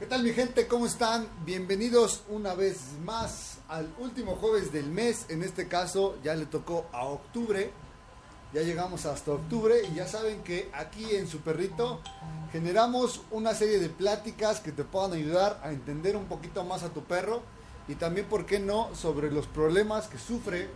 ¿Qué 0.00 0.06
tal 0.06 0.22
mi 0.22 0.32
gente? 0.32 0.66
¿Cómo 0.66 0.86
están? 0.86 1.28
Bienvenidos 1.44 2.22
una 2.30 2.54
vez 2.54 2.78
más 3.04 3.58
al 3.68 3.86
último 3.98 4.34
jueves 4.36 4.72
del 4.72 4.86
mes. 4.86 5.26
En 5.28 5.42
este 5.42 5.68
caso 5.68 6.16
ya 6.24 6.34
le 6.34 6.46
tocó 6.46 6.86
a 6.90 7.04
octubre. 7.04 7.70
Ya 8.54 8.62
llegamos 8.62 9.04
hasta 9.04 9.32
octubre 9.32 9.82
y 9.92 9.96
ya 9.96 10.08
saben 10.08 10.42
que 10.42 10.70
aquí 10.72 11.14
en 11.14 11.28
Su 11.28 11.40
Perrito 11.40 12.00
generamos 12.50 13.20
una 13.30 13.52
serie 13.52 13.78
de 13.78 13.90
pláticas 13.90 14.60
que 14.60 14.72
te 14.72 14.84
puedan 14.84 15.12
ayudar 15.12 15.60
a 15.62 15.70
entender 15.70 16.16
un 16.16 16.24
poquito 16.24 16.64
más 16.64 16.82
a 16.82 16.88
tu 16.88 17.04
perro 17.04 17.42
y 17.86 17.94
también, 17.94 18.24
¿por 18.24 18.46
qué 18.46 18.58
no?, 18.58 18.88
sobre 18.94 19.30
los 19.30 19.46
problemas 19.48 20.06
que 20.06 20.16
sufre 20.16 20.70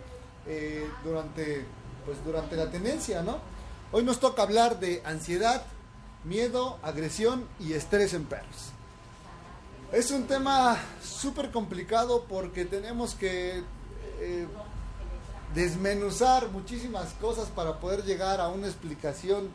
eh, 0.46 0.86
durante, 1.02 1.64
pues, 2.04 2.22
durante 2.26 2.56
la 2.56 2.70
tenencia, 2.70 3.22
¿no? 3.22 3.38
Hoy 3.90 4.04
nos 4.04 4.20
toca 4.20 4.42
hablar 4.42 4.80
de 4.80 5.00
ansiedad, 5.06 5.64
miedo, 6.24 6.78
agresión 6.82 7.48
y 7.58 7.72
estrés 7.72 8.12
en 8.12 8.26
perros. 8.26 8.74
Es 9.94 10.10
un 10.10 10.26
tema 10.26 10.76
súper 11.04 11.52
complicado 11.52 12.24
porque 12.28 12.64
tenemos 12.64 13.14
que 13.14 13.62
eh, 14.18 14.46
desmenuzar 15.54 16.48
muchísimas 16.48 17.12
cosas 17.20 17.46
para 17.46 17.78
poder 17.78 18.02
llegar 18.02 18.40
a 18.40 18.48
una 18.48 18.66
explicación 18.66 19.50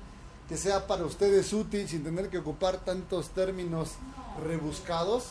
que 0.48 0.56
sea 0.56 0.88
para 0.88 1.04
ustedes 1.04 1.52
útil 1.52 1.90
sin 1.90 2.06
tener 2.06 2.30
que 2.30 2.38
ocupar 2.38 2.78
tantos 2.86 3.32
términos 3.32 3.96
rebuscados. 4.42 5.26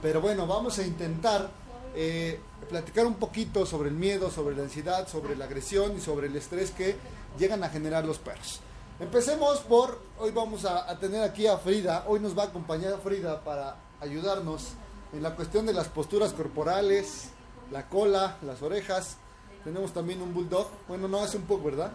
Pero 0.00 0.22
bueno, 0.22 0.46
vamos 0.46 0.78
a 0.78 0.86
intentar 0.86 1.50
eh, 1.94 2.40
platicar 2.70 3.04
un 3.04 3.16
poquito 3.16 3.66
sobre 3.66 3.90
el 3.90 3.96
miedo, 3.96 4.30
sobre 4.30 4.56
la 4.56 4.62
ansiedad, 4.62 5.06
sobre 5.08 5.36
la 5.36 5.44
agresión 5.44 5.94
y 5.98 6.00
sobre 6.00 6.28
el 6.28 6.36
estrés 6.36 6.70
que 6.70 6.96
llegan 7.38 7.62
a 7.64 7.68
generar 7.68 8.06
los 8.06 8.16
perros. 8.16 8.60
Empecemos 8.98 9.58
por, 9.58 10.00
hoy 10.18 10.30
vamos 10.30 10.64
a, 10.64 10.90
a 10.90 10.98
tener 10.98 11.22
aquí 11.22 11.46
a 11.46 11.58
Frida, 11.58 12.06
hoy 12.08 12.18
nos 12.18 12.36
va 12.36 12.44
a 12.44 12.46
acompañar 12.46 12.98
Frida 13.02 13.44
para 13.44 13.83
ayudarnos 14.04 14.68
en 15.12 15.22
la 15.22 15.34
cuestión 15.34 15.66
de 15.66 15.72
las 15.72 15.88
posturas 15.88 16.32
corporales, 16.32 17.28
la 17.70 17.88
cola, 17.88 18.36
las 18.42 18.62
orejas. 18.62 19.16
Tenemos 19.64 19.92
también 19.92 20.22
un 20.22 20.32
bulldog. 20.32 20.68
Bueno, 20.86 21.08
no 21.08 21.24
es 21.24 21.34
un 21.34 21.42
pug, 21.42 21.64
¿verdad? 21.64 21.92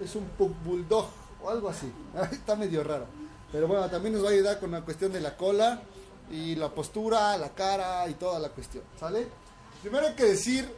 Es 0.00 0.14
un 0.14 0.24
pug 0.24 0.52
bulldog 0.64 1.06
o 1.42 1.50
algo 1.50 1.68
así. 1.68 1.90
Está 2.32 2.56
medio 2.56 2.84
raro. 2.84 3.06
Pero 3.50 3.66
bueno, 3.66 3.88
también 3.88 4.14
nos 4.14 4.24
va 4.24 4.28
a 4.28 4.32
ayudar 4.32 4.60
con 4.60 4.70
la 4.70 4.82
cuestión 4.82 5.12
de 5.12 5.20
la 5.20 5.36
cola 5.36 5.82
y 6.30 6.54
la 6.56 6.70
postura, 6.70 7.36
la 7.38 7.50
cara 7.50 8.08
y 8.08 8.14
toda 8.14 8.38
la 8.38 8.50
cuestión. 8.50 8.84
¿Sale? 8.98 9.28
Primero 9.82 10.06
hay 10.08 10.14
que 10.14 10.24
decir 10.24 10.70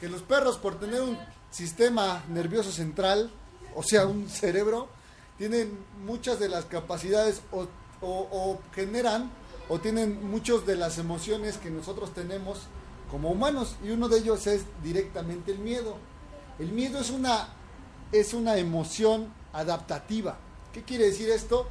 que 0.00 0.08
los 0.08 0.22
perros 0.22 0.58
por 0.58 0.78
tener 0.78 1.00
un 1.02 1.18
sistema 1.50 2.24
nervioso 2.28 2.72
central, 2.72 3.30
o 3.74 3.82
sea, 3.82 4.06
un 4.06 4.28
cerebro, 4.28 4.88
tienen 5.36 5.78
muchas 6.04 6.38
de 6.38 6.48
las 6.48 6.64
capacidades 6.64 7.42
o 7.52 7.66
o, 8.00 8.60
generan 8.74 9.30
o 9.68 9.78
tienen 9.78 10.30
muchas 10.30 10.66
de 10.66 10.76
las 10.76 10.98
emociones 10.98 11.58
que 11.58 11.70
nosotros 11.70 12.12
tenemos 12.14 12.60
como 13.10 13.30
humanos 13.30 13.76
y 13.84 13.90
uno 13.90 14.08
de 14.08 14.18
ellos 14.18 14.46
es 14.46 14.64
directamente 14.82 15.52
el 15.52 15.58
miedo. 15.58 15.96
El 16.58 16.72
miedo 16.72 17.00
es 17.00 17.10
una, 17.10 17.48
es 18.12 18.34
una 18.34 18.56
emoción 18.56 19.32
adaptativa. 19.52 20.38
¿Qué 20.72 20.82
quiere 20.82 21.06
decir 21.06 21.30
esto? 21.30 21.68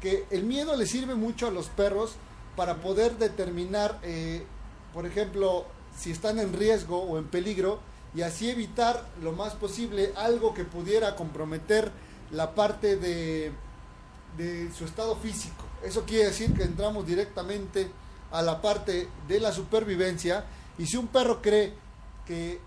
Que 0.00 0.26
el 0.30 0.44
miedo 0.44 0.76
le 0.76 0.86
sirve 0.86 1.14
mucho 1.14 1.46
a 1.46 1.50
los 1.50 1.66
perros 1.66 2.14
para 2.56 2.76
poder 2.76 3.18
determinar, 3.18 3.98
eh, 4.02 4.44
por 4.92 5.06
ejemplo, 5.06 5.66
si 5.96 6.10
están 6.10 6.38
en 6.38 6.52
riesgo 6.52 7.02
o 7.02 7.18
en 7.18 7.26
peligro 7.26 7.80
y 8.14 8.22
así 8.22 8.50
evitar 8.50 9.06
lo 9.22 9.32
más 9.32 9.54
posible 9.54 10.12
algo 10.16 10.54
que 10.54 10.64
pudiera 10.64 11.14
comprometer 11.16 11.92
la 12.32 12.54
parte 12.54 12.96
de, 12.96 13.52
de 14.36 14.70
su 14.72 14.84
estado 14.84 15.16
físico. 15.16 15.69
Eso 15.82 16.04
quiere 16.04 16.26
decir 16.26 16.54
que 16.54 16.62
entramos 16.62 17.06
directamente 17.06 17.90
a 18.30 18.42
la 18.42 18.60
parte 18.60 19.08
de 19.26 19.40
la 19.40 19.52
supervivencia 19.52 20.44
y 20.78 20.86
si 20.86 20.96
un 20.96 21.08
perro 21.08 21.42
cree 21.42 21.74
que 22.26 22.60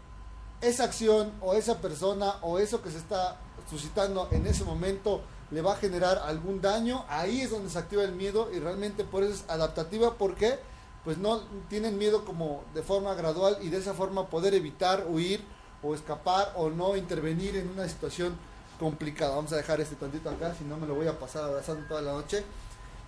esa 0.61 0.85
acción 0.85 1.31
o 1.41 1.53
esa 1.53 1.79
persona 1.79 2.35
o 2.41 2.59
eso 2.59 2.81
que 2.81 2.91
se 2.91 2.97
está 2.97 3.37
suscitando 3.69 4.27
en 4.31 4.45
ese 4.47 4.63
momento 4.63 5.21
le 5.51 5.61
va 5.61 5.73
a 5.73 5.77
generar 5.77 6.17
algún 6.25 6.61
daño, 6.61 7.05
ahí 7.07 7.41
es 7.41 7.51
donde 7.51 7.69
se 7.69 7.77
activa 7.77 8.03
el 8.03 8.13
miedo 8.13 8.49
y 8.51 8.59
realmente 8.59 9.03
por 9.03 9.23
eso 9.23 9.33
es 9.33 9.45
adaptativa 9.47 10.15
porque 10.15 10.59
pues 11.03 11.17
no 11.17 11.41
tienen 11.69 11.97
miedo 11.97 12.25
como 12.25 12.63
de 12.73 12.81
forma 12.81 13.13
gradual 13.13 13.57
y 13.61 13.69
de 13.69 13.77
esa 13.77 13.93
forma 13.93 14.27
poder 14.29 14.53
evitar, 14.53 15.05
huir 15.07 15.43
o 15.83 15.93
escapar 15.93 16.53
o 16.55 16.69
no 16.69 16.95
intervenir 16.95 17.57
en 17.57 17.69
una 17.69 17.87
situación 17.87 18.37
complicada. 18.79 19.35
Vamos 19.35 19.51
a 19.53 19.57
dejar 19.57 19.81
este 19.81 19.95
tantito 19.95 20.29
acá, 20.29 20.55
si 20.57 20.63
no 20.63 20.77
me 20.77 20.87
lo 20.87 20.95
voy 20.95 21.07
a 21.07 21.19
pasar 21.19 21.43
abrazando 21.43 21.85
toda 21.87 22.01
la 22.01 22.13
noche. 22.13 22.43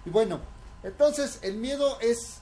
Y 0.05 0.09
bueno, 0.09 0.39
entonces 0.83 1.39
el 1.41 1.57
miedo 1.57 1.99
es, 1.99 2.37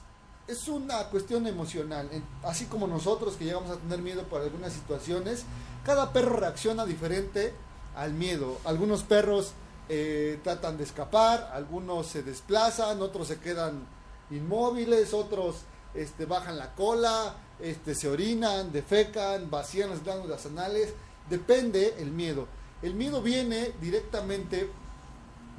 es 0.46 0.68
una 0.68 1.08
cuestión 1.08 1.46
emocional. 1.46 2.08
Así 2.42 2.66
como 2.66 2.86
nosotros 2.86 3.36
que 3.36 3.44
llegamos 3.44 3.70
a 3.70 3.76
tener 3.76 4.00
miedo 4.00 4.22
por 4.24 4.42
algunas 4.42 4.72
situaciones, 4.72 5.44
cada 5.84 6.12
perro 6.12 6.36
reacciona 6.36 6.84
diferente 6.84 7.54
al 7.96 8.12
miedo. 8.12 8.58
Algunos 8.64 9.02
perros 9.02 9.52
eh, 9.88 10.40
tratan 10.42 10.76
de 10.76 10.84
escapar, 10.84 11.50
algunos 11.52 12.06
se 12.06 12.22
desplazan, 12.22 13.00
otros 13.02 13.28
se 13.28 13.38
quedan 13.38 13.86
inmóviles, 14.30 15.12
otros 15.14 15.56
este, 15.94 16.26
bajan 16.26 16.58
la 16.58 16.74
cola, 16.74 17.36
este, 17.60 17.94
se 17.94 18.08
orinan, 18.08 18.72
defecan, 18.72 19.50
vacían 19.50 19.90
las 19.90 20.02
glándulas 20.02 20.46
anales. 20.46 20.92
Depende 21.30 21.94
el 21.98 22.10
miedo. 22.10 22.46
El 22.82 22.94
miedo 22.94 23.22
viene 23.22 23.72
directamente 23.80 24.68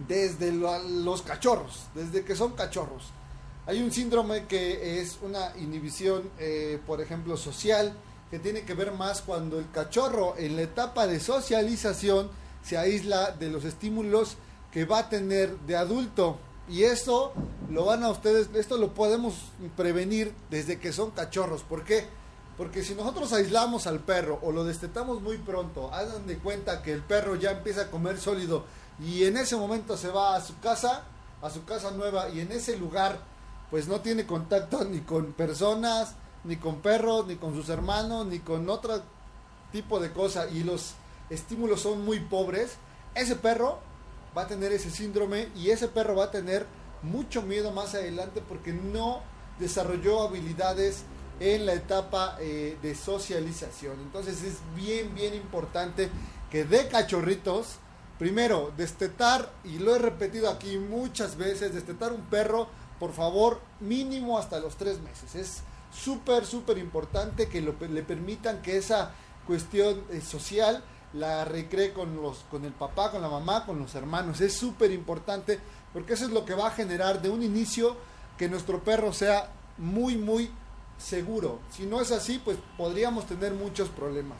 desde 0.07 0.51
los 0.51 1.21
cachorros, 1.21 1.85
desde 1.93 2.23
que 2.23 2.35
son 2.35 2.53
cachorros. 2.53 3.11
Hay 3.67 3.81
un 3.81 3.91
síndrome 3.91 4.45
que 4.45 5.01
es 5.01 5.17
una 5.21 5.55
inhibición, 5.57 6.29
eh, 6.37 6.79
por 6.85 7.01
ejemplo, 7.01 7.35
social, 7.37 7.95
que 8.29 8.39
tiene 8.39 8.63
que 8.63 8.73
ver 8.73 8.91
más 8.91 9.21
cuando 9.21 9.59
el 9.59 9.69
cachorro 9.71 10.35
en 10.37 10.55
la 10.55 10.63
etapa 10.63 11.07
de 11.07 11.19
socialización 11.19 12.29
se 12.63 12.77
aísla 12.77 13.31
de 13.31 13.49
los 13.49 13.63
estímulos 13.63 14.37
que 14.71 14.85
va 14.85 14.99
a 14.99 15.09
tener 15.09 15.57
de 15.59 15.77
adulto. 15.77 16.37
Y 16.67 16.83
eso 16.83 17.33
lo 17.69 17.85
van 17.85 18.03
a 18.03 18.09
ustedes, 18.09 18.49
esto 18.55 18.77
lo 18.77 18.93
podemos 18.93 19.35
prevenir 19.77 20.33
desde 20.49 20.79
que 20.79 20.91
son 20.91 21.11
cachorros. 21.11 21.63
¿Por 21.63 21.83
qué? 21.83 22.05
Porque 22.57 22.83
si 22.83 22.95
nosotros 22.95 23.33
aislamos 23.33 23.85
al 23.85 23.99
perro 23.99 24.39
o 24.41 24.51
lo 24.51 24.63
destetamos 24.63 25.21
muy 25.21 25.37
pronto, 25.37 25.93
hagan 25.93 26.25
de 26.25 26.37
cuenta 26.37 26.81
que 26.81 26.93
el 26.93 27.01
perro 27.01 27.35
ya 27.35 27.51
empieza 27.51 27.83
a 27.83 27.91
comer 27.91 28.17
sólido 28.17 28.63
y 28.99 29.25
en 29.25 29.37
ese 29.37 29.55
momento 29.55 29.97
se 29.97 30.09
va 30.09 30.35
a 30.35 30.41
su 30.41 30.59
casa, 30.59 31.03
a 31.41 31.49
su 31.49 31.65
casa 31.65 31.91
nueva 31.91 32.29
y 32.29 32.39
en 32.39 32.51
ese 32.51 32.77
lugar 32.77 33.19
pues 33.69 33.87
no 33.87 34.01
tiene 34.01 34.25
contacto 34.25 34.83
ni 34.85 35.01
con 35.01 35.33
personas, 35.33 36.15
ni 36.43 36.57
con 36.57 36.81
perros, 36.81 37.27
ni 37.27 37.35
con 37.35 37.53
sus 37.55 37.69
hermanos, 37.69 38.25
ni 38.27 38.39
con 38.39 38.69
otro 38.69 39.01
tipo 39.71 39.99
de 39.99 40.11
cosa 40.11 40.47
y 40.49 40.63
los 40.63 40.93
estímulos 41.29 41.81
son 41.81 42.05
muy 42.05 42.19
pobres, 42.19 42.75
ese 43.15 43.35
perro 43.35 43.79
va 44.37 44.43
a 44.43 44.47
tener 44.47 44.71
ese 44.71 44.91
síndrome 44.91 45.49
y 45.55 45.71
ese 45.71 45.87
perro 45.87 46.15
va 46.15 46.25
a 46.25 46.31
tener 46.31 46.65
mucho 47.01 47.41
miedo 47.41 47.71
más 47.71 47.95
adelante 47.95 48.41
porque 48.47 48.73
no 48.73 49.21
desarrolló 49.59 50.21
habilidades 50.21 51.03
en 51.39 51.65
la 51.65 51.73
etapa 51.73 52.37
eh, 52.39 52.77
de 52.81 52.95
socialización. 52.95 53.99
Entonces 53.99 54.43
es 54.43 54.57
bien, 54.75 55.13
bien 55.13 55.33
importante 55.33 56.09
que 56.49 56.63
de 56.63 56.87
cachorritos 56.87 57.77
Primero, 58.19 58.71
destetar, 58.77 59.51
y 59.63 59.77
lo 59.79 59.95
he 59.95 59.99
repetido 59.99 60.49
aquí 60.49 60.77
muchas 60.77 61.35
veces, 61.35 61.73
destetar 61.73 62.13
un 62.13 62.21
perro, 62.21 62.67
por 62.99 63.13
favor, 63.13 63.59
mínimo 63.81 64.37
hasta 64.37 64.59
los 64.59 64.77
tres 64.77 64.99
meses. 65.01 65.35
Es 65.35 65.61
súper, 65.93 66.45
súper 66.45 66.77
importante 66.77 67.47
que 67.49 67.61
le 67.61 68.03
permitan 68.03 68.61
que 68.61 68.77
esa 68.77 69.11
cuestión 69.45 70.01
eh, 70.11 70.21
social 70.21 70.83
la 71.13 71.45
recree 71.45 71.93
con, 71.93 72.21
los, 72.21 72.39
con 72.51 72.65
el 72.65 72.73
papá, 72.73 73.11
con 73.11 73.21
la 73.21 73.29
mamá, 73.29 73.65
con 73.65 73.79
los 73.79 73.95
hermanos. 73.95 74.41
Es 74.41 74.53
súper 74.53 74.91
importante 74.91 75.59
porque 75.93 76.13
eso 76.13 76.25
es 76.25 76.31
lo 76.31 76.45
que 76.45 76.53
va 76.53 76.67
a 76.67 76.71
generar 76.71 77.21
de 77.21 77.29
un 77.29 77.41
inicio 77.41 77.95
que 78.37 78.49
nuestro 78.49 78.83
perro 78.83 79.13
sea 79.13 79.49
muy, 79.77 80.17
muy 80.17 80.51
seguro. 80.97 81.59
Si 81.71 81.85
no 81.85 82.01
es 82.01 82.11
así, 82.11 82.41
pues 82.43 82.57
podríamos 82.77 83.25
tener 83.27 83.53
muchos 83.53 83.89
problemas. 83.89 84.39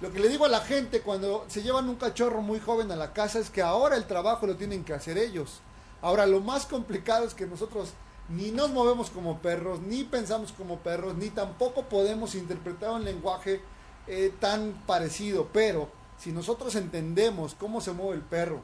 Lo 0.00 0.12
que 0.12 0.18
le 0.18 0.28
digo 0.28 0.44
a 0.44 0.48
la 0.48 0.60
gente 0.60 1.00
cuando 1.00 1.44
se 1.48 1.62
llevan 1.62 1.88
un 1.88 1.96
cachorro 1.96 2.42
muy 2.42 2.58
joven 2.58 2.90
a 2.90 2.96
la 2.96 3.12
casa 3.12 3.38
es 3.38 3.50
que 3.50 3.62
ahora 3.62 3.96
el 3.96 4.06
trabajo 4.06 4.46
lo 4.46 4.56
tienen 4.56 4.84
que 4.84 4.92
hacer 4.92 5.18
ellos. 5.18 5.60
Ahora 6.02 6.26
lo 6.26 6.40
más 6.40 6.66
complicado 6.66 7.24
es 7.26 7.34
que 7.34 7.46
nosotros 7.46 7.92
ni 8.28 8.50
nos 8.50 8.70
movemos 8.70 9.10
como 9.10 9.38
perros, 9.38 9.80
ni 9.80 10.04
pensamos 10.04 10.52
como 10.52 10.78
perros, 10.78 11.14
ni 11.14 11.30
tampoco 11.30 11.84
podemos 11.84 12.34
interpretar 12.34 12.90
un 12.90 13.04
lenguaje 13.04 13.60
eh, 14.06 14.32
tan 14.40 14.82
parecido. 14.86 15.48
Pero 15.52 15.88
si 16.18 16.32
nosotros 16.32 16.74
entendemos 16.74 17.54
cómo 17.54 17.80
se 17.80 17.92
mueve 17.92 18.16
el 18.16 18.22
perro, 18.22 18.62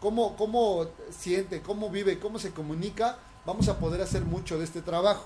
cómo, 0.00 0.36
cómo 0.36 0.86
siente, 1.10 1.62
cómo 1.62 1.90
vive, 1.90 2.18
cómo 2.18 2.38
se 2.38 2.52
comunica, 2.52 3.18
vamos 3.44 3.68
a 3.68 3.78
poder 3.78 4.00
hacer 4.02 4.22
mucho 4.22 4.58
de 4.58 4.64
este 4.64 4.82
trabajo. 4.82 5.24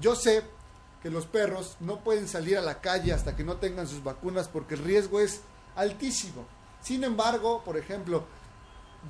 Yo 0.00 0.16
sé 0.16 0.42
que 1.02 1.10
los 1.10 1.26
perros 1.26 1.76
no 1.80 2.00
pueden 2.00 2.28
salir 2.28 2.58
a 2.58 2.62
la 2.62 2.80
calle 2.80 3.12
hasta 3.12 3.36
que 3.36 3.44
no 3.44 3.56
tengan 3.56 3.86
sus 3.86 4.02
vacunas 4.02 4.48
porque 4.48 4.74
el 4.74 4.84
riesgo 4.84 5.20
es 5.20 5.40
altísimo. 5.76 6.44
Sin 6.80 7.04
embargo, 7.04 7.62
por 7.64 7.76
ejemplo, 7.76 8.24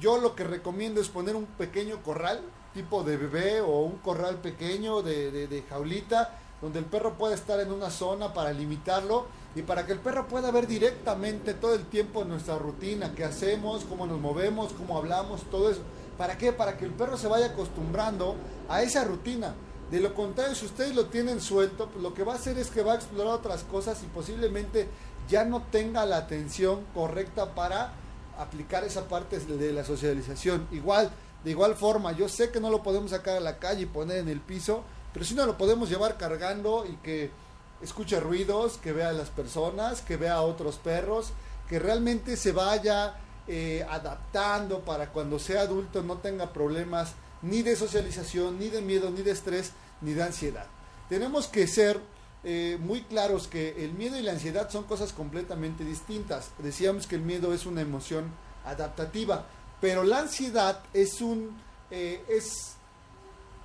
yo 0.01 0.19
lo 0.19 0.35
que 0.35 0.45
recomiendo 0.45 1.01
es 1.01 1.09
poner 1.09 1.37
un 1.37 1.47
pequeño 1.47 2.03
corral 2.03 2.41
tipo 2.75 3.03
de 3.03 3.17
bebé 3.17 3.61
o 3.63 3.81
un 3.81 3.97
corral 3.99 4.37
pequeño 4.37 5.01
de, 5.01 5.31
de, 5.47 5.63
jaulita 5.63 6.39
donde 6.61 6.79
el 6.79 6.85
perro 6.85 7.15
pueda 7.15 7.35
estar 7.35 7.59
en 7.61 7.73
una 7.73 7.91
zona 7.91 8.35
para 8.35 8.53
limitarlo 8.53 9.27
y 9.55 9.63
para 9.63 9.87
que 9.87 9.93
el 9.93 9.99
perro 9.99 10.27
pueda 10.27 10.51
ver 10.51 10.67
directamente 10.67 11.55
todo 11.55 11.75
el 11.75 11.87
tiempo 11.87 12.25
nuestra 12.25 12.59
rutina, 12.59 13.15
qué 13.15 13.25
hacemos, 13.25 13.85
cómo 13.85 14.07
nos 14.07 14.21
movemos, 14.21 14.75
cómo 14.75 14.99
hablamos, 14.99 15.43
todo 15.51 15.71
eso. 15.71 15.81
¿Para 16.19 16.37
qué? 16.37 16.53
Para 16.53 16.77
que 16.77 16.85
el 16.85 16.93
perro 16.93 17.17
se 17.17 17.29
vaya 17.29 17.47
acostumbrando 17.47 18.37
a 18.69 18.83
esa 18.83 19.05
rutina. 19.05 19.55
De 19.91 20.01
lo 20.01 20.15
contrario, 20.15 20.55
si 20.55 20.67
ustedes 20.67 20.95
lo 20.95 21.07
tienen 21.07 21.41
suelto, 21.41 21.89
pues 21.89 22.03
lo 22.03 22.13
que 22.13 22.25
va 22.25 22.33
a 22.33 22.37
hacer 22.37 22.59
es 22.59 22.71
que 22.71 22.83
va 22.83 22.93
a 22.93 22.97
explorar 22.97 23.35
otras 23.35 23.63
cosas 23.63 24.03
y 24.03 24.07
posiblemente 24.07 24.89
ya 25.29 25.45
no 25.45 25.63
tenga 25.63 26.05
la 26.07 26.17
atención 26.17 26.85
correcta 26.93 27.55
para 27.55 27.93
aplicar 28.39 28.85
esa 28.85 29.09
parte 29.09 29.39
de 29.39 29.73
la 29.73 29.85
socialización. 29.85 30.67
Igual, 30.73 31.11
de 31.45 31.51
igual 31.51 31.77
forma, 31.77 32.13
yo 32.13 32.29
sé 32.29 32.51
que 32.51 32.61
no 32.61 32.71
lo 32.71 32.83
podemos 32.83 33.13
sacar 33.13 33.37
a 33.37 33.41
la 33.41 33.59
calle 33.59 33.83
y 33.83 33.87
poner 33.87 34.19
en 34.19 34.29
el 34.29 34.41
piso, 34.41 34.83
pero 35.13 35.25
si 35.25 35.35
no 35.35 35.47
lo 35.47 35.57
podemos 35.57 35.89
llevar 35.89 36.17
cargando 36.17 36.85
y 36.85 36.97
que 36.97 37.31
escuche 37.81 38.19
ruidos, 38.19 38.79
que 38.79 38.93
vea 38.93 39.11
a 39.11 39.13
las 39.13 39.31
personas, 39.31 40.01
que 40.01 40.17
vea 40.17 40.35
a 40.35 40.43
otros 40.43 40.77
perros, 40.77 41.33
que 41.69 41.79
realmente 41.79 42.37
se 42.37 42.53
vaya 42.53 43.15
eh, 43.49 43.87
adaptando 43.89 44.81
para 44.81 45.11
cuando 45.11 45.39
sea 45.39 45.61
adulto 45.63 46.03
no 46.03 46.19
tenga 46.19 46.53
problemas 46.53 47.15
ni 47.43 47.63
de 47.63 47.77
socialización, 47.77 48.59
ni 48.59 48.69
de 48.69 48.83
miedo, 48.83 49.11
ni 49.11 49.23
de 49.23 49.33
estrés, 49.33 49.73
ni 50.01 50.13
de 50.13 50.23
ansiedad. 50.23 50.67
Tenemos 51.09 51.47
que 51.47 51.67
ser 51.67 52.01
eh, 52.45 52.79
muy 52.81 53.03
claros 53.03 53.49
que 53.49 53.85
el 53.85 53.93
miedo 53.93 54.19
y 54.19 54.23
la 54.23 54.33
ansiedad 54.33 54.71
son 54.71 54.85
cosas 54.85 55.13
completamente 55.13 55.85
distintas. 55.85 56.51
Decíamos 56.59 57.07
que 57.07 57.17
el 57.17 57.23
miedo 57.23 57.53
es 57.53 57.67
una 57.67 57.81
emoción 57.81 58.31
adaptativa, 58.65 59.47
pero 59.81 60.05
la 60.05 60.21
ansiedad 60.21 60.81
es 60.93 61.21
un 61.21 61.57
eh, 61.91 62.25
es 62.29 62.77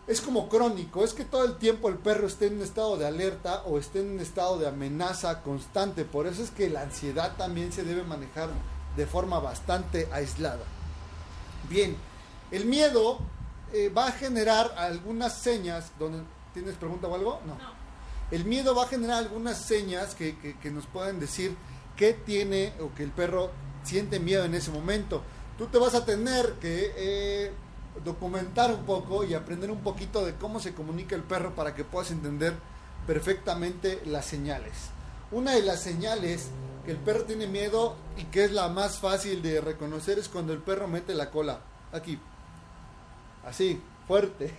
es 0.07 0.19
como 0.19 0.49
crónico, 0.49 1.03
es 1.03 1.13
que 1.13 1.23
todo 1.23 1.45
el 1.45 1.57
tiempo 1.57 1.87
el 1.87 1.95
perro 1.95 2.27
esté 2.27 2.47
en 2.47 2.55
un 2.55 2.63
estado 2.63 2.97
de 2.97 3.05
alerta 3.05 3.61
o 3.65 3.77
esté 3.77 4.01
en 4.01 4.11
un 4.11 4.19
estado 4.19 4.57
de 4.57 4.67
amenaza 4.67 5.41
constante. 5.41 6.05
Por 6.05 6.27
eso 6.27 6.43
es 6.43 6.49
que 6.49 6.69
la 6.69 6.81
ansiedad 6.81 7.35
también 7.37 7.71
se 7.71 7.83
debe 7.83 8.03
manejar 8.03 8.49
de 8.97 9.05
forma 9.05 9.39
bastante 9.39 10.09
aislada. 10.11 10.65
Bien, 11.69 11.95
el 12.49 12.65
miedo 12.65 13.19
eh, 13.73 13.89
va 13.89 14.07
a 14.07 14.11
generar 14.11 14.73
algunas 14.77 15.39
señas. 15.41 15.91
Donde, 15.99 16.23
¿Tienes 16.53 16.75
pregunta 16.75 17.07
o 17.07 17.15
algo? 17.15 17.41
No. 17.45 17.57
El 18.31 18.45
miedo 18.45 18.75
va 18.75 18.83
a 18.83 18.87
generar 18.87 19.17
algunas 19.17 19.57
señas 19.57 20.15
que, 20.15 20.37
que, 20.37 20.71
nos 20.71 20.85
pueden 20.85 21.19
decir 21.19 21.55
qué 21.95 22.13
tiene 22.13 22.73
o 22.79 22.93
que 22.95 23.03
el 23.03 23.11
perro 23.11 23.51
siente 23.83 24.19
miedo 24.19 24.45
en 24.45 24.55
ese 24.55 24.71
momento. 24.71 25.21
Tú 25.57 25.67
te 25.67 25.77
vas 25.77 25.95
a 25.95 26.05
tener 26.05 26.53
que 26.61 26.93
eh, 26.95 27.51
documentar 28.03 28.71
un 28.71 28.85
poco 28.85 29.23
y 29.23 29.33
aprender 29.33 29.69
un 29.69 29.81
poquito 29.81 30.25
de 30.25 30.35
cómo 30.35 30.59
se 30.59 30.73
comunica 30.73 31.15
el 31.15 31.23
perro 31.23 31.53
para 31.55 31.75
que 31.75 31.83
puedas 31.83 32.11
entender 32.11 32.55
perfectamente 33.05 34.01
las 34.05 34.25
señales. 34.25 34.73
Una 35.31 35.53
de 35.53 35.61
las 35.61 35.81
señales 35.81 36.47
que 36.85 36.91
el 36.91 36.97
perro 36.97 37.23
tiene 37.23 37.47
miedo 37.47 37.95
y 38.17 38.23
que 38.25 38.45
es 38.45 38.51
la 38.51 38.69
más 38.69 38.99
fácil 38.99 39.41
de 39.41 39.61
reconocer 39.61 40.19
es 40.19 40.29
cuando 40.29 40.53
el 40.53 40.59
perro 40.59 40.87
mete 40.87 41.13
la 41.13 41.29
cola. 41.29 41.61
Aquí. 41.91 42.19
Así, 43.45 43.81
fuerte. 44.07 44.53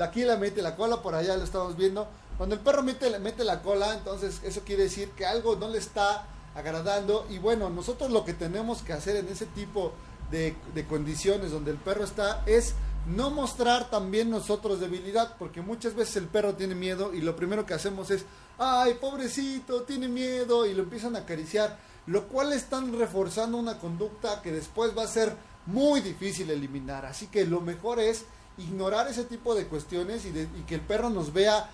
Aquí 0.00 0.24
la 0.24 0.36
mete 0.36 0.62
la 0.62 0.76
cola, 0.76 1.02
por 1.02 1.14
allá 1.14 1.36
lo 1.36 1.44
estamos 1.44 1.76
viendo. 1.76 2.08
Cuando 2.36 2.54
el 2.54 2.60
perro 2.60 2.82
mete, 2.82 3.18
mete 3.18 3.44
la 3.44 3.62
cola, 3.62 3.94
entonces 3.94 4.40
eso 4.44 4.62
quiere 4.64 4.84
decir 4.84 5.10
que 5.10 5.24
algo 5.26 5.56
no 5.56 5.68
le 5.68 5.78
está 5.78 6.26
agradando. 6.54 7.26
Y 7.30 7.38
bueno, 7.38 7.70
nosotros 7.70 8.10
lo 8.10 8.24
que 8.24 8.34
tenemos 8.34 8.82
que 8.82 8.92
hacer 8.92 9.16
en 9.16 9.28
ese 9.28 9.46
tipo 9.46 9.92
de, 10.30 10.56
de 10.74 10.86
condiciones 10.86 11.50
donde 11.50 11.70
el 11.70 11.76
perro 11.76 12.04
está 12.04 12.42
es 12.46 12.74
no 13.06 13.30
mostrar 13.30 13.90
también 13.90 14.30
nosotros 14.30 14.80
debilidad, 14.80 15.36
porque 15.38 15.60
muchas 15.60 15.94
veces 15.94 16.16
el 16.16 16.26
perro 16.26 16.54
tiene 16.54 16.74
miedo 16.74 17.12
y 17.12 17.20
lo 17.20 17.36
primero 17.36 17.66
que 17.66 17.74
hacemos 17.74 18.10
es, 18.10 18.24
ay, 18.58 18.94
pobrecito, 18.94 19.82
tiene 19.82 20.08
miedo 20.08 20.66
y 20.66 20.74
lo 20.74 20.82
empiezan 20.82 21.14
a 21.16 21.20
acariciar, 21.20 21.78
lo 22.06 22.28
cual 22.28 22.52
están 22.52 22.98
reforzando 22.98 23.58
una 23.58 23.78
conducta 23.78 24.40
que 24.42 24.52
después 24.52 24.96
va 24.96 25.02
a 25.02 25.08
ser 25.08 25.36
muy 25.66 26.00
difícil 26.00 26.50
eliminar. 26.50 27.06
Así 27.06 27.26
que 27.26 27.46
lo 27.46 27.60
mejor 27.60 28.00
es 28.00 28.24
ignorar 28.58 29.08
ese 29.08 29.24
tipo 29.24 29.54
de 29.54 29.66
cuestiones 29.66 30.24
y, 30.24 30.28
y 30.28 30.64
que 30.66 30.76
el 30.76 30.80
perro 30.80 31.10
nos 31.10 31.32
vea, 31.32 31.70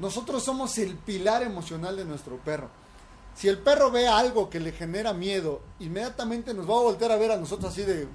nosotros 0.00 0.42
somos 0.44 0.76
el 0.78 0.96
pilar 0.96 1.42
emocional 1.42 1.96
de 1.96 2.04
nuestro 2.04 2.36
perro. 2.38 2.68
Si 3.34 3.46
el 3.46 3.58
perro 3.58 3.90
ve 3.92 4.08
algo 4.08 4.50
que 4.50 4.58
le 4.58 4.72
genera 4.72 5.12
miedo, 5.12 5.60
inmediatamente 5.78 6.52
nos 6.54 6.68
va 6.68 6.74
a 6.74 6.82
volver 6.82 7.12
a 7.12 7.16
ver 7.16 7.30
a 7.30 7.36
nosotros 7.36 7.72
así 7.72 7.82
de... 7.82 8.08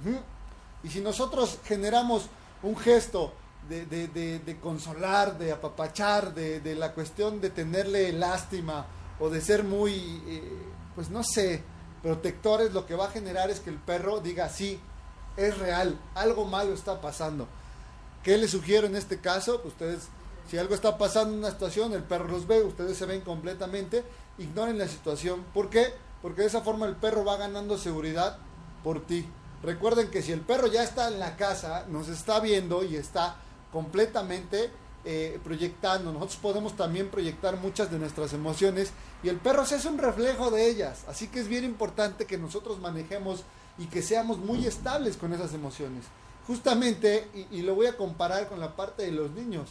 Y 0.83 0.89
si 0.89 0.99
nosotros 0.99 1.59
generamos 1.63 2.27
un 2.61 2.75
gesto 2.75 3.31
de, 3.69 3.85
de, 3.85 4.39
de, 4.39 4.59
consolar, 4.59 5.37
de 5.37 5.53
apapachar, 5.53 6.33
de, 6.33 6.75
la 6.75 6.91
cuestión 6.91 7.39
de 7.39 7.49
tenerle 7.49 8.11
lástima 8.11 8.85
o 9.19 9.29
de 9.29 9.39
ser 9.39 9.63
muy, 9.63 10.21
eh, 10.27 10.51
pues 10.93 11.09
no 11.09 11.23
sé, 11.23 11.63
protectores, 12.01 12.73
lo 12.73 12.85
que 12.85 12.95
va 12.95 13.05
a 13.05 13.11
generar 13.11 13.49
es 13.49 13.61
que 13.61 13.69
el 13.69 13.77
perro 13.77 14.19
diga, 14.19 14.49
sí, 14.49 14.79
es 15.37 15.57
real, 15.57 15.97
algo 16.15 16.45
malo 16.45 16.73
está 16.73 17.01
pasando. 17.01 17.47
¿Qué 18.23 18.37
les 18.37 18.51
sugiero 18.51 18.87
en 18.87 18.95
este 18.95 19.19
caso? 19.19 19.61
Ustedes, 19.65 20.07
si 20.49 20.57
algo 20.57 20.75
está 20.75 20.97
pasando 20.97 21.33
en 21.33 21.39
una 21.39 21.51
situación, 21.51 21.93
el 21.93 22.03
perro 22.03 22.27
los 22.27 22.47
ve, 22.47 22.63
ustedes 22.63 22.97
se 22.97 23.05
ven 23.05 23.21
completamente 23.21 24.03
ignoren 24.37 24.77
la 24.77 24.87
situación. 24.87 25.43
¿Por 25.53 25.69
qué? 25.69 25.93
Porque 26.21 26.41
de 26.41 26.47
esa 26.47 26.61
forma 26.61 26.85
el 26.85 26.95
perro 26.95 27.25
va 27.25 27.37
ganando 27.37 27.77
seguridad 27.77 28.37
por 28.83 29.05
ti. 29.05 29.25
Recuerden 29.61 30.09
que 30.09 30.21
si 30.21 30.31
el 30.31 30.41
perro 30.41 30.67
ya 30.67 30.83
está 30.83 31.07
en 31.07 31.19
la 31.19 31.37
casa, 31.37 31.85
nos 31.89 32.09
está 32.09 32.39
viendo 32.39 32.83
y 32.83 32.95
está 32.95 33.35
completamente 33.71 34.71
eh, 35.05 35.39
proyectando, 35.43 36.11
nosotros 36.11 36.37
podemos 36.37 36.75
también 36.75 37.09
proyectar 37.09 37.57
muchas 37.57 37.91
de 37.91 37.99
nuestras 37.99 38.33
emociones 38.33 38.91
y 39.21 39.29
el 39.29 39.37
perro 39.37 39.65
se 39.65 39.75
hace 39.75 39.87
un 39.87 39.97
reflejo 39.97 40.51
de 40.51 40.69
ellas. 40.69 41.03
Así 41.07 41.27
que 41.27 41.39
es 41.39 41.47
bien 41.47 41.63
importante 41.63 42.25
que 42.25 42.37
nosotros 42.37 42.79
manejemos 42.79 43.43
y 43.77 43.85
que 43.85 44.01
seamos 44.01 44.37
muy 44.37 44.65
estables 44.65 45.17
con 45.17 45.33
esas 45.33 45.53
emociones. 45.53 46.05
Justamente, 46.47 47.27
y, 47.51 47.61
lo 47.61 47.75
voy 47.75 47.87
a 47.87 47.95
comparar 47.95 48.49
con 48.49 48.59
la 48.59 48.75
parte 48.75 49.03
de 49.03 49.11
los 49.11 49.31
niños. 49.31 49.69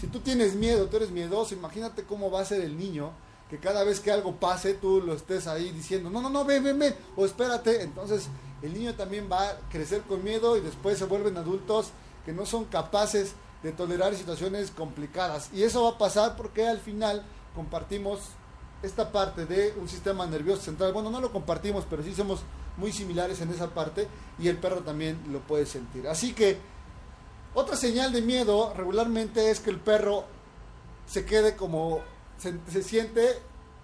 Si 0.00 0.06
tú 0.06 0.20
tienes 0.20 0.54
miedo, 0.54 0.86
tú 0.86 0.96
eres 0.96 1.10
miedoso, 1.10 1.54
imagínate 1.54 2.04
cómo 2.04 2.30
va 2.30 2.40
a 2.40 2.44
ser 2.44 2.62
el 2.62 2.78
niño 2.78 3.12
que 3.50 3.58
cada 3.58 3.82
vez 3.82 4.00
que 4.00 4.12
algo 4.12 4.36
pase 4.36 4.74
tú 4.74 5.00
lo 5.00 5.14
estés 5.14 5.46
ahí 5.46 5.70
diciendo, 5.70 6.10
no, 6.10 6.20
no, 6.20 6.28
no, 6.28 6.44
ven, 6.44 6.62
ven, 6.62 6.78
ven, 6.78 6.94
o 7.16 7.24
espérate. 7.24 7.82
Entonces 7.82 8.28
el 8.62 8.74
niño 8.74 8.94
también 8.94 9.28
va 9.30 9.48
a 9.48 9.56
crecer 9.70 10.02
con 10.02 10.22
miedo 10.22 10.56
y 10.56 10.60
después 10.60 10.98
se 10.98 11.06
vuelven 11.06 11.36
adultos 11.36 11.90
que 12.24 12.32
no 12.32 12.44
son 12.44 12.66
capaces 12.66 13.32
de 13.62 13.72
tolerar 13.72 14.14
situaciones 14.14 14.70
complicadas. 14.70 15.50
Y 15.52 15.62
eso 15.62 15.82
va 15.82 15.90
a 15.90 15.98
pasar 15.98 16.36
porque 16.36 16.66
al 16.66 16.78
final 16.78 17.22
compartimos 17.54 18.20
esta 18.82 19.10
parte 19.10 19.46
de 19.46 19.74
un 19.80 19.88
sistema 19.88 20.26
nervioso 20.26 20.62
central. 20.62 20.92
Bueno, 20.92 21.10
no 21.10 21.20
lo 21.20 21.32
compartimos, 21.32 21.84
pero 21.88 22.02
sí 22.02 22.14
somos 22.14 22.40
muy 22.78 22.92
similares 22.92 23.40
en 23.40 23.50
esa 23.50 23.68
parte 23.68 24.08
y 24.38 24.48
el 24.48 24.56
perro 24.56 24.78
también 24.78 25.20
lo 25.30 25.40
puede 25.40 25.66
sentir. 25.66 26.08
Así 26.08 26.32
que 26.32 26.58
otra 27.54 27.76
señal 27.76 28.12
de 28.12 28.22
miedo 28.22 28.72
regularmente 28.74 29.50
es 29.50 29.60
que 29.60 29.70
el 29.70 29.78
perro 29.78 30.24
se 31.06 31.24
quede 31.24 31.56
como 31.56 32.00
se, 32.38 32.82
siente 32.82 33.38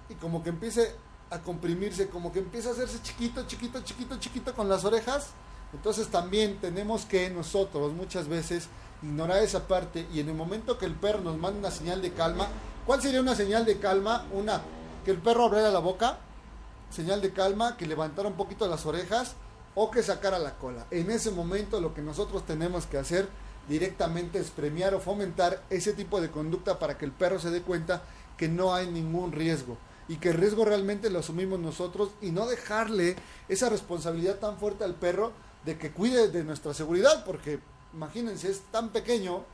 y 0.09 0.15
como 0.15 0.43
que 0.43 0.51
empiece 0.51 0.93
a 1.31 1.41
comprimirse, 1.41 2.09
como 2.09 2.33
que 2.33 2.39
empieza 2.39 2.69
a 2.69 2.73
hacerse 2.73 3.03
chiquito, 3.03 3.47
chiquito, 3.47 3.83
chiquito, 3.83 4.19
chiquito 4.19 4.55
con 4.55 4.69
las 4.69 4.85
orejas. 4.85 5.31
Entonces 5.73 6.09
también 6.09 6.59
tenemos 6.61 7.05
que 7.05 7.29
nosotros 7.31 7.93
muchas 7.93 8.29
veces 8.29 8.69
ignorar 9.03 9.43
esa 9.43 9.67
parte 9.67 10.07
y 10.13 10.21
en 10.21 10.29
el 10.29 10.35
momento 10.35 10.79
que 10.79 10.87
el 10.87 10.95
perro 10.95 11.21
nos 11.21 11.37
manda 11.37 11.59
una 11.59 11.71
señal 11.71 12.01
de 12.01 12.13
calma, 12.13 12.47
¿cuál 12.87 13.03
sería 13.03 13.21
una 13.21 13.35
señal 13.35 13.65
de 13.65 13.79
calma? 13.79 14.27
Una, 14.33 14.63
que 15.05 15.11
el 15.11 15.19
perro 15.19 15.47
abriera 15.47 15.71
la 15.71 15.81
boca, 15.81 16.19
señal 16.95 17.21
de 17.21 17.33
calma, 17.33 17.77
que 17.77 17.87
levantara 17.87 18.29
un 18.29 18.37
poquito 18.37 18.67
las 18.69 18.87
orejas 18.87 19.35
o 19.75 19.91
que 19.91 20.03
sacara 20.03 20.39
la 20.39 20.57
cola. 20.57 20.87
En 20.91 21.11
ese 21.11 21.31
momento 21.31 21.81
lo 21.81 21.93
que 21.93 22.03
nosotros 22.03 22.47
tenemos 22.47 22.87
que 22.87 22.99
hacer 22.99 23.29
directamente 23.69 24.39
es 24.39 24.51
premiar 24.51 24.95
o 24.95 25.01
fomentar 25.01 25.63
ese 25.71 25.93
tipo 25.93 26.21
de 26.21 26.31
conducta 26.31 26.79
para 26.79 26.97
que 26.97 27.05
el 27.05 27.13
perro 27.13 27.39
se 27.39 27.51
dé 27.51 27.63
cuenta 27.63 28.03
que 28.37 28.49
no 28.49 28.75
hay 28.75 28.87
ningún 28.87 29.33
riesgo 29.33 29.77
y 30.07 30.17
que 30.17 30.31
el 30.31 30.37
riesgo 30.37 30.65
realmente 30.65 31.11
lo 31.11 31.21
asumimos 31.21 31.59
nosotros 31.59 32.11
y 32.21 32.31
no 32.31 32.47
dejarle 32.47 33.17
esa 33.49 33.69
responsabilidad 33.69 34.39
tan 34.39 34.59
fuerte 34.59 34.85
al 34.85 34.95
perro 34.95 35.33
de 35.65 35.79
que 35.79 35.93
cuide 35.93 36.29
de 36.29 36.45
nuestra 36.45 36.75
seguridad, 36.75 37.25
porque 37.25 37.59
imagínense, 37.95 38.51
es 38.51 38.61
tan 38.71 38.91
pequeño 38.91 39.45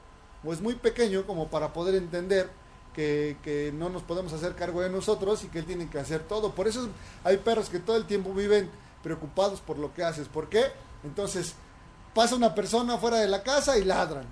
o 0.45 0.53
es 0.53 0.61
muy 0.61 0.75
pequeño 0.75 1.25
como 1.27 1.49
para 1.49 1.73
poder 1.73 1.95
entender 1.95 2.51
que, 2.95 3.73
no 3.75 3.89
nos 3.89 4.03
podemos 4.03 4.33
hacer 4.33 4.55
cargo 4.55 4.81
de 4.81 4.91
nosotros 4.91 5.45
y 5.45 5.49
que 5.49 5.61
él 5.61 5.67
tiene 5.67 5.89
que 5.89 5.99
hacer 5.99 6.23
todo. 6.23 6.55
Por 6.55 6.69
eso 6.69 6.89
hay 7.25 7.39
perros 7.39 7.69
que 7.69 7.79
todo 7.79 7.97
el 7.97 8.05
tiempo 8.05 8.33
viven 8.33 8.71
preocupados 9.03 9.61
por 9.61 9.79
lo 9.79 9.95
que 9.95 10.05
haces. 10.05 10.29
¿Por 10.29 10.49
qué? 10.49 10.65
Entonces, 11.05 11.55
pasa 12.15 12.37
una 12.37 12.55
persona 12.55 12.99
fuera 12.99 13.19
de 13.19 13.29
la 13.29 13.43
casa 13.43 13.79
y 13.79 13.85
ladran. 13.85 14.27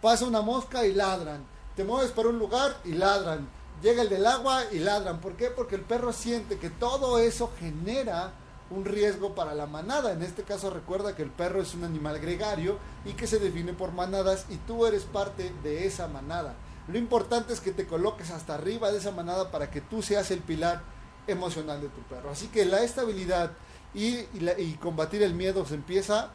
Pasa 0.00 0.24
una 0.24 0.40
mosca 0.40 0.86
y 0.86 0.94
ladran. 0.94 1.44
Te 1.74 1.84
mueves 1.84 2.12
para 2.12 2.28
un 2.28 2.38
lugar 2.38 2.76
y 2.84 2.92
ladran 2.92 3.48
llega 3.82 4.02
el 4.02 4.08
del 4.08 4.26
agua 4.26 4.64
y 4.72 4.78
ladran. 4.78 5.20
¿Por 5.20 5.34
qué? 5.34 5.50
Porque 5.50 5.74
el 5.74 5.82
perro 5.82 6.12
siente 6.12 6.58
que 6.58 6.70
todo 6.70 7.18
eso 7.18 7.50
genera 7.58 8.32
un 8.70 8.84
riesgo 8.84 9.34
para 9.34 9.54
la 9.54 9.66
manada. 9.66 10.12
En 10.12 10.22
este 10.22 10.42
caso 10.42 10.70
recuerda 10.70 11.14
que 11.14 11.22
el 11.22 11.30
perro 11.30 11.62
es 11.62 11.74
un 11.74 11.84
animal 11.84 12.18
gregario 12.18 12.78
y 13.04 13.12
que 13.12 13.26
se 13.26 13.38
define 13.38 13.72
por 13.72 13.92
manadas 13.92 14.46
y 14.48 14.56
tú 14.56 14.86
eres 14.86 15.04
parte 15.04 15.52
de 15.62 15.86
esa 15.86 16.08
manada. 16.08 16.54
Lo 16.88 16.98
importante 16.98 17.52
es 17.52 17.60
que 17.60 17.72
te 17.72 17.86
coloques 17.86 18.30
hasta 18.30 18.54
arriba 18.54 18.92
de 18.92 18.98
esa 18.98 19.10
manada 19.10 19.50
para 19.50 19.70
que 19.70 19.80
tú 19.80 20.02
seas 20.02 20.30
el 20.30 20.40
pilar 20.40 20.82
emocional 21.26 21.80
de 21.80 21.88
tu 21.88 22.00
perro. 22.02 22.30
Así 22.30 22.46
que 22.48 22.64
la 22.64 22.82
estabilidad 22.82 23.52
y, 23.94 24.74
combatir 24.74 25.22
el 25.22 25.34
miedo 25.34 25.64
se 25.64 25.74
empieza 25.74 26.30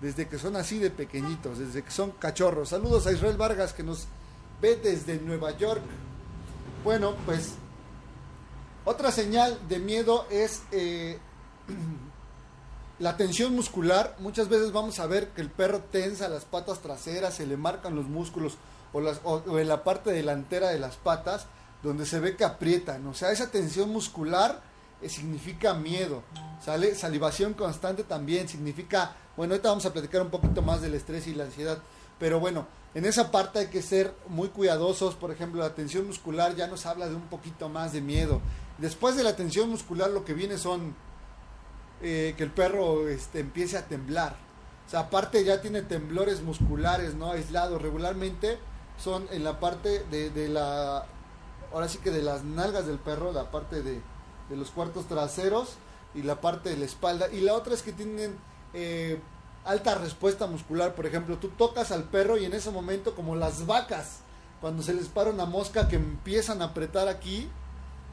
desde 0.00 0.28
que 0.28 0.38
son 0.38 0.56
así 0.56 0.78
de 0.78 0.90
pequeñitos, 0.90 1.58
desde 1.58 1.82
que 1.82 1.90
son 1.90 2.12
cachorros. 2.12 2.68
Saludos 2.68 3.06
a 3.06 3.12
Israel 3.12 3.36
Vargas 3.36 3.72
que 3.72 3.82
nos 3.82 4.06
ve 4.60 4.76
desde 4.76 5.18
Nueva 5.18 5.56
York. 5.56 5.82
Bueno, 6.84 7.14
pues 7.26 7.54
otra 8.84 9.10
señal 9.10 9.58
de 9.68 9.78
miedo 9.78 10.26
es 10.30 10.62
eh, 10.72 11.18
la 12.98 13.16
tensión 13.16 13.54
muscular. 13.54 14.16
Muchas 14.20 14.48
veces 14.48 14.72
vamos 14.72 15.00
a 15.00 15.06
ver 15.06 15.30
que 15.30 15.40
el 15.40 15.50
perro 15.50 15.80
tensa 15.80 16.28
las 16.28 16.44
patas 16.44 16.80
traseras, 16.80 17.34
se 17.34 17.46
le 17.46 17.56
marcan 17.56 17.94
los 17.94 18.06
músculos 18.06 18.56
o, 18.92 19.00
las, 19.00 19.20
o, 19.24 19.58
en 19.58 19.68
la 19.68 19.84
parte 19.84 20.12
delantera 20.12 20.68
de 20.68 20.78
las 20.78 20.96
patas, 20.96 21.46
donde 21.82 22.06
se 22.06 22.20
ve 22.20 22.36
que 22.36 22.44
aprietan. 22.44 23.06
O 23.06 23.14
sea, 23.14 23.30
esa 23.32 23.50
tensión 23.50 23.90
muscular 23.90 24.60
eh, 25.02 25.08
significa 25.08 25.74
miedo. 25.74 26.22
¿Sale? 26.62 26.94
Salivación 26.94 27.54
constante 27.54 28.04
también 28.04 28.48
significa, 28.48 29.16
bueno, 29.36 29.54
ahorita 29.54 29.70
vamos 29.70 29.86
a 29.86 29.92
platicar 29.92 30.20
un 30.22 30.30
poquito 30.30 30.60
más 30.60 30.82
del 30.82 30.94
estrés 30.94 31.26
y 31.26 31.34
la 31.34 31.44
ansiedad, 31.44 31.78
pero 32.18 32.38
bueno, 32.38 32.66
en 32.94 33.06
esa 33.06 33.30
parte 33.30 33.60
hay 33.60 33.66
que 33.68 33.82
ser 33.82 34.14
muy 34.28 34.48
cuidadosos. 34.48 35.14
Por 35.14 35.30
ejemplo, 35.30 35.62
la 35.62 35.74
tensión 35.74 36.06
muscular 36.06 36.54
ya 36.54 36.66
nos 36.66 36.84
habla 36.84 37.08
de 37.08 37.14
un 37.14 37.28
poquito 37.28 37.68
más 37.68 37.92
de 37.92 38.02
miedo. 38.02 38.42
Después 38.78 39.16
de 39.16 39.22
la 39.22 39.36
tensión 39.36 39.70
muscular 39.70 40.10
lo 40.10 40.24
que 40.24 40.34
viene 40.34 40.58
son 40.58 40.94
eh, 42.02 42.34
que 42.36 42.42
el 42.42 42.50
perro 42.50 43.08
este, 43.08 43.40
empiece 43.40 43.78
a 43.78 43.86
temblar. 43.86 44.36
O 44.86 44.90
sea, 44.90 45.00
aparte 45.00 45.44
ya 45.44 45.60
tiene 45.60 45.82
temblores 45.82 46.42
musculares, 46.42 47.14
¿no? 47.14 47.30
Aislados 47.30 47.80
regularmente 47.80 48.58
son 49.02 49.26
en 49.30 49.44
la 49.44 49.60
parte 49.60 50.04
de, 50.10 50.48
la, 50.48 51.06
ahora 51.72 51.88
sí 51.88 51.98
que 51.98 52.10
de 52.10 52.22
las 52.22 52.44
nalgas 52.44 52.86
del 52.86 52.98
perro, 52.98 53.32
la 53.32 53.50
parte 53.50 53.82
de, 53.82 54.00
de, 54.48 54.56
los 54.56 54.70
cuartos 54.70 55.06
traseros 55.06 55.74
y 56.14 56.22
la 56.22 56.40
parte 56.40 56.70
de 56.70 56.76
la 56.76 56.84
espalda. 56.84 57.28
Y 57.32 57.40
la 57.40 57.54
otra 57.54 57.74
es 57.74 57.82
que 57.82 57.92
tienen 57.92 58.36
eh, 58.74 59.20
alta 59.64 59.94
respuesta 59.94 60.46
muscular. 60.46 60.94
Por 60.94 61.06
ejemplo, 61.06 61.38
tú 61.38 61.48
tocas 61.48 61.92
al 61.92 62.04
perro 62.04 62.36
y 62.36 62.44
en 62.44 62.52
ese 62.52 62.70
momento, 62.70 63.14
como 63.14 63.36
las 63.36 63.66
vacas, 63.66 64.18
cuando 64.60 64.82
se 64.82 64.92
les 64.92 65.08
para 65.08 65.30
una 65.30 65.46
mosca 65.46 65.88
que 65.88 65.96
empiezan 65.96 66.60
a 66.60 66.66
apretar 66.66 67.08
aquí, 67.08 67.48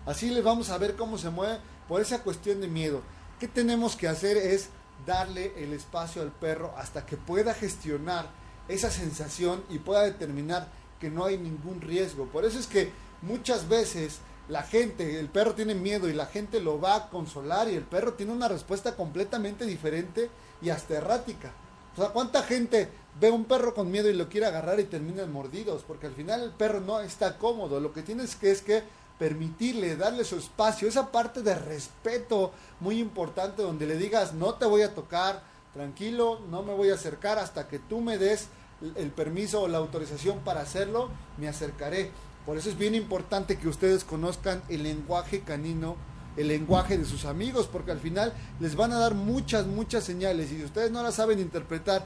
así 0.06 0.30
les 0.30 0.44
vamos 0.44 0.70
a 0.70 0.78
ver 0.78 0.96
cómo 0.96 1.18
se 1.18 1.30
mueve 1.30 1.60
por 1.88 2.02
esa 2.02 2.24
cuestión 2.24 2.62
de 2.62 2.68
miedo. 2.68 3.02
¿Qué 3.40 3.48
tenemos 3.48 3.96
que 3.96 4.08
hacer? 4.08 4.38
Es 4.38 4.70
darle 5.06 5.54
el 5.62 5.74
espacio 5.74 6.22
al 6.22 6.32
perro 6.32 6.74
hasta 6.78 7.06
que 7.06 7.18
pueda 7.18 7.54
gestionar 7.54 8.28
esa 8.68 8.90
sensación 8.90 9.64
y 9.70 9.80
pueda 9.80 10.04
determinar 10.04 10.68
que 11.00 11.10
no 11.10 11.26
hay 11.26 11.38
ningún 11.38 11.82
riesgo. 11.82 12.26
Por 12.26 12.46
eso 12.46 12.60
es 12.60 12.68
que 12.68 12.92
muchas 13.22 13.70
veces 13.70 14.20
la 14.50 14.64
gente, 14.64 15.20
el 15.20 15.30
perro 15.30 15.54
tiene 15.54 15.76
miedo 15.76 16.08
y 16.10 16.14
la 16.14 16.26
gente 16.26 16.60
lo 16.62 16.80
va 16.80 16.96
a 16.96 17.10
consolar 17.10 17.70
y 17.70 17.76
el 17.76 17.84
perro 17.84 18.14
tiene 18.14 18.32
una 18.32 18.48
respuesta 18.48 18.96
completamente 18.96 19.66
diferente 19.66 20.30
y 20.62 20.70
hasta 20.70 20.96
errática. 20.96 21.52
O 21.96 22.02
sea, 22.02 22.10
¿cuánta 22.10 22.44
gente 22.44 22.90
ve 23.20 23.32
un 23.32 23.46
perro 23.46 23.74
con 23.74 23.92
miedo 23.92 24.10
y 24.10 24.14
lo 24.14 24.30
quiere 24.30 24.46
agarrar 24.46 24.80
y 24.80 24.86
terminan 24.86 25.32
mordidos? 25.32 25.84
Porque 25.84 26.08
al 26.08 26.14
final 26.14 26.44
el 26.44 26.52
perro 26.52 26.80
no 26.80 27.00
está 27.02 27.38
cómodo. 27.38 27.80
Lo 27.80 27.92
que 27.92 28.04
tienes 28.04 28.36
que 28.36 28.52
es 28.52 28.62
que 28.62 28.84
permitirle, 29.18 29.96
darle 29.96 30.24
su 30.24 30.38
espacio, 30.38 30.88
esa 30.88 31.12
parte 31.12 31.42
de 31.42 31.56
respeto 31.56 32.52
muy 32.80 33.00
importante 33.00 33.64
donde 33.64 33.88
le 33.88 33.98
digas, 33.98 34.34
no 34.34 34.54
te 34.54 34.66
voy 34.66 34.84
a 34.84 34.94
tocar, 34.94 35.42
tranquilo, 35.78 36.42
no 36.50 36.64
me 36.64 36.74
voy 36.74 36.90
a 36.90 36.96
acercar 36.96 37.40
hasta 37.40 37.68
que 37.68 37.80
tú 37.80 38.02
me 38.02 38.18
des 38.18 38.50
el 38.96 39.12
permiso 39.12 39.62
o 39.62 39.68
la 39.68 39.78
autorización 39.78 40.40
para 40.40 40.62
hacerlo, 40.62 41.10
me 41.38 41.48
acercaré. 41.48 42.12
Por 42.46 42.58
eso 42.58 42.70
es 42.70 42.78
bien 42.78 42.96
importante 42.96 43.58
que 43.58 43.68
ustedes 43.68 44.04
conozcan 44.04 44.62
el 44.70 44.84
lenguaje 44.84 45.42
canino 45.42 45.96
el 46.38 46.48
lenguaje 46.48 46.98
de 46.98 47.06
sus 47.06 47.26
amigos, 47.26 47.68
porque 47.68 47.92
al 47.92 48.00
final 48.00 48.32
les 48.60 48.76
van 48.76 48.94
a 48.94 49.00
dar 49.00 49.16
muchas, 49.16 49.66
muchas 49.66 50.04
señales 50.04 50.52
y 50.52 50.58
si 50.58 50.64
ustedes 50.64 50.92
no 50.92 51.04
las 51.04 51.16
saben 51.16 51.40
interpretar, 51.40 52.06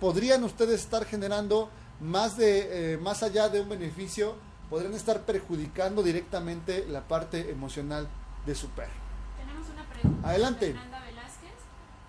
podrían 0.00 0.42
ustedes 0.42 0.80
estar 0.80 1.04
generando 1.04 1.68
más, 2.00 2.36
de, 2.38 2.94
eh, 2.94 2.96
más 2.96 3.22
allá 3.22 3.50
de 3.50 3.60
un 3.60 3.68
beneficio, 3.68 4.36
podrían 4.70 4.94
estar 4.94 5.20
perjudicando 5.22 6.02
directamente 6.02 6.86
la 6.88 7.06
parte 7.06 7.50
emocional 7.50 8.08
de 8.46 8.54
su 8.54 8.68
perro. 8.70 8.92
Tenemos 9.36 9.68
una 9.68 9.84
pregunta. 9.90 10.28
Adelante. 10.28 10.66
Fernanda 10.72 11.00
Velázquez. 11.04 11.58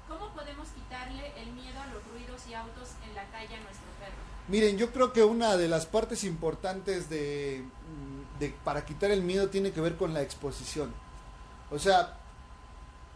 ¿Cómo 0.08 0.30
podemos 0.34 0.70
quitarle 0.70 1.34
el 1.42 1.52
miedo 1.52 1.80
a 1.82 1.88
los 1.88 2.02
ruidos 2.14 2.42
y 2.50 2.54
autos 2.54 2.90
en 3.06 3.16
la 3.16 3.26
calle 3.32 3.56
a 3.56 3.60
nuestro 3.60 3.90
perro? 4.00 4.39
Miren, 4.50 4.78
yo 4.78 4.92
creo 4.92 5.14
que 5.14 5.24
una 5.24 5.58
de 5.58 5.68
las 5.68 5.86
partes 5.86 6.24
importantes 6.24 7.10
de, 7.10 7.64
de 8.40 8.54
para 8.64 8.84
quitar 8.84 9.12
el 9.12 9.22
miedo 9.22 9.50
tiene 9.50 9.72
que 9.72 9.80
ver 9.80 9.96
con 9.96 10.14
la 10.14 10.24
exposición. 10.24 10.92
O 11.70 11.78
sea, 11.78 12.18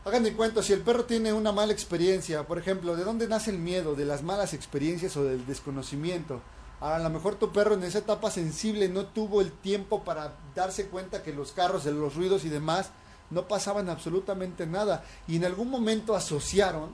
hagan 0.05 0.23
de 0.23 0.33
cuenta, 0.33 0.61
si 0.61 0.73
el 0.73 0.81
perro 0.81 1.05
tiene 1.05 1.33
una 1.33 1.51
mala 1.51 1.73
experiencia, 1.73 2.45
por 2.45 2.59
ejemplo, 2.59 2.95
¿de 2.95 3.03
dónde 3.03 3.27
nace 3.27 3.49
el 3.49 3.57
miedo? 3.57 3.95
¿De 3.95 4.05
las 4.05 4.21
malas 4.21 4.53
experiencias 4.53 5.17
o 5.17 5.23
del 5.23 5.45
desconocimiento? 5.47 6.41
A 6.79 6.99
lo 6.99 7.09
mejor 7.09 7.35
tu 7.35 7.51
perro 7.51 7.73
en 7.73 7.83
esa 7.83 7.99
etapa 7.99 8.29
sensible 8.29 8.89
no 8.89 9.05
tuvo 9.05 9.41
el 9.41 9.51
tiempo 9.51 10.03
para 10.03 10.33
darse 10.53 10.87
cuenta 10.87 11.23
que 11.23 11.33
los 11.33 11.51
carros, 11.51 11.85
los 11.85 12.15
ruidos 12.15 12.45
y 12.45 12.49
demás 12.49 12.91
no 13.31 13.47
pasaban 13.47 13.89
absolutamente 13.89 14.67
nada. 14.67 15.03
Y 15.27 15.37
en 15.37 15.45
algún 15.45 15.69
momento 15.69 16.15
asociaron 16.15 16.91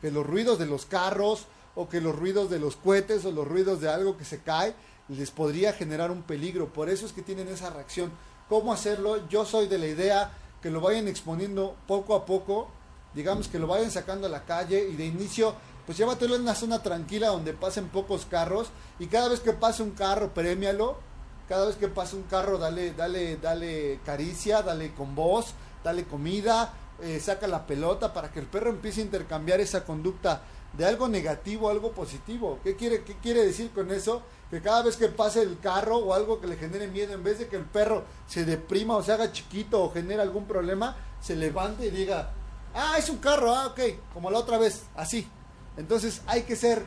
que 0.00 0.10
los 0.10 0.24
ruidos 0.24 0.58
de 0.58 0.66
los 0.66 0.86
carros 0.86 1.46
o 1.74 1.88
que 1.88 2.00
los 2.00 2.14
ruidos 2.14 2.50
de 2.50 2.58
los 2.58 2.76
cohetes 2.76 3.24
o 3.24 3.30
los 3.30 3.46
ruidos 3.46 3.80
de 3.80 3.88
algo 3.88 4.16
que 4.16 4.24
se 4.24 4.40
cae 4.42 4.74
les 5.08 5.30
podría 5.30 5.72
generar 5.72 6.10
un 6.10 6.22
peligro. 6.22 6.72
Por 6.72 6.88
eso 6.88 7.06
es 7.06 7.12
que 7.12 7.22
tienen 7.22 7.48
esa 7.48 7.70
reacción. 7.70 8.12
¿Cómo 8.48 8.72
hacerlo? 8.72 9.28
Yo 9.28 9.44
soy 9.44 9.66
de 9.66 9.78
la 9.78 9.86
idea 9.86 10.32
que 10.60 10.70
lo 10.70 10.80
vayan 10.80 11.08
exponiendo 11.08 11.74
poco 11.86 12.14
a 12.14 12.24
poco, 12.24 12.68
digamos 13.14 13.48
que 13.48 13.58
lo 13.58 13.66
vayan 13.66 13.90
sacando 13.90 14.26
a 14.26 14.30
la 14.30 14.44
calle 14.44 14.88
y 14.88 14.96
de 14.96 15.06
inicio, 15.06 15.54
pues 15.86 15.98
llévatelo 15.98 16.36
en 16.36 16.42
una 16.42 16.54
zona 16.54 16.82
tranquila 16.82 17.28
donde 17.28 17.52
pasen 17.52 17.88
pocos 17.88 18.26
carros 18.26 18.68
y 18.98 19.06
cada 19.06 19.28
vez 19.28 19.40
que 19.40 19.52
pase 19.52 19.82
un 19.82 19.90
carro, 19.90 20.32
premialo, 20.32 20.96
cada 21.48 21.66
vez 21.66 21.76
que 21.76 21.88
pase 21.88 22.14
un 22.14 22.22
carro, 22.22 22.58
dale, 22.58 22.94
dale, 22.94 23.36
dale 23.38 24.00
caricia, 24.04 24.62
dale 24.62 24.94
con 24.94 25.14
voz, 25.14 25.54
dale 25.82 26.04
comida, 26.04 26.72
eh, 27.02 27.18
saca 27.18 27.48
la 27.48 27.66
pelota 27.66 28.12
para 28.12 28.30
que 28.30 28.38
el 28.38 28.46
perro 28.46 28.70
empiece 28.70 29.00
a 29.00 29.04
intercambiar 29.04 29.60
esa 29.60 29.84
conducta 29.84 30.42
de 30.76 30.86
algo 30.86 31.08
negativo 31.08 31.68
a 31.68 31.72
algo 31.72 31.92
positivo. 31.92 32.58
¿Qué 32.64 32.76
quiere, 32.76 33.02
qué 33.04 33.14
quiere 33.16 33.44
decir 33.44 33.70
con 33.70 33.90
eso? 33.90 34.22
que 34.52 34.60
cada 34.60 34.82
vez 34.82 34.98
que 34.98 35.08
pase 35.08 35.40
el 35.40 35.58
carro 35.60 35.96
o 35.96 36.12
algo 36.12 36.38
que 36.38 36.46
le 36.46 36.58
genere 36.58 36.86
miedo, 36.86 37.14
en 37.14 37.24
vez 37.24 37.38
de 37.38 37.48
que 37.48 37.56
el 37.56 37.64
perro 37.64 38.04
se 38.26 38.44
deprima 38.44 38.94
o 38.94 39.02
se 39.02 39.10
haga 39.10 39.32
chiquito 39.32 39.82
o 39.82 39.90
genere 39.90 40.20
algún 40.20 40.44
problema, 40.44 40.94
se 41.22 41.34
levante 41.34 41.86
y 41.86 41.90
diga, 41.90 42.34
ah, 42.74 42.96
es 42.98 43.08
un 43.08 43.16
carro, 43.16 43.54
ah, 43.54 43.68
ok, 43.68 43.80
como 44.12 44.30
la 44.30 44.38
otra 44.38 44.58
vez, 44.58 44.82
así. 44.94 45.26
Entonces 45.78 46.20
hay 46.26 46.42
que 46.42 46.54
ser 46.54 46.82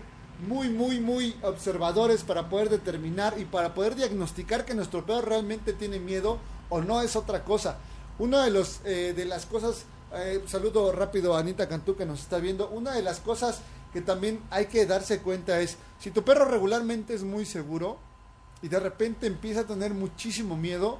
muy, 0.47 0.69
muy, 0.69 0.99
muy 0.99 1.35
observadores 1.41 2.21
para 2.21 2.49
poder 2.49 2.69
determinar 2.69 3.33
y 3.39 3.45
para 3.45 3.73
poder 3.73 3.95
diagnosticar 3.95 4.63
que 4.63 4.75
nuestro 4.75 5.03
perro 5.03 5.21
realmente 5.21 5.73
tiene 5.73 5.97
miedo 5.97 6.37
o 6.69 6.81
no 6.81 7.01
es 7.01 7.15
otra 7.15 7.43
cosa. 7.43 7.79
Una 8.19 8.43
de, 8.43 8.51
los, 8.51 8.81
eh, 8.85 9.13
de 9.15 9.25
las 9.25 9.47
cosas, 9.47 9.85
eh, 10.17 10.43
saludo 10.47 10.91
rápido 10.91 11.35
a 11.35 11.39
Anita 11.39 11.67
Cantú 11.67 11.95
que 11.95 12.05
nos 12.05 12.21
está 12.21 12.39
viendo, 12.39 12.69
una 12.69 12.93
de 12.93 13.01
las 13.01 13.19
cosas 13.19 13.61
que 13.93 14.01
también 14.01 14.41
hay 14.49 14.65
que 14.65 14.85
darse 14.85 15.19
cuenta 15.21 15.59
es, 15.61 15.77
si 15.99 16.11
tu 16.11 16.23
perro 16.23 16.45
regularmente 16.45 17.13
es 17.13 17.23
muy 17.23 17.45
seguro 17.45 17.97
y 18.61 18.67
de 18.67 18.79
repente 18.79 19.27
empieza 19.27 19.61
a 19.61 19.65
tener 19.65 19.93
muchísimo 19.93 20.57
miedo, 20.57 20.99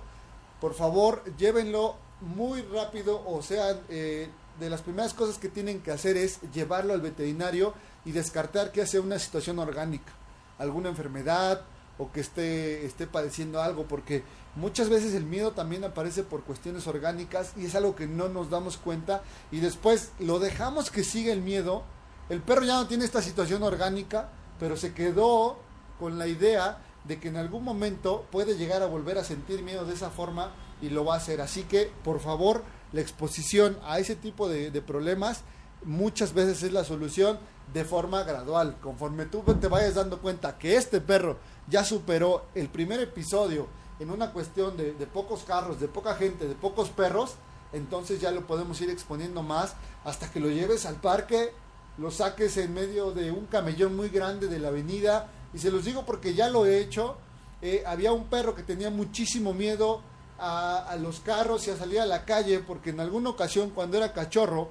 por 0.61 0.73
favor 0.73 1.23
llévenlo 1.37 1.95
muy 2.21 2.61
rápido, 2.61 3.21
o 3.25 3.41
sea, 3.41 3.81
eh, 3.89 4.29
de 4.59 4.69
las 4.69 4.81
primeras 4.81 5.13
cosas 5.13 5.37
que 5.37 5.49
tienen 5.49 5.81
que 5.81 5.91
hacer 5.91 6.15
es 6.15 6.39
llevarlo 6.53 6.93
al 6.93 7.01
veterinario 7.01 7.73
y 8.05 8.11
descartar 8.11 8.71
que 8.71 8.85
sea 8.85 9.01
una 9.01 9.19
situación 9.19 9.59
orgánica, 9.59 10.13
alguna 10.57 10.89
enfermedad 10.89 11.65
o 11.97 12.11
que 12.11 12.19
esté, 12.19 12.85
esté 12.85 13.07
padeciendo 13.07 13.61
algo, 13.61 13.85
porque 13.87 14.23
muchas 14.55 14.89
veces 14.89 15.13
el 15.13 15.23
miedo 15.23 15.51
también 15.51 15.83
aparece 15.83 16.23
por 16.23 16.43
cuestiones 16.43 16.87
orgánicas 16.87 17.53
y 17.57 17.65
es 17.65 17.75
algo 17.75 17.95
que 17.95 18.07
no 18.07 18.29
nos 18.29 18.49
damos 18.49 18.77
cuenta 18.77 19.21
y 19.51 19.59
después 19.59 20.11
lo 20.19 20.39
dejamos 20.39 20.91
que 20.91 21.03
siga 21.03 21.31
el 21.31 21.41
miedo 21.41 21.83
el 22.27 22.41
perro 22.41 22.63
ya 22.63 22.75
no 22.75 22.87
tiene 22.87 23.05
esta 23.05 23.21
situación 23.21 23.61
orgánica, 23.61 24.29
pero 24.59 24.77
se 24.77 24.93
quedó 24.93 25.59
con 25.99 26.17
la 26.17 26.27
idea 26.27 26.79
de 27.03 27.19
que 27.19 27.27
en 27.27 27.37
algún 27.37 27.63
momento 27.63 28.25
puede 28.31 28.57
llegar 28.57 28.81
a 28.81 28.87
volver 28.87 29.19
a 29.19 29.23
sentir 29.23 29.61
miedo 29.61 29.85
de 29.85 29.93
esa 29.93 30.09
forma 30.09 30.51
y 30.81 30.89
lo 30.89 31.05
va 31.05 31.13
a 31.13 31.17
hacer. 31.17 31.39
Así 31.39 31.63
que, 31.63 31.91
por 32.03 32.19
favor, 32.19 32.63
la 32.93 33.01
exposición 33.01 33.77
a 33.83 33.99
ese 33.99 34.15
tipo 34.15 34.49
de, 34.49 34.71
problemas 34.81 35.43
muchas 35.83 36.33
veces 36.33 36.63
es 36.63 36.73
la 36.73 36.83
solución 36.83 37.37
de 37.71 37.85
forma 37.85 38.23
gradual. 38.23 38.77
Conforme 38.81 39.27
tú 39.27 39.43
te 39.43 39.67
vayas 39.67 39.93
dando 39.93 40.19
cuenta 40.19 40.57
que 40.57 40.77
este 40.77 41.01
perro 41.01 41.37
ya 41.67 41.83
superó 41.83 42.45
el 42.55 42.69
primer 42.69 42.99
episodio 42.99 43.67
en 43.99 44.11
una 44.11 44.31
cuestión 44.31 44.75
de, 44.77 44.91
pocos 45.11 45.43
carros, 45.43 45.79
de 45.79 45.87
poca 45.87 46.15
gente, 46.15 46.47
de 46.47 46.55
pocos 46.55 46.89
perros, 46.89 47.35
entonces 47.73 48.19
ya 48.19 48.31
lo 48.31 48.45
podemos 48.45 48.79
ir 48.81 48.89
exponiendo 48.89 49.41
más 49.41 49.75
hasta 50.03 50.29
que 50.31 50.39
lo 50.39 50.49
lleves 50.49 50.85
al 50.85 50.95
parque, 50.95 51.51
lo 51.97 52.11
saques 52.11 52.57
en 52.57 52.73
medio 52.73 53.11
de 53.11 53.31
un 53.31 53.45
camellón 53.45 53.95
muy 53.95 54.09
grande 54.09 54.47
de 54.47 54.59
la 54.59 54.67
avenida. 54.67 55.29
Y 55.53 55.59
se 55.59 55.71
los 55.71 55.85
digo 55.85 56.05
porque 56.05 56.33
ya 56.33 56.49
lo 56.49 56.65
he 56.65 56.79
hecho. 56.79 57.15
Eh, 57.61 57.83
había 57.85 58.11
un 58.11 58.25
perro 58.25 58.53
que 58.53 58.63
tenía 58.63 58.89
muchísimo 58.89 59.53
miedo 59.53 60.01
a, 60.37 60.97
los 60.99 61.21
carros 61.21 61.67
y 61.67 61.71
a 61.71 61.77
salir 61.77 62.01
a 62.01 62.05
la 62.05 62.25
calle 62.25 62.59
porque 62.59 62.89
en 62.89 62.99
alguna 62.99 63.29
ocasión 63.29 63.69
cuando 63.69 63.97
era 63.97 64.11
cachorro, 64.11 64.69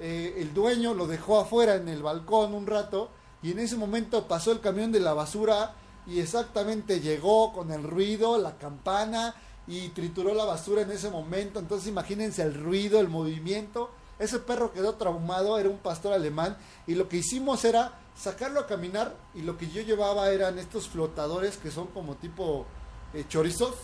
eh, 0.00 0.34
el 0.38 0.52
dueño 0.52 0.94
lo 0.94 1.06
dejó 1.06 1.38
afuera 1.38 1.76
en 1.76 1.88
el 1.88 2.02
balcón 2.02 2.54
un 2.54 2.66
rato 2.66 3.10
y 3.42 3.52
en 3.52 3.60
ese 3.60 3.76
momento 3.76 4.26
pasó 4.26 4.50
el 4.50 4.60
camión 4.60 4.90
de 4.90 5.00
la 5.00 5.14
basura 5.14 5.74
y 6.08 6.20
exactamente 6.20 7.00
llegó 7.00 7.52
con 7.52 7.70
el 7.70 7.82
ruido, 7.82 8.38
la 8.38 8.56
campana 8.56 9.34
y 9.66 9.90
trituró 9.90 10.32
la 10.32 10.44
basura 10.44 10.82
en 10.82 10.90
ese 10.90 11.10
momento. 11.10 11.58
Entonces 11.58 11.86
imagínense 11.88 12.42
el 12.42 12.54
ruido, 12.54 12.98
el 12.98 13.08
movimiento. 13.08 13.90
Ese 14.18 14.38
perro 14.38 14.72
quedó 14.72 14.94
traumado, 14.94 15.58
era 15.58 15.68
un 15.68 15.78
pastor 15.78 16.14
alemán 16.14 16.56
y 16.86 16.94
lo 16.94 17.08
que 17.08 17.18
hicimos 17.18 17.64
era 17.64 17.92
sacarlo 18.16 18.60
a 18.60 18.66
caminar 18.66 19.14
y 19.34 19.42
lo 19.42 19.58
que 19.58 19.70
yo 19.70 19.82
llevaba 19.82 20.30
eran 20.30 20.58
estos 20.58 20.88
flotadores 20.88 21.58
que 21.58 21.70
son 21.70 21.86
como 21.88 22.16
tipo 22.16 22.66
eh, 23.14 23.24
chorizos 23.28 23.74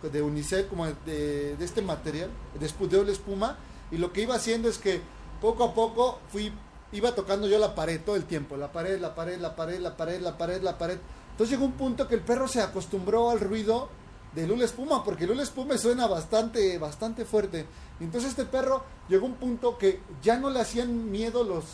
de 0.00 0.22
unicel, 0.22 0.66
como 0.68 0.86
de, 0.86 1.56
este 1.60 1.82
material, 1.82 2.30
de, 2.58 2.88
de 2.88 3.04
la 3.04 3.12
espuma 3.12 3.58
y 3.90 3.98
lo 3.98 4.12
que 4.12 4.22
iba 4.22 4.36
haciendo 4.36 4.68
es 4.68 4.78
que 4.78 5.02
poco 5.40 5.64
a 5.64 5.74
poco 5.74 6.20
fui 6.30 6.52
iba 6.92 7.14
tocando 7.14 7.46
yo 7.46 7.58
la 7.58 7.74
pared 7.74 8.00
todo 8.04 8.16
el 8.16 8.24
tiempo, 8.24 8.56
la 8.56 8.72
pared, 8.72 9.00
la 9.00 9.14
pared, 9.14 9.38
la 9.38 9.54
pared, 9.54 9.80
la 9.80 9.96
pared, 9.96 10.20
la 10.20 10.36
pared, 10.36 10.62
la 10.62 10.78
pared. 10.78 10.98
Entonces 11.40 11.58
llegó 11.58 11.72
un 11.72 11.78
punto 11.78 12.06
que 12.06 12.16
el 12.16 12.20
perro 12.20 12.46
se 12.46 12.60
acostumbró 12.60 13.30
al 13.30 13.40
ruido 13.40 13.88
de 14.34 14.46
Lula 14.46 14.66
Espuma, 14.66 15.02
porque 15.02 15.26
Lula 15.26 15.42
Espuma 15.42 15.78
suena 15.78 16.06
bastante, 16.06 16.76
bastante 16.76 17.24
fuerte. 17.24 17.64
Entonces 17.98 18.32
este 18.32 18.44
perro 18.44 18.84
llegó 19.08 19.24
a 19.24 19.30
un 19.30 19.36
punto 19.36 19.78
que 19.78 20.02
ya 20.22 20.36
no 20.36 20.50
le 20.50 20.60
hacían 20.60 21.10
miedo 21.10 21.42
los 21.42 21.64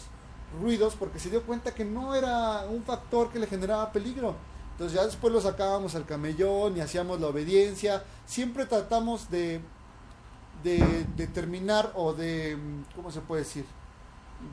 ruidos, 0.60 0.94
porque 0.94 1.18
se 1.18 1.30
dio 1.30 1.42
cuenta 1.42 1.74
que 1.74 1.84
no 1.84 2.14
era 2.14 2.64
un 2.70 2.84
factor 2.84 3.32
que 3.32 3.40
le 3.40 3.48
generaba 3.48 3.90
peligro. 3.90 4.36
Entonces 4.70 4.96
ya 4.96 5.04
después 5.04 5.32
lo 5.32 5.40
sacábamos 5.40 5.96
al 5.96 6.06
camellón 6.06 6.76
y 6.76 6.80
hacíamos 6.80 7.20
la 7.20 7.26
obediencia. 7.26 8.04
Siempre 8.24 8.66
tratamos 8.66 9.30
de, 9.30 9.60
de 10.62 11.06
determinar 11.16 11.90
o 11.96 12.12
de, 12.12 12.56
¿cómo 12.94 13.10
se 13.10 13.20
puede 13.20 13.42
decir? 13.42 13.64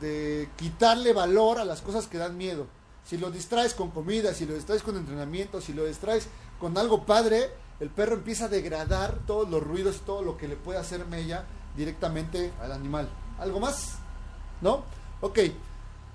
De 0.01 0.50
quitarle 0.58 1.13
valor 1.13 1.60
a 1.60 1.65
las 1.65 1.82
cosas 1.84 2.08
que 2.08 2.17
dan 2.17 2.36
miedo. 2.36 2.65
Si 3.05 3.17
lo 3.17 3.31
distraes 3.31 3.74
con 3.74 3.91
comida, 3.91 4.33
si 4.33 4.45
lo 4.45 4.53
distraes 4.53 4.83
con 4.83 4.95
entrenamiento, 4.95 5.62
si 5.62 5.74
lo 5.74 5.86
distraes 5.86 6.27
con 6.60 6.77
algo 6.77 7.05
padre, 7.05 7.50
el 7.79 7.89
perro 7.89 8.15
empieza 8.15 8.45
a 8.45 8.50
degradar 8.50 9.19
todos 9.27 9.50
los 9.50 9.62
ruidos 9.62 10.01
todo 10.05 10.22
lo 10.22 10.38
que 10.38 10.48
le 10.48 10.55
puede 10.55 10.79
hacer 10.79 11.05
mella 11.05 11.45
directamente 11.75 12.53
al 12.62 12.72
animal. 12.72 13.10
¿Algo 13.39 13.60
más? 13.60 13.95
¿No? 14.62 14.83
Ok, 15.22 15.39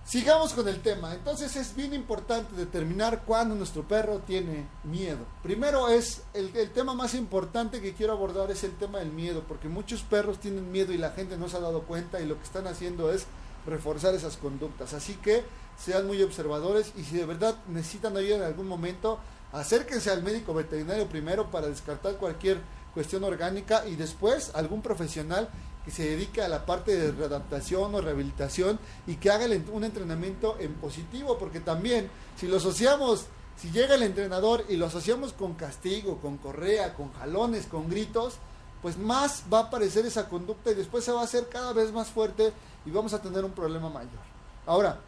sigamos 0.08 0.54
con 0.54 0.66
el 0.68 0.80
tema. 0.80 1.14
Entonces 1.14 1.54
es 1.56 1.76
bien 1.76 1.92
importante 1.92 2.56
determinar 2.56 3.24
cuándo 3.26 3.54
nuestro 3.54 3.82
perro 3.82 4.20
tiene 4.20 4.66
miedo. 4.84 5.18
Primero 5.42 5.88
es 5.88 6.22
el, 6.32 6.50
tema 6.70 6.94
más 6.94 7.14
importante 7.14 7.80
que 7.80 7.92
quiero 7.92 8.14
abordar 8.14 8.50
es 8.50 8.64
el 8.64 8.72
tema 8.76 9.00
del 9.00 9.12
miedo, 9.12 9.44
porque 9.46 9.68
muchos 9.68 10.02
perros 10.02 10.38
tienen 10.38 10.72
miedo 10.72 10.92
y 10.92 10.98
la 10.98 11.10
gente 11.10 11.36
no 11.36 11.48
se 11.48 11.58
ha 11.58 11.60
dado 11.60 11.82
cuenta 11.82 12.20
y 12.20 12.26
lo 12.26 12.36
que 12.38 12.44
están 12.44 12.66
haciendo 12.66 13.12
es 13.12 13.26
reforzar 13.66 14.14
esas 14.14 14.38
conductas. 14.38 14.94
Así 14.94 15.14
que 15.16 15.44
sean 15.78 16.06
muy 16.06 16.22
observadores 16.22 16.92
y 16.96 17.04
si 17.04 17.16
de 17.16 17.24
verdad 17.24 17.56
necesitan 17.68 18.16
ayuda 18.16 18.36
en 18.36 18.42
algún 18.42 18.66
momento, 18.66 19.18
acérquense 19.52 20.10
al 20.10 20.22
médico 20.22 20.52
veterinario 20.52 21.08
primero 21.08 21.50
para 21.50 21.68
descartar 21.68 22.16
cualquier 22.16 22.60
cuestión 22.92 23.24
orgánica 23.24 23.86
y 23.86 23.94
después 23.94 24.50
algún 24.54 24.82
profesional 24.82 25.48
que 25.84 25.90
se 25.90 26.04
dedique 26.04 26.42
a 26.42 26.48
la 26.48 26.66
parte 26.66 26.96
de 26.96 27.12
readaptación 27.12 27.94
o 27.94 28.00
rehabilitación 28.00 28.78
y 29.06 29.16
que 29.16 29.30
haga 29.30 29.46
un 29.72 29.84
entrenamiento 29.84 30.56
en 30.58 30.74
positivo, 30.74 31.38
porque 31.38 31.60
también 31.60 32.10
si 32.36 32.46
lo 32.46 32.58
asociamos, 32.58 33.26
si 33.56 33.70
llega 33.70 33.94
el 33.94 34.02
entrenador 34.02 34.64
y 34.68 34.76
lo 34.76 34.86
asociamos 34.86 35.32
con 35.32 35.54
castigo, 35.54 36.18
con 36.18 36.36
correa, 36.38 36.94
con 36.94 37.12
jalones, 37.14 37.66
con 37.66 37.88
gritos, 37.88 38.34
pues 38.82 38.98
más 38.98 39.44
va 39.52 39.60
a 39.60 39.62
aparecer 39.62 40.04
esa 40.06 40.28
conducta 40.28 40.70
y 40.70 40.74
después 40.74 41.04
se 41.04 41.12
va 41.12 41.22
a 41.22 41.24
hacer 41.24 41.48
cada 41.48 41.72
vez 41.72 41.92
más 41.92 42.08
fuerte 42.08 42.52
y 42.84 42.90
vamos 42.90 43.12
a 43.14 43.22
tener 43.22 43.44
un 43.44 43.52
problema 43.52 43.88
mayor. 43.88 44.20
Ahora, 44.66 45.00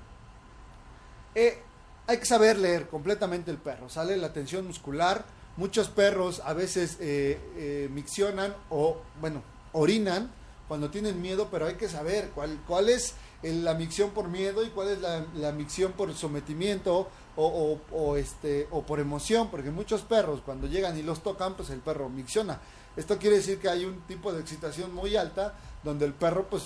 eh, 1.35 1.63
hay 2.07 2.19
que 2.19 2.27
saber 2.27 2.59
leer 2.59 2.89
completamente 2.89 3.51
el 3.51 3.59
perro. 3.59 3.89
Sale 3.89 4.17
la 4.17 4.33
tensión 4.33 4.67
muscular. 4.67 5.25
Muchos 5.57 5.89
perros 5.89 6.41
a 6.45 6.55
veces 6.55 6.97
eh, 7.01 7.39
eh, 7.57 7.89
miccionan 7.93 8.55
o, 8.71 8.99
bueno, 9.21 9.43
orinan 9.73 10.31
cuando 10.69 10.91
tienen 10.91 11.21
miedo, 11.21 11.49
pero 11.51 11.67
hay 11.67 11.75
que 11.75 11.89
saber 11.89 12.31
cuál, 12.35 12.61
cuál 12.67 12.89
es 12.89 13.15
la 13.43 13.75
micción 13.75 14.11
por 14.11 14.29
miedo 14.29 14.65
y 14.65 14.69
cuál 14.69 14.89
es 14.89 15.01
la, 15.01 15.53
micción 15.53 15.93
por 15.93 16.15
sometimiento 16.15 17.09
o, 17.37 18.17
este, 18.17 18.69
o 18.71 18.83
por 18.83 19.01
emoción, 19.01 19.51
porque 19.51 19.71
muchos 19.71 20.03
perros 20.03 20.43
cuando 20.45 20.67
llegan 20.67 20.99
y 20.99 21.03
los 21.03 21.23
tocan, 21.23 21.55
pues 21.55 21.71
el 21.71 21.81
perro 21.81 22.09
micciona. 22.09 22.61
Esto 22.97 23.19
quiere 23.19 23.37
decir 23.37 23.59
que 23.59 23.69
hay 23.69 23.85
un 23.85 24.01
tipo 24.03 24.33
de 24.33 24.41
excitación 24.41 24.95
muy 24.95 25.17
alta 25.17 25.55
donde 25.83 26.05
el 26.05 26.13
perro 26.13 26.47
pues 26.51 26.65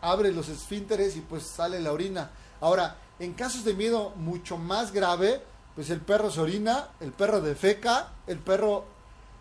abre 0.00 0.32
los 0.32 0.48
esfínteres 0.48 1.16
y 1.16 1.20
pues 1.20 1.44
sale 1.44 1.80
la 1.80 1.92
orina. 1.92 2.30
Ahora, 2.62 2.96
en 3.18 3.34
casos 3.34 3.64
de 3.64 3.74
miedo 3.74 4.10
mucho 4.16 4.56
más 4.56 4.92
grave, 4.92 5.42
pues 5.74 5.90
el 5.90 6.00
perro 6.00 6.30
se 6.30 6.40
orina, 6.40 6.90
el 7.00 7.10
perro 7.10 7.40
defeca, 7.40 8.12
el 8.28 8.38
perro 8.38 8.84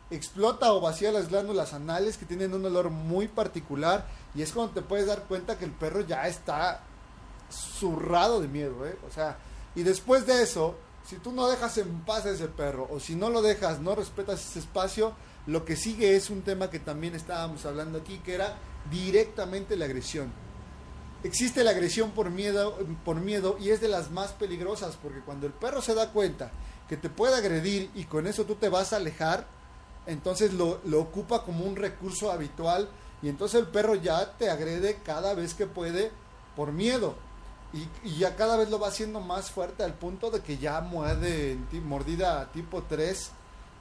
explota 0.10 0.74
o 0.74 0.82
vacía 0.82 1.12
las 1.12 1.30
glándulas 1.30 1.74
anales 1.74 2.18
que 2.18 2.26
tienen 2.26 2.54
un 2.56 2.66
olor 2.66 2.90
muy 2.90 3.28
particular 3.28 4.08
y 4.34 4.42
es 4.42 4.52
cuando 4.52 4.74
te 4.74 4.82
puedes 4.82 5.06
dar 5.06 5.24
cuenta 5.26 5.60
que 5.60 5.66
el 5.66 5.72
perro 5.72 6.02
ya 6.02 6.28
está 6.28 6.82
zurrado 7.52 8.42
de 8.42 8.48
miedo, 8.48 8.88
¿eh? 8.88 8.98
O 9.08 9.14
sea, 9.14 9.38
y 9.76 9.84
después 9.84 10.26
de 10.26 10.42
eso, 10.42 10.76
si 11.08 11.18
tú 11.18 11.32
no 11.32 11.48
dejas 11.48 11.78
en 11.78 12.02
paz 12.02 12.26
a 12.26 12.32
ese 12.32 12.48
perro 12.48 12.88
o 12.90 13.00
si 13.00 13.14
no 13.14 13.30
lo 13.30 13.44
dejas, 13.44 13.80
no 13.82 13.94
respetas 13.94 14.44
ese 14.44 14.60
espacio, 14.60 15.14
lo 15.46 15.64
que 15.64 15.76
sigue 15.76 16.16
es 16.16 16.32
un 16.32 16.42
tema 16.42 16.72
que 16.72 16.80
también 16.80 17.14
estábamos 17.14 17.68
hablando 17.68 18.00
aquí, 18.00 18.18
que 18.18 18.34
era 18.34 18.58
directamente 18.90 19.78
la 19.78 19.86
agresión. 19.86 20.34
Existe 21.24 21.64
la 21.64 21.72
agresión 21.72 22.12
por 22.12 22.32
miedo, 22.32 22.80
por 23.06 23.18
miedo 23.18 23.58
y 23.60 23.70
es 23.70 23.80
de 23.80 23.88
las 23.88 24.10
más 24.10 24.32
peligrosas 24.32 24.98
porque 25.02 25.20
cuando 25.20 25.46
el 25.46 25.54
perro 25.54 25.82
se 25.82 25.94
da 25.94 26.12
cuenta 26.12 26.52
que 26.90 26.98
te 26.98 27.10
puede 27.10 27.36
agredir 27.36 27.92
y 27.94 28.06
con 28.06 28.26
eso 28.26 28.46
tú 28.46 28.56
te 28.56 28.70
vas 28.70 28.92
a 28.92 28.98
alejar, 28.98 29.46
entonces 30.08 30.54
lo, 30.54 30.82
ocupa 31.00 31.44
como 31.44 31.64
un 31.64 31.76
recurso 31.76 32.32
habitual 32.32 32.90
y 33.22 33.30
entonces 33.30 33.62
el 33.62 33.68
perro 33.68 33.96
ya 33.96 34.36
te 34.38 34.50
agrede 34.50 34.98
cada 35.06 35.36
vez 35.36 35.54
que 35.54 35.68
puede 35.68 36.12
por 36.56 36.72
miedo. 36.72 37.16
Y, 37.72 38.18
ya 38.18 38.36
cada 38.36 38.58
vez 38.58 38.70
lo 38.70 38.80
va 38.80 38.90
haciendo 38.90 39.22
más 39.22 39.52
fuerte 39.52 39.84
al 39.84 39.94
punto 39.94 40.32
de 40.32 40.42
que 40.42 40.58
ya 40.58 40.82
muerde 40.82 41.58
mordida 41.86 42.52
tipo 42.52 42.84
3, 42.84 43.32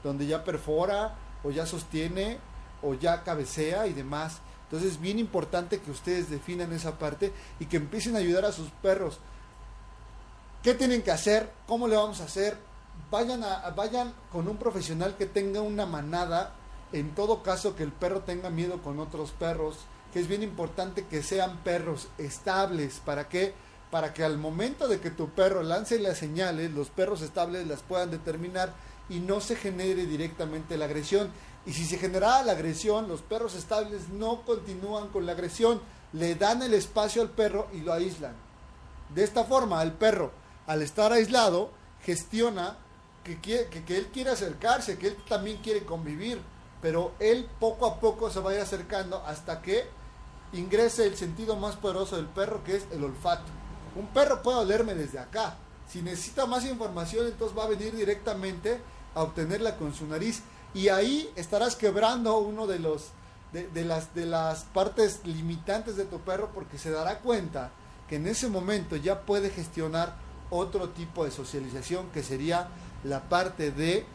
donde 0.04 0.26
ya 0.26 0.44
perfora 0.44 1.16
o 1.42 1.50
ya 1.50 1.66
sostiene 1.66 2.38
o 2.82 2.94
ya 2.94 3.24
cabecea 3.24 3.86
y 3.86 3.92
demás. 3.92 4.40
Entonces 4.70 4.92
es 4.92 5.00
bien 5.00 5.18
importante 5.18 5.80
que 5.80 5.90
ustedes 5.90 6.30
definan 6.30 6.72
esa 6.72 6.96
parte 6.96 7.32
y 7.58 7.66
que 7.66 7.76
empiecen 7.76 8.14
a 8.14 8.20
ayudar 8.20 8.44
a 8.44 8.52
sus 8.52 8.68
perros. 8.70 9.18
¿Qué 10.62 10.74
tienen 10.74 11.02
que 11.02 11.10
hacer? 11.10 11.50
¿Cómo 11.66 11.88
le 11.88 11.96
vamos 11.96 12.20
a 12.20 12.24
hacer? 12.24 12.56
Vayan, 13.10 13.42
a, 13.42 13.70
vayan 13.70 14.14
con 14.30 14.46
un 14.46 14.58
profesional 14.58 15.16
que 15.16 15.26
tenga 15.26 15.60
una 15.60 15.86
manada. 15.86 16.54
En 16.92 17.16
todo 17.16 17.42
caso, 17.42 17.74
que 17.74 17.82
el 17.82 17.90
perro 17.90 18.20
tenga 18.20 18.48
miedo 18.48 18.80
con 18.80 19.00
otros 19.00 19.32
perros. 19.32 19.78
Que 20.12 20.20
es 20.20 20.28
bien 20.28 20.44
importante 20.44 21.04
que 21.04 21.24
sean 21.24 21.56
perros 21.64 22.06
estables. 22.18 23.00
¿Para 23.04 23.28
qué? 23.28 23.54
Para 23.90 24.14
que 24.14 24.22
al 24.22 24.38
momento 24.38 24.86
de 24.86 25.00
que 25.00 25.10
tu 25.10 25.30
perro 25.30 25.64
lance 25.64 25.98
las 25.98 26.18
señales, 26.18 26.70
los 26.70 26.90
perros 26.90 27.22
estables 27.22 27.66
las 27.66 27.80
puedan 27.82 28.12
determinar 28.12 28.72
y 29.08 29.18
no 29.18 29.40
se 29.40 29.56
genere 29.56 30.06
directamente 30.06 30.76
la 30.76 30.84
agresión. 30.84 31.30
Y 31.66 31.72
si 31.72 31.84
se 31.84 31.98
genera 31.98 32.42
la 32.42 32.52
agresión, 32.52 33.08
los 33.08 33.20
perros 33.20 33.54
estables 33.54 34.08
no 34.08 34.42
continúan 34.42 35.08
con 35.08 35.26
la 35.26 35.32
agresión, 35.32 35.80
le 36.12 36.34
dan 36.34 36.62
el 36.62 36.74
espacio 36.74 37.22
al 37.22 37.30
perro 37.30 37.68
y 37.72 37.80
lo 37.80 37.92
aíslan. 37.92 38.34
De 39.14 39.24
esta 39.24 39.44
forma, 39.44 39.82
el 39.82 39.92
perro, 39.92 40.32
al 40.66 40.82
estar 40.82 41.12
aislado, 41.12 41.70
gestiona 42.02 42.78
que, 43.24 43.40
que, 43.40 43.96
él 43.96 44.08
quiere 44.12 44.30
acercarse, 44.30 44.98
que 44.98 45.08
él 45.08 45.16
también 45.28 45.58
quiere 45.58 45.84
convivir, 45.84 46.40
pero 46.80 47.12
él 47.18 47.48
poco 47.58 47.86
a 47.86 48.00
poco 48.00 48.30
se 48.30 48.40
va 48.40 48.50
a 48.50 48.54
ir 48.54 48.60
acercando 48.60 49.22
hasta 49.26 49.60
que 49.60 49.84
ingrese 50.52 51.06
el 51.06 51.16
sentido 51.16 51.56
más 51.56 51.76
poderoso 51.76 52.16
del 52.16 52.26
perro, 52.26 52.64
que 52.64 52.76
es 52.76 52.86
el 52.92 53.04
olfato. 53.04 53.50
Un 53.96 54.06
perro 54.08 54.42
puede 54.42 54.58
olerme 54.58 54.94
desde 54.94 55.18
acá. 55.18 55.56
Si 55.88 56.00
necesita 56.02 56.46
más 56.46 56.64
información, 56.64 57.26
entonces 57.26 57.56
va 57.56 57.64
a 57.64 57.68
venir 57.68 57.94
directamente 57.94 58.80
a 59.14 59.22
obtenerla 59.22 59.76
con 59.76 59.92
su 59.92 60.06
nariz 60.06 60.42
y 60.74 60.88
ahí 60.88 61.30
estarás 61.36 61.76
quebrando 61.76 62.38
uno 62.38 62.66
de 62.66 62.78
los 62.78 63.10
de, 63.52 63.84
las 63.84 64.14
de 64.14 64.26
las 64.26 64.62
partes 64.62 65.22
limitantes 65.24 65.96
de 65.96 66.04
tu 66.04 66.20
perro 66.20 66.50
porque 66.54 66.78
se 66.78 66.90
dará 66.90 67.18
cuenta 67.18 67.72
que 68.08 68.16
en 68.16 68.28
ese 68.28 68.48
momento 68.48 68.94
ya 68.94 69.22
puede 69.22 69.50
gestionar 69.50 70.14
otro 70.50 70.90
tipo 70.90 71.24
de 71.24 71.32
socialización 71.32 72.08
que 72.10 72.22
sería 72.22 72.68
la 73.02 73.28
parte 73.28 73.72
de 73.72 74.06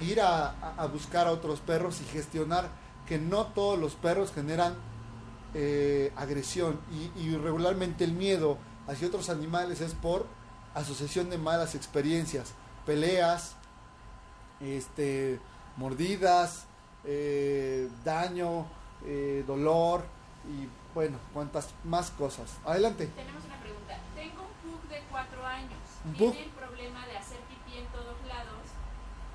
ir 0.00 0.20
a, 0.20 0.54
buscar 0.92 1.28
a 1.28 1.32
otros 1.32 1.60
perros 1.60 2.00
y 2.00 2.04
gestionar 2.04 2.68
que 3.06 3.18
no 3.18 3.46
todos 3.46 3.78
los 3.78 3.94
perros 3.94 4.32
generan 4.32 4.74
eh, 5.54 6.12
agresión. 6.16 6.80
Y 7.16 7.36
regularmente 7.36 8.04
el 8.04 8.12
miedo 8.12 8.58
hacia 8.86 9.08
otros 9.08 9.28
animales 9.30 9.80
es 9.80 9.92
por 9.94 10.26
asociación 10.74 11.30
de 11.30 11.38
malas 11.38 11.74
experiencias, 11.74 12.52
peleas, 12.86 13.54
este, 14.60 15.38
mordidas, 15.76 16.66
eh, 17.04 17.88
daño, 18.04 18.66
eh, 19.04 19.44
dolor 19.46 20.04
y 20.48 20.68
bueno, 20.94 21.18
cuantas 21.32 21.70
más 21.84 22.10
cosas. 22.10 22.50
Adelante. 22.64 23.06
Tenemos 23.06 23.44
una 23.44 23.56
pregunta. 23.60 23.96
Tengo 24.14 24.42
un 24.42 24.70
pug 24.72 24.88
de 24.88 25.00
cuatro 25.10 25.44
años. 25.46 25.78
¿Un 26.04 26.14
Tiene 26.14 26.42
el 26.44 26.50
problema 26.50 27.06
de 27.06 27.16
hacer 27.16 27.38
pipí 27.48 27.78
en 27.78 27.86
todos 27.86 28.16
lados. 28.28 28.60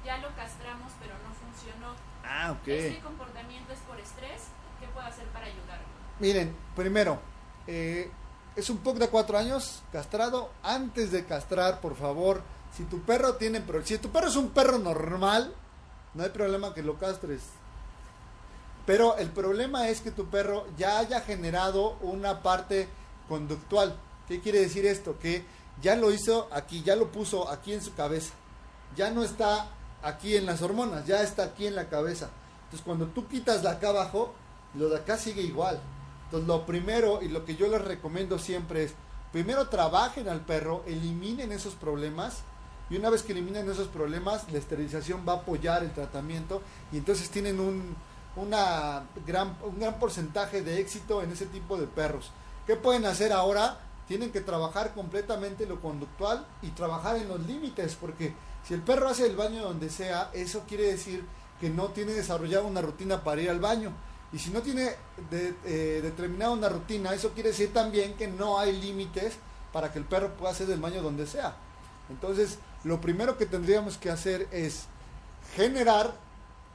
Ya 0.05 0.17
lo 0.19 0.33
castramos, 0.35 0.91
pero 0.99 1.13
no 1.15 1.33
funcionó. 1.33 1.93
Ah, 2.23 2.51
ok. 2.51 2.67
¿Este 2.67 2.99
comportamiento 3.01 3.73
es 3.73 3.79
por 3.79 3.99
estrés? 3.99 4.43
¿Qué 4.79 4.87
puedo 4.87 5.05
hacer 5.07 5.25
para 5.27 5.47
ayudarlo? 5.47 5.85
Miren, 6.19 6.55
primero, 6.75 7.19
eh, 7.65 8.11
es 8.55 8.69
un 8.69 8.77
pug 8.77 8.97
de 8.99 9.09
cuatro 9.09 9.37
años 9.37 9.81
castrado. 9.91 10.51
Antes 10.63 11.11
de 11.11 11.25
castrar, 11.25 11.81
por 11.81 11.95
favor, 11.95 12.41
si 12.75 12.83
tu 12.85 13.01
perro 13.01 13.35
tiene, 13.35 13.61
pro- 13.61 13.83
si 13.85 13.97
tu 13.97 14.09
perro 14.09 14.27
es 14.27 14.35
un 14.35 14.49
perro 14.51 14.77
normal, 14.77 15.53
no 16.17 16.23
hay 16.23 16.29
problema 16.29 16.73
que 16.73 16.81
lo 16.81 16.97
castres. 16.97 17.41
Pero 18.87 19.17
el 19.17 19.29
problema 19.29 19.87
es 19.87 20.01
que 20.01 20.11
tu 20.11 20.25
perro 20.25 20.65
ya 20.77 20.97
haya 20.97 21.21
generado 21.21 21.97
una 22.01 22.41
parte 22.41 22.87
conductual. 23.29 23.95
¿Qué 24.27 24.41
quiere 24.41 24.59
decir 24.59 24.87
esto? 24.87 25.19
Que 25.19 25.45
ya 25.81 25.95
lo 25.95 26.11
hizo 26.11 26.47
aquí, 26.51 26.81
ya 26.81 26.95
lo 26.95 27.11
puso 27.11 27.49
aquí 27.49 27.73
en 27.73 27.83
su 27.83 27.93
cabeza. 27.93 28.33
Ya 28.95 29.11
no 29.11 29.23
está 29.23 29.69
aquí 30.01 30.35
en 30.35 30.47
las 30.47 30.63
hormonas, 30.63 31.05
ya 31.05 31.21
está 31.21 31.43
aquí 31.43 31.67
en 31.67 31.75
la 31.75 31.87
cabeza. 31.87 32.29
Entonces 32.63 32.83
cuando 32.83 33.05
tú 33.07 33.27
quitas 33.27 33.61
de 33.61 33.69
acá 33.69 33.89
abajo, 33.89 34.33
lo 34.73 34.89
de 34.89 34.97
acá 34.97 35.17
sigue 35.17 35.43
igual. 35.43 35.79
Entonces 36.25 36.47
lo 36.47 36.65
primero 36.65 37.21
y 37.21 37.27
lo 37.27 37.45
que 37.45 37.55
yo 37.55 37.67
les 37.67 37.81
recomiendo 37.81 38.39
siempre 38.39 38.85
es, 38.85 38.93
primero 39.31 39.69
trabajen 39.69 40.27
al 40.29 40.41
perro, 40.41 40.83
eliminen 40.87 41.51
esos 41.51 41.75
problemas 41.75 42.41
y 42.89 42.97
una 42.97 43.09
vez 43.09 43.23
que 43.23 43.33
eliminen 43.33 43.69
esos 43.69 43.87
problemas, 43.87 44.49
la 44.51 44.59
esterilización 44.59 45.25
va 45.27 45.33
a 45.33 45.35
apoyar 45.37 45.83
el 45.83 45.91
tratamiento 45.91 46.61
y 46.91 46.97
entonces 46.97 47.29
tienen 47.29 47.59
un, 47.59 47.95
gran, 49.25 49.57
un 49.63 49.79
gran 49.79 49.99
porcentaje 49.99 50.61
de 50.61 50.79
éxito 50.79 51.21
en 51.21 51.31
ese 51.31 51.47
tipo 51.47 51.77
de 51.77 51.87
perros. 51.87 52.31
¿Qué 52.65 52.75
pueden 52.75 53.05
hacer 53.05 53.33
ahora? 53.33 53.79
Tienen 54.07 54.31
que 54.31 54.39
trabajar 54.39 54.93
completamente 54.93 55.65
lo 55.65 55.81
conductual 55.81 56.45
y 56.61 56.69
trabajar 56.69 57.17
en 57.17 57.27
los 57.27 57.45
límites, 57.45 57.97
porque 57.99 58.33
si 58.65 58.73
el 58.73 58.81
perro 58.81 59.09
hace 59.09 59.25
el 59.25 59.35
baño 59.35 59.63
donde 59.63 59.89
sea, 59.89 60.29
eso 60.33 60.63
quiere 60.67 60.83
decir 60.83 61.25
que 61.59 61.69
no 61.69 61.87
tiene 61.87 62.13
desarrollada 62.13 62.63
una 62.63 62.81
rutina 62.81 63.23
para 63.23 63.41
ir 63.41 63.49
al 63.49 63.59
baño. 63.59 63.91
Y 64.31 64.39
si 64.39 64.49
no 64.49 64.61
tiene 64.61 64.91
eh, 65.31 65.99
determinada 66.01 66.51
una 66.51 66.69
rutina, 66.69 67.13
eso 67.13 67.31
quiere 67.31 67.49
decir 67.49 67.73
también 67.73 68.15
que 68.15 68.27
no 68.27 68.59
hay 68.59 68.79
límites 68.79 69.37
para 69.73 69.91
que 69.91 69.99
el 69.99 70.05
perro 70.05 70.33
pueda 70.33 70.51
hacer 70.51 70.69
el 70.69 70.79
baño 70.79 71.01
donde 71.01 71.25
sea. 71.25 71.55
Entonces, 72.09 72.59
lo 72.83 73.01
primero 73.01 73.37
que 73.37 73.45
tendríamos 73.45 73.97
que 73.97 74.09
hacer 74.09 74.47
es 74.51 74.85
generar 75.55 76.13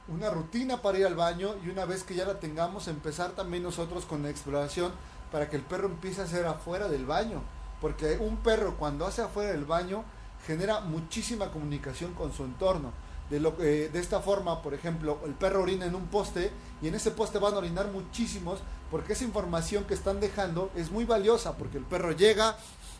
una 0.07 0.29
rutina 0.29 0.81
para 0.81 0.99
ir 0.99 1.05
al 1.05 1.15
baño 1.15 1.55
y 1.65 1.69
una 1.69 1.85
vez 1.85 2.03
que 2.03 2.15
ya 2.15 2.25
la 2.25 2.39
tengamos, 2.39 2.87
empezar 2.87 3.31
también 3.31 3.63
nosotros 3.63 4.05
con 4.05 4.21
la 4.23 4.29
exploración 4.29 4.91
para 5.31 5.49
que 5.49 5.55
el 5.55 5.61
perro 5.63 5.87
empiece 5.87 6.21
a 6.21 6.25
hacer 6.25 6.45
afuera 6.45 6.87
del 6.89 7.05
baño. 7.05 7.41
Porque 7.81 8.17
un 8.19 8.37
perro 8.37 8.75
cuando 8.77 9.05
hace 9.05 9.21
afuera 9.21 9.51
del 9.51 9.65
baño 9.65 10.03
genera 10.45 10.81
muchísima 10.81 11.51
comunicación 11.51 12.13
con 12.13 12.33
su 12.33 12.43
entorno. 12.43 12.91
De, 13.29 13.39
lo, 13.39 13.55
que- 13.57 13.89
de 13.89 13.99
esta 13.99 14.19
forma, 14.19 14.61
por 14.61 14.73
ejemplo, 14.73 15.19
el 15.25 15.33
perro 15.33 15.61
orina 15.63 15.85
en 15.85 15.95
un 15.95 16.07
poste 16.07 16.51
y 16.81 16.87
en 16.89 16.95
ese 16.95 17.11
poste 17.11 17.39
van 17.39 17.53
a 17.53 17.57
orinar 17.57 17.87
muchísimos 17.87 18.59
porque 18.91 19.13
esa 19.13 19.23
información 19.23 19.85
que 19.85 19.93
están 19.93 20.19
dejando 20.19 20.69
es 20.75 20.91
muy 20.91 21.05
valiosa 21.05 21.53
porque 21.57 21.77
el 21.77 21.85
perro 21.85 22.11
llega, 22.11 22.57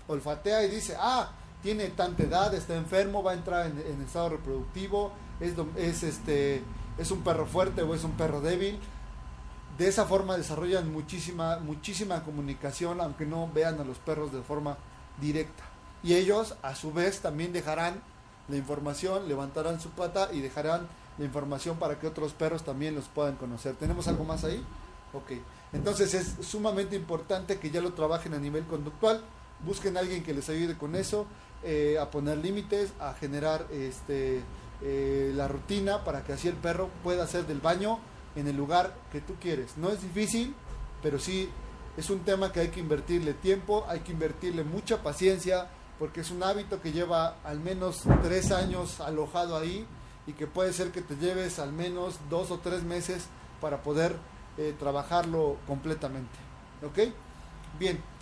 olfatea 0.08 0.64
y 0.64 0.70
dice, 0.70 0.96
ah, 0.98 1.30
tiene 1.64 1.88
tanta 1.88 2.24
edad, 2.24 2.54
está 2.54 2.76
enfermo, 2.76 3.24
va 3.24 3.32
a 3.32 3.36
entrar 3.36 3.66
en, 3.66 4.02
estado 4.02 4.30
reproductivo, 4.30 5.14
es, 5.40 5.54
es, 5.78 6.04
este, 6.04 6.62
es 6.98 7.10
un 7.10 7.24
perro 7.24 7.46
fuerte 7.46 7.82
o 7.82 7.96
es 7.96 8.04
un 8.04 8.12
perro 8.12 8.42
débil. 8.42 8.78
De 9.78 9.88
esa 9.88 10.06
forma 10.06 10.38
desarrollan 10.38 10.92
muchísima, 10.92 11.58
muchísima 11.58 12.24
comunicación, 12.24 13.02
aunque 13.02 13.26
no 13.26 13.50
vean 13.52 13.80
a 13.80 13.84
los 13.84 13.98
perros 13.98 14.32
de 14.32 14.42
forma 14.42 14.78
directa. 15.20 15.64
Y 16.04 16.14
ellos, 16.14 16.56
a 16.62 16.76
su 16.76 16.92
vez, 16.92 17.22
también 17.22 17.54
dejarán 17.54 18.02
la 18.50 18.58
información, 18.58 19.28
levantarán 19.28 19.80
su 19.80 19.90
pata 19.90 20.30
y 20.32 20.42
dejarán 20.42 20.88
la 21.18 21.26
información 21.26 21.78
para 21.78 22.00
que 22.00 22.08
otros 22.08 22.34
perros 22.34 22.64
también 22.64 22.94
los 22.94 23.06
puedan 23.06 23.36
conocer. 23.36 23.76
¿Tenemos 23.76 24.08
algo 24.08 24.26
más 24.26 24.44
ahí? 24.44 24.64
Ok. 25.14 25.32
Entonces 25.72 26.14
es 26.14 26.46
sumamente 26.46 26.96
importante 26.96 27.58
que 27.58 27.72
ya 27.72 27.82
lo 27.82 27.94
trabajen 27.94 28.34
a 28.34 28.40
nivel 28.40 28.66
conductual. 28.66 29.24
Busquen 29.66 29.98
a 29.98 30.02
alguien 30.02 30.24
que 30.24 30.34
les 30.34 30.50
ayude 30.50 30.78
con 30.78 30.96
eso, 30.96 31.26
eh, 31.64 31.98
a 32.00 32.12
poner 32.12 32.38
límites, 32.38 32.92
a 33.00 33.14
generar 33.14 33.66
este, 33.72 34.42
eh, 34.82 35.32
la 35.36 35.48
rutina 35.48 36.04
para 36.04 36.24
que 36.24 36.34
así 36.34 36.48
el 36.48 36.56
perro 36.56 36.90
pueda 37.04 37.24
hacer 37.24 37.48
del 37.48 37.62
baño 37.62 38.00
en 38.36 38.48
el 38.48 38.58
lugar 38.58 38.94
que 39.12 39.22
tú 39.22 39.36
quieres. 39.40 39.78
No 39.78 39.90
es 39.90 40.02
difícil, 40.02 40.54
pero 41.02 41.20
sí 41.20 41.50
es 41.96 42.10
un 42.10 42.20
tema 42.20 42.52
que 42.52 42.60
hay 42.60 42.70
que 42.70 42.80
invertirle 42.80 43.34
tiempo, 43.34 43.86
hay 43.88 44.02
que 44.02 44.12
invertirle 44.12 44.64
mucha 44.64 45.02
paciencia, 45.04 45.68
porque 46.00 46.22
es 46.22 46.32
un 46.32 46.44
hábito 46.44 46.82
que 46.82 46.92
lleva 46.92 47.38
al 47.44 47.60
menos 47.60 48.04
tres 48.24 48.52
años 48.52 49.00
alojado 49.00 49.56
ahí 49.56 49.86
y 50.26 50.34
que 50.34 50.48
puede 50.48 50.74
ser 50.74 50.92
que 50.92 51.02
te 51.02 51.16
lleves 51.16 51.60
al 51.60 51.72
menos 51.72 52.20
dos 52.30 52.52
o 52.52 52.60
tres 52.60 52.84
meses 52.84 53.28
para 53.62 53.84
poder 53.84 54.16
eh, 54.58 54.76
trabajarlo 54.78 55.58
completamente. 55.68 56.36
¿Ok? 56.84 57.14
Bien. 57.80 58.13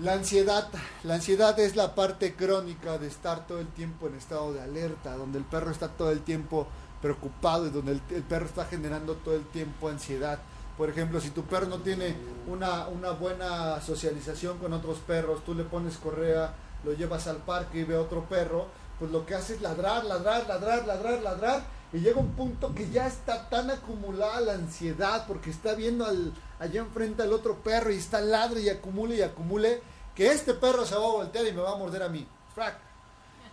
La 0.00 0.12
ansiedad. 0.12 0.68
La 1.02 1.14
ansiedad 1.14 1.58
es 1.58 1.74
la 1.74 1.96
parte 1.96 2.34
crónica 2.34 2.98
de 2.98 3.08
estar 3.08 3.48
todo 3.48 3.58
el 3.58 3.66
tiempo 3.66 4.06
en 4.06 4.14
estado 4.14 4.52
de 4.52 4.60
alerta, 4.60 5.16
donde 5.16 5.38
el 5.38 5.44
perro 5.44 5.72
está 5.72 5.88
todo 5.88 6.12
el 6.12 6.20
tiempo 6.20 6.68
preocupado 7.02 7.66
y 7.66 7.70
donde 7.70 7.92
el, 7.92 8.22
perro 8.22 8.46
está 8.46 8.64
generando 8.66 9.14
todo 9.14 9.34
el 9.34 9.44
tiempo 9.46 9.88
ansiedad. 9.88 10.38
Por 10.76 10.88
ejemplo, 10.88 11.20
si 11.20 11.30
tu 11.30 11.42
perro 11.42 11.66
no 11.66 11.78
tiene 11.78 12.14
una, 12.46 12.86
una 12.86 13.10
buena 13.10 13.80
socialización 13.80 14.58
con 14.58 14.72
otros 14.72 14.98
perros, 14.98 15.44
tú 15.44 15.52
le 15.52 15.64
pones 15.64 15.96
correa, 15.96 16.54
lo 16.84 16.92
llevas 16.92 17.26
al 17.26 17.38
parque 17.38 17.80
y 17.80 17.84
ve 17.84 17.96
a 17.96 18.00
otro 18.00 18.22
perro, 18.28 18.66
pues 19.00 19.10
lo 19.10 19.26
que 19.26 19.34
hace 19.34 19.54
es 19.54 19.62
ladrar, 19.62 20.04
ladrar, 20.04 20.46
ladrar, 20.46 20.86
ladrar, 20.86 21.22
ladrar, 21.22 21.64
y 21.92 21.98
llega 21.98 22.20
un 22.20 22.34
punto 22.34 22.72
que 22.72 22.88
ya 22.90 23.08
está 23.08 23.48
tan 23.48 23.68
acumulada 23.68 24.40
la 24.42 24.52
ansiedad 24.52 25.24
porque 25.26 25.50
está 25.50 25.74
viendo 25.74 26.04
al, 26.06 26.32
allá 26.58 26.80
enfrente 26.80 27.22
al 27.22 27.32
otro 27.32 27.56
perro 27.56 27.90
y 27.90 27.96
está 27.96 28.20
ladre 28.20 28.60
y 28.60 28.68
acumule 28.68 29.16
y 29.16 29.22
acumule, 29.22 29.80
que 30.14 30.32
este 30.32 30.54
perro 30.54 30.84
se 30.84 30.96
va 30.96 31.04
a 31.04 31.12
voltear 31.12 31.46
y 31.46 31.52
me 31.52 31.62
va 31.62 31.72
a 31.72 31.76
morder 31.76 32.02
a 32.02 32.08
mí. 32.08 32.26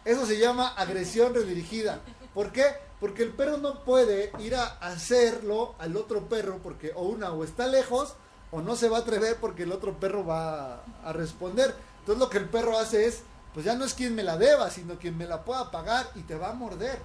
Eso 0.03 0.25
se 0.25 0.37
llama 0.37 0.69
agresión 0.69 1.33
redirigida. 1.33 1.99
¿Por 2.33 2.51
qué? 2.51 2.65
Porque 2.99 3.23
el 3.23 3.33
perro 3.33 3.57
no 3.57 3.83
puede 3.83 4.31
ir 4.39 4.55
a 4.55 4.65
hacerlo 4.79 5.75
al 5.79 5.95
otro 5.95 6.27
perro 6.27 6.59
porque 6.61 6.91
o 6.95 7.03
una 7.03 7.31
o 7.31 7.43
está 7.43 7.67
lejos 7.67 8.15
o 8.51 8.61
no 8.61 8.75
se 8.75 8.89
va 8.89 8.97
a 8.97 9.01
atrever 9.01 9.37
porque 9.37 9.63
el 9.63 9.71
otro 9.71 9.99
perro 9.99 10.25
va 10.25 10.75
a, 10.75 10.83
a 11.05 11.13
responder. 11.13 11.73
Entonces 11.99 12.19
lo 12.19 12.29
que 12.29 12.37
el 12.37 12.49
perro 12.49 12.77
hace 12.77 13.07
es, 13.07 13.21
pues 13.53 13.65
ya 13.65 13.75
no 13.75 13.85
es 13.85 13.93
quien 13.93 14.15
me 14.15 14.23
la 14.23 14.37
deba, 14.37 14.69
sino 14.69 14.97
quien 14.97 15.17
me 15.17 15.25
la 15.25 15.43
pueda 15.43 15.71
pagar 15.71 16.07
y 16.15 16.21
te 16.21 16.35
va 16.35 16.49
a 16.49 16.53
morder. 16.53 16.99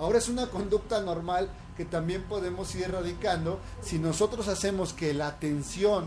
Ahora 0.00 0.16
es 0.16 0.30
una 0.30 0.46
conducta 0.46 1.02
normal 1.02 1.50
que 1.76 1.84
también 1.84 2.22
podemos 2.22 2.74
ir 2.74 2.84
erradicando 2.84 3.60
si 3.82 3.98
nosotros 3.98 4.48
hacemos 4.48 4.94
que 4.94 5.12
la 5.12 5.28
atención 5.28 6.06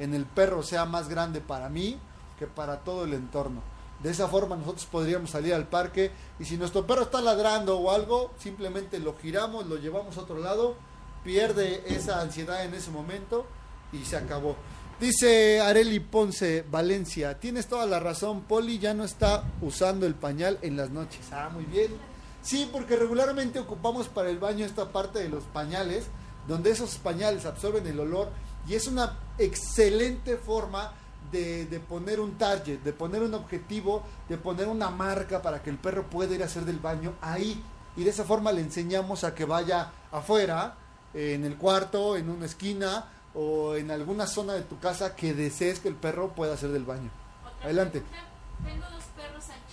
en 0.00 0.14
el 0.14 0.24
perro 0.24 0.64
sea 0.64 0.84
más 0.84 1.08
grande 1.08 1.40
para 1.40 1.68
mí 1.68 1.96
que 2.40 2.48
para 2.48 2.80
todo 2.80 3.04
el 3.04 3.14
entorno. 3.14 3.62
De 4.02 4.10
esa 4.10 4.26
forma 4.26 4.56
nosotros 4.56 4.84
podríamos 4.86 5.30
salir 5.30 5.54
al 5.54 5.68
parque 5.68 6.10
y 6.40 6.44
si 6.44 6.56
nuestro 6.56 6.86
perro 6.88 7.02
está 7.02 7.20
ladrando 7.20 7.78
o 7.78 7.92
algo, 7.92 8.32
simplemente 8.36 8.98
lo 8.98 9.16
giramos, 9.16 9.66
lo 9.66 9.76
llevamos 9.76 10.16
a 10.16 10.22
otro 10.22 10.38
lado, 10.38 10.74
pierde 11.22 11.84
esa 11.86 12.20
ansiedad 12.20 12.64
en 12.64 12.74
ese 12.74 12.90
momento 12.90 13.46
y 13.92 14.04
se 14.04 14.16
acabó. 14.16 14.56
Dice 14.98 15.60
Areli 15.60 16.00
Ponce, 16.00 16.64
Valencia, 16.68 17.38
tienes 17.38 17.68
toda 17.68 17.86
la 17.86 18.00
razón, 18.00 18.42
Poli 18.42 18.80
ya 18.80 18.92
no 18.92 19.04
está 19.04 19.44
usando 19.62 20.04
el 20.04 20.14
pañal 20.14 20.58
en 20.62 20.76
las 20.76 20.90
noches. 20.90 21.20
Ah, 21.30 21.48
muy 21.52 21.64
bien. 21.64 22.09
Sí, 22.42 22.68
porque 22.70 22.96
regularmente 22.96 23.58
ocupamos 23.58 24.08
para 24.08 24.30
el 24.30 24.38
baño 24.38 24.64
esta 24.64 24.90
parte 24.90 25.18
de 25.18 25.28
los 25.28 25.44
pañales, 25.44 26.06
donde 26.48 26.70
esos 26.70 26.96
pañales 26.96 27.44
absorben 27.46 27.86
el 27.86 28.00
olor 28.00 28.30
y 28.66 28.74
es 28.74 28.86
una 28.86 29.18
excelente 29.38 30.36
forma 30.36 30.92
de, 31.30 31.66
de 31.66 31.80
poner 31.80 32.18
un 32.18 32.38
target, 32.38 32.80
de 32.80 32.92
poner 32.92 33.22
un 33.22 33.34
objetivo, 33.34 34.02
de 34.28 34.36
poner 34.36 34.68
una 34.68 34.90
marca 34.90 35.42
para 35.42 35.62
que 35.62 35.70
el 35.70 35.76
perro 35.76 36.08
pueda 36.08 36.34
ir 36.34 36.42
a 36.42 36.46
hacer 36.46 36.64
del 36.64 36.78
baño 36.78 37.14
ahí. 37.20 37.62
Y 37.96 38.04
de 38.04 38.10
esa 38.10 38.24
forma 38.24 38.52
le 38.52 38.60
enseñamos 38.60 39.24
a 39.24 39.34
que 39.34 39.44
vaya 39.44 39.92
afuera, 40.10 40.76
en 41.14 41.44
el 41.44 41.56
cuarto, 41.56 42.16
en 42.16 42.30
una 42.30 42.46
esquina 42.46 43.06
o 43.34 43.74
en 43.74 43.90
alguna 43.90 44.26
zona 44.26 44.54
de 44.54 44.62
tu 44.62 44.78
casa 44.78 45.14
que 45.16 45.34
desees 45.34 45.80
que 45.80 45.88
el 45.88 45.94
perro 45.94 46.30
pueda 46.30 46.54
hacer 46.54 46.70
del 46.70 46.84
baño. 46.84 47.10
Otra 47.44 47.64
Adelante. 47.64 48.00
pregunta. 48.00 48.26
Tengo 48.64 48.86
dos 48.90 49.04
perros 49.16 49.44
salchichas, 49.44 49.69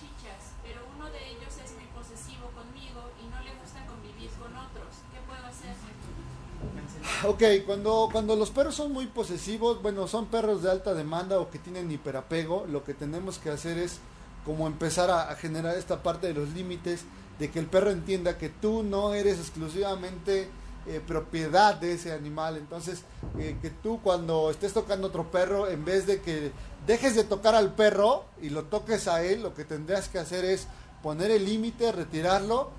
Ok, 7.24 7.42
cuando, 7.66 8.08
cuando 8.12 8.36
los 8.36 8.50
perros 8.50 8.76
son 8.76 8.92
muy 8.92 9.06
posesivos, 9.06 9.82
bueno, 9.82 10.06
son 10.06 10.26
perros 10.26 10.62
de 10.62 10.70
alta 10.70 10.94
demanda 10.94 11.40
o 11.40 11.50
que 11.50 11.58
tienen 11.58 11.90
hiperapego, 11.90 12.64
lo 12.68 12.84
que 12.84 12.94
tenemos 12.94 13.38
que 13.38 13.50
hacer 13.50 13.76
es 13.76 13.98
como 14.44 14.68
empezar 14.68 15.10
a, 15.10 15.34
generar 15.34 15.76
esta 15.76 16.00
parte 16.04 16.28
de 16.28 16.34
los 16.34 16.50
límites, 16.50 17.02
de 17.40 17.50
que 17.50 17.58
el 17.58 17.66
perro 17.66 17.90
entienda 17.90 18.38
que 18.38 18.48
tú 18.48 18.84
no 18.84 19.14
eres 19.14 19.40
exclusivamente 19.40 20.48
eh, 20.86 21.00
propiedad 21.04 21.74
de 21.74 21.94
ese 21.94 22.12
animal. 22.12 22.56
Entonces, 22.56 23.02
eh, 23.36 23.58
que 23.60 23.70
tú 23.70 23.98
cuando 24.00 24.52
estés 24.52 24.72
tocando 24.72 25.08
otro 25.08 25.28
perro, 25.28 25.66
en 25.68 25.84
vez 25.84 26.06
de 26.06 26.20
que 26.20 26.52
dejes 26.86 27.16
de 27.16 27.24
tocar 27.24 27.56
al 27.56 27.74
perro 27.74 28.26
y 28.40 28.50
lo 28.50 28.64
toques 28.64 29.08
a 29.08 29.24
él, 29.24 29.42
lo 29.42 29.54
que 29.54 29.64
tendrías 29.64 30.08
que 30.08 30.20
hacer 30.20 30.44
es 30.44 30.68
poner 31.02 31.32
el 31.32 31.44
límite, 31.44 31.90
retirarlo 31.90 32.70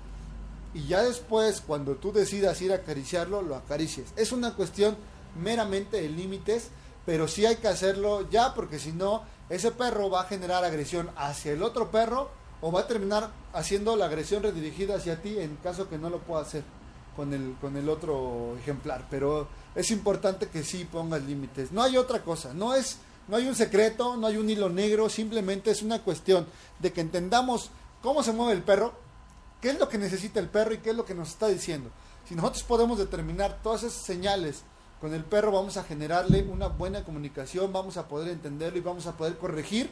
y 0.72 0.86
ya 0.86 1.02
después, 1.02 1.62
cuando 1.66 1.96
tú 1.96 2.12
decidas 2.12 2.60
ir 2.62 2.72
a 2.72 2.76
acariciarlo, 2.76 3.42
lo 3.42 3.56
acaricies. 3.56 4.12
Es 4.16 4.32
una 4.32 4.54
cuestión 4.54 4.96
meramente 5.40 6.00
de 6.00 6.08
límites, 6.08 6.68
pero 7.04 7.26
sí 7.26 7.46
hay 7.46 7.56
que 7.56 7.68
hacerlo 7.68 8.28
ya, 8.30 8.54
porque 8.54 8.78
si 8.78 8.92
no, 8.92 9.22
ese 9.48 9.72
perro 9.72 10.10
va 10.10 10.22
a 10.22 10.26
generar 10.26 10.64
agresión 10.64 11.10
hacia 11.16 11.52
el 11.52 11.62
otro 11.62 11.90
perro 11.90 12.30
o 12.60 12.70
va 12.70 12.80
a 12.80 12.86
terminar 12.86 13.30
haciendo 13.52 13.96
la 13.96 14.06
agresión 14.06 14.42
redirigida 14.42 14.96
hacia 14.96 15.20
ti 15.20 15.38
en 15.38 15.56
caso 15.56 15.88
que 15.88 15.98
no 15.98 16.10
lo 16.10 16.18
pueda 16.20 16.42
hacer 16.42 16.62
con 17.16 17.32
el, 17.32 17.56
con 17.60 17.76
el 17.76 17.88
otro 17.88 18.56
ejemplar. 18.58 19.06
Pero 19.10 19.48
es 19.74 19.90
importante 19.90 20.48
que 20.48 20.62
sí 20.62 20.84
pongas 20.84 21.22
límites. 21.22 21.72
No 21.72 21.82
hay 21.82 21.96
otra 21.96 22.22
cosa, 22.22 22.54
no 22.54 22.74
es, 22.74 22.98
no 23.28 23.36
hay 23.36 23.48
un 23.48 23.56
secreto, 23.56 24.16
no 24.16 24.26
hay 24.26 24.36
un 24.36 24.48
hilo 24.48 24.68
negro, 24.68 25.08
simplemente 25.08 25.70
es 25.70 25.82
una 25.82 26.00
cuestión 26.02 26.46
de 26.78 26.92
que 26.92 27.00
entendamos 27.00 27.70
cómo 28.02 28.22
se 28.22 28.32
mueve 28.32 28.52
el 28.52 28.62
perro, 28.62 28.92
qué 29.60 29.70
es 29.70 29.78
lo 29.78 29.88
que 29.88 29.98
necesita 29.98 30.40
el 30.40 30.48
perro 30.48 30.74
y 30.74 30.78
qué 30.78 30.90
es 30.90 30.96
lo 30.96 31.04
que 31.04 31.14
nos 31.14 31.28
está 31.28 31.48
diciendo. 31.48 31.90
Si 32.28 32.34
nosotros 32.34 32.62
podemos 32.62 32.98
determinar 32.98 33.58
todas 33.62 33.82
esas 33.82 34.02
señales 34.02 34.62
con 35.00 35.14
el 35.14 35.24
perro, 35.24 35.52
vamos 35.52 35.76
a 35.76 35.84
generarle 35.84 36.42
una 36.42 36.68
buena 36.68 37.04
comunicación, 37.04 37.72
vamos 37.72 37.96
a 37.96 38.08
poder 38.08 38.28
entenderlo 38.28 38.78
y 38.78 38.82
vamos 38.82 39.06
a 39.06 39.16
poder 39.16 39.38
corregir 39.38 39.90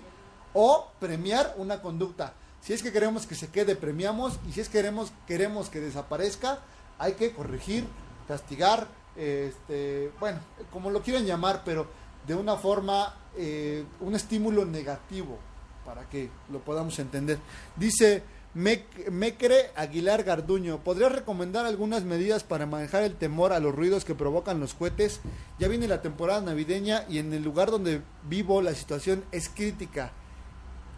o 0.54 0.88
premiar 1.00 1.54
una 1.56 1.80
conducta. 1.82 2.34
Si 2.60 2.72
es 2.72 2.82
que 2.82 2.92
queremos 2.92 3.26
que 3.26 3.34
se 3.34 3.48
quede, 3.48 3.76
premiamos 3.76 4.38
y 4.48 4.52
si 4.52 4.60
es 4.60 4.68
que 4.68 4.78
queremos, 4.78 5.12
queremos 5.26 5.68
que 5.68 5.80
desaparezca, 5.80 6.60
hay 6.98 7.14
que 7.14 7.32
corregir, 7.32 7.86
castigar, 8.26 8.88
este, 9.16 10.12
bueno, 10.20 10.38
como 10.72 10.90
lo 10.90 11.02
quieran 11.02 11.24
llamar, 11.24 11.62
pero 11.64 11.86
de 12.26 12.34
una 12.34 12.56
forma, 12.56 13.14
eh, 13.36 13.84
un 14.00 14.14
estímulo 14.14 14.64
negativo, 14.64 15.38
para 15.84 16.08
que 16.08 16.28
lo 16.50 16.58
podamos 16.60 16.98
entender. 16.98 17.38
Dice 17.74 18.22
Mecre 18.58 19.70
Aguilar 19.76 20.24
Garduño, 20.24 20.82
¿podrías 20.82 21.12
recomendar 21.12 21.64
algunas 21.64 22.02
medidas 22.02 22.42
para 22.42 22.66
manejar 22.66 23.04
el 23.04 23.14
temor 23.14 23.52
a 23.52 23.60
los 23.60 23.72
ruidos 23.72 24.04
que 24.04 24.16
provocan 24.16 24.58
los 24.58 24.74
cohetes? 24.74 25.20
Ya 25.60 25.68
viene 25.68 25.86
la 25.86 26.02
temporada 26.02 26.40
navideña 26.40 27.04
y 27.08 27.18
en 27.18 27.32
el 27.32 27.44
lugar 27.44 27.70
donde 27.70 28.02
vivo 28.24 28.60
la 28.60 28.74
situación 28.74 29.24
es 29.30 29.48
crítica. 29.48 30.10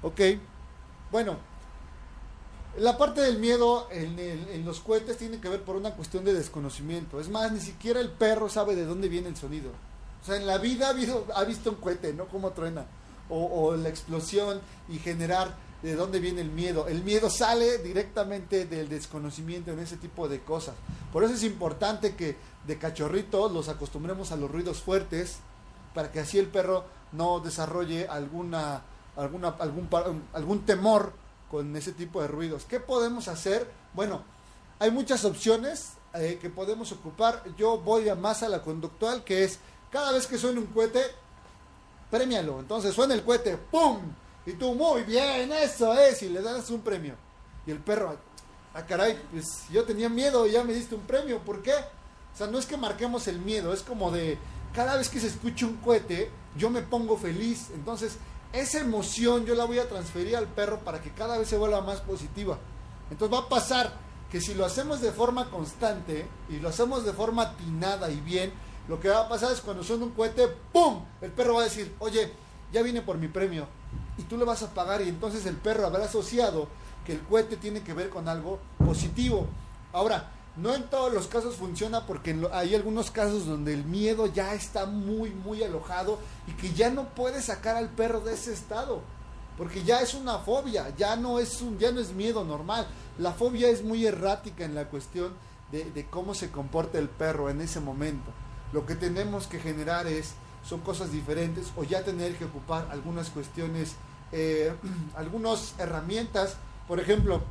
Ok, 0.00 0.20
bueno, 1.12 1.36
la 2.78 2.96
parte 2.96 3.20
del 3.20 3.38
miedo 3.38 3.88
en, 3.90 4.64
los 4.64 4.80
cohetes 4.80 5.18
tiene 5.18 5.38
que 5.38 5.50
ver 5.50 5.62
por 5.62 5.76
una 5.76 5.90
cuestión 5.90 6.24
de 6.24 6.32
desconocimiento. 6.32 7.20
Es 7.20 7.28
más, 7.28 7.52
ni 7.52 7.60
siquiera 7.60 8.00
el 8.00 8.08
perro 8.08 8.48
sabe 8.48 8.74
de 8.74 8.86
dónde 8.86 9.10
viene 9.10 9.28
el 9.28 9.36
sonido. 9.36 9.70
O 10.22 10.24
sea, 10.24 10.36
en 10.36 10.46
la 10.46 10.56
vida 10.56 10.88
ha, 10.88 11.38
ha 11.38 11.44
visto 11.44 11.70
un 11.70 11.76
cohete, 11.76 12.14
¿no? 12.14 12.26
Cómo 12.28 12.52
truena. 12.52 12.86
O, 13.28 13.44
o, 13.44 13.76
la 13.76 13.90
explosión 13.90 14.62
y 14.88 14.98
generar 14.98 15.54
de 15.82 15.94
dónde 15.94 16.20
viene 16.20 16.40
el 16.40 16.50
miedo. 16.50 16.88
El 16.88 17.02
miedo 17.02 17.30
sale 17.30 17.78
directamente 17.78 18.66
del 18.66 18.88
desconocimiento 18.88 19.70
en 19.72 19.78
ese 19.78 19.96
tipo 19.96 20.28
de 20.28 20.40
cosas. 20.40 20.74
Por 21.12 21.24
eso 21.24 21.34
es 21.34 21.42
importante 21.42 22.14
que 22.14 22.36
de 22.66 22.78
cachorritos 22.78 23.50
los 23.52 23.68
acostumbremos 23.68 24.32
a 24.32 24.36
los 24.36 24.50
ruidos 24.50 24.82
fuertes 24.82 25.38
para 25.94 26.12
que 26.12 26.20
así 26.20 26.38
el 26.38 26.46
perro 26.46 26.84
no 27.12 27.40
desarrolle 27.40 28.06
alguna, 28.08 28.82
alguna 29.16 29.48
algún, 29.48 29.88
algún 30.32 30.66
temor 30.66 31.12
con 31.50 31.74
ese 31.76 31.92
tipo 31.92 32.20
de 32.22 32.28
ruidos. 32.28 32.64
¿Qué 32.64 32.78
podemos 32.78 33.28
hacer? 33.28 33.68
Bueno, 33.94 34.22
hay 34.78 34.90
muchas 34.90 35.24
opciones 35.24 35.94
eh, 36.14 36.38
que 36.40 36.50
podemos 36.50 36.92
ocupar. 36.92 37.42
Yo 37.56 37.78
voy 37.78 38.08
a 38.08 38.14
más 38.14 38.42
a 38.42 38.48
la 38.48 38.62
conductual, 38.62 39.24
que 39.24 39.44
es 39.44 39.58
cada 39.90 40.12
vez 40.12 40.26
que 40.26 40.38
suene 40.38 40.60
un 40.60 40.66
cohete, 40.66 41.02
premialo. 42.10 42.60
Entonces 42.60 42.94
suena 42.94 43.14
el 43.14 43.24
cohete, 43.24 43.56
¡pum! 43.56 43.98
Y 44.46 44.52
tú, 44.52 44.74
muy 44.74 45.02
bien, 45.02 45.52
eso 45.52 45.92
es, 45.98 46.22
y 46.22 46.28
le 46.28 46.40
das 46.40 46.70
un 46.70 46.80
premio. 46.80 47.14
Y 47.66 47.70
el 47.70 47.78
perro, 47.78 48.16
ah, 48.74 48.86
caray, 48.86 49.20
pues 49.30 49.64
yo 49.70 49.84
tenía 49.84 50.08
miedo 50.08 50.46
y 50.46 50.52
ya 50.52 50.64
me 50.64 50.72
diste 50.72 50.94
un 50.94 51.02
premio, 51.02 51.40
¿por 51.40 51.62
qué? 51.62 51.72
O 51.72 52.36
sea, 52.36 52.46
no 52.46 52.58
es 52.58 52.66
que 52.66 52.76
marquemos 52.76 53.28
el 53.28 53.38
miedo, 53.38 53.72
es 53.72 53.82
como 53.82 54.10
de, 54.10 54.38
cada 54.74 54.96
vez 54.96 55.08
que 55.08 55.20
se 55.20 55.26
escucha 55.26 55.66
un 55.66 55.76
cohete, 55.76 56.30
yo 56.56 56.70
me 56.70 56.80
pongo 56.80 57.16
feliz. 57.16 57.68
Entonces, 57.74 58.16
esa 58.52 58.80
emoción 58.80 59.44
yo 59.44 59.54
la 59.54 59.64
voy 59.64 59.78
a 59.78 59.88
transferir 59.88 60.36
al 60.36 60.46
perro 60.46 60.78
para 60.80 61.00
que 61.00 61.10
cada 61.10 61.38
vez 61.38 61.48
se 61.48 61.56
vuelva 61.56 61.82
más 61.82 62.00
positiva. 62.00 62.58
Entonces 63.10 63.36
va 63.36 63.44
a 63.44 63.48
pasar 63.48 63.92
que 64.30 64.40
si 64.40 64.54
lo 64.54 64.64
hacemos 64.64 65.00
de 65.00 65.12
forma 65.12 65.50
constante 65.50 66.26
y 66.48 66.60
lo 66.60 66.68
hacemos 66.68 67.04
de 67.04 67.12
forma 67.12 67.42
atinada 67.42 68.10
y 68.10 68.20
bien, 68.20 68.52
lo 68.88 68.98
que 69.00 69.08
va 69.08 69.20
a 69.20 69.28
pasar 69.28 69.52
es 69.52 69.60
cuando 69.60 69.84
suena 69.84 70.04
un 70.04 70.12
cohete, 70.12 70.48
¡pum! 70.72 71.04
El 71.20 71.30
perro 71.30 71.54
va 71.54 71.62
a 71.62 71.64
decir, 71.64 71.94
oye, 71.98 72.32
ya 72.72 72.82
vine 72.82 73.02
por 73.02 73.18
mi 73.18 73.28
premio 73.28 73.66
y 74.20 74.24
tú 74.24 74.36
le 74.36 74.44
vas 74.44 74.62
a 74.62 74.70
pagar 74.70 75.00
y 75.02 75.08
entonces 75.08 75.46
el 75.46 75.56
perro 75.56 75.86
habrá 75.86 76.04
asociado 76.04 76.68
que 77.06 77.14
el 77.14 77.20
cohete 77.20 77.56
tiene 77.56 77.82
que 77.82 77.94
ver 77.94 78.10
con 78.10 78.28
algo 78.28 78.60
positivo. 78.78 79.46
Ahora, 79.92 80.30
no 80.56 80.74
en 80.74 80.84
todos 80.90 81.12
los 81.12 81.26
casos 81.26 81.56
funciona 81.56 82.06
porque 82.06 82.38
hay 82.52 82.74
algunos 82.74 83.10
casos 83.10 83.46
donde 83.46 83.72
el 83.72 83.84
miedo 83.84 84.26
ya 84.26 84.52
está 84.52 84.84
muy, 84.84 85.30
muy 85.30 85.62
alojado 85.62 86.18
y 86.46 86.52
que 86.52 86.74
ya 86.74 86.90
no 86.90 87.08
puede 87.08 87.40
sacar 87.40 87.76
al 87.76 87.88
perro 87.88 88.20
de 88.20 88.34
ese 88.34 88.52
estado. 88.52 89.00
Porque 89.56 89.84
ya 89.84 90.00
es 90.00 90.14
una 90.14 90.38
fobia, 90.38 90.94
ya 90.96 91.16
no 91.16 91.38
es, 91.38 91.60
un, 91.62 91.78
ya 91.78 91.92
no 91.92 92.00
es 92.00 92.12
miedo 92.12 92.44
normal. 92.44 92.86
La 93.18 93.32
fobia 93.32 93.68
es 93.68 93.82
muy 93.82 94.06
errática 94.06 94.64
en 94.64 94.74
la 94.74 94.86
cuestión 94.86 95.32
de, 95.72 96.06
cómo 96.10 96.34
se 96.34 96.50
comporta 96.50 96.98
el 96.98 97.08
perro 97.08 97.48
en 97.48 97.60
ese 97.60 97.80
momento. 97.80 98.30
Lo 98.72 98.86
que 98.86 98.96
tenemos 98.96 99.46
que 99.46 99.60
generar 99.60 100.06
es, 100.06 100.34
son 100.64 100.80
cosas 100.80 101.12
diferentes 101.12 101.68
o 101.76 101.84
ya 101.84 102.04
tener 102.04 102.36
que 102.36 102.44
ocupar 102.44 102.88
algunas 102.90 103.30
cuestiones, 103.30 103.94
eh, 104.32 104.74
algunas 105.16 105.74
herramientas. 105.78 106.56
Por 106.86 107.00
ejemplo, 107.00 107.42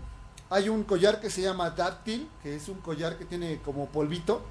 hay 0.50 0.70
un 0.70 0.84
collar 0.84 1.20
que 1.20 1.30
se 1.30 1.42
llama 1.42 1.72
Dáctil, 1.72 2.30
que 2.42 2.56
es 2.56 2.68
un 2.70 2.80
collar 2.80 3.18
que 3.18 3.26
tiene 3.26 3.60
como 3.62 3.88
polvito, 3.88 4.42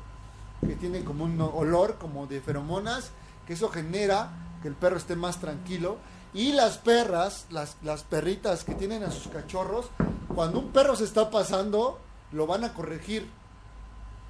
que 0.67 0.77
tiene 0.77 1.05
como 1.05 1.25
un 1.25 1.41
olor 1.41 1.99
como 1.99 2.27
de 2.27 2.41
feromonas, 2.41 3.11
que 3.47 3.55
eso 3.55 3.69
genera 3.69 4.31
que 4.63 4.69
el 4.69 4.75
perro 4.75 4.97
esté 4.97 5.17
más 5.17 5.41
tranquilo. 5.41 5.99
Y 6.35 6.53
las 6.53 6.79
perras, 6.79 7.47
las, 7.51 7.77
las 7.83 8.03
perritas 8.03 8.63
que 8.63 8.75
tienen 8.75 9.03
a 9.03 9.11
sus 9.11 9.29
cachorros, 9.29 9.87
cuando 10.35 10.59
un 10.59 10.73
perro 10.73 10.95
se 10.95 11.05
está 11.05 11.31
pasando, 11.31 11.99
lo 12.33 12.47
van 12.47 12.65
a 12.65 12.75
corregir. 12.75 13.29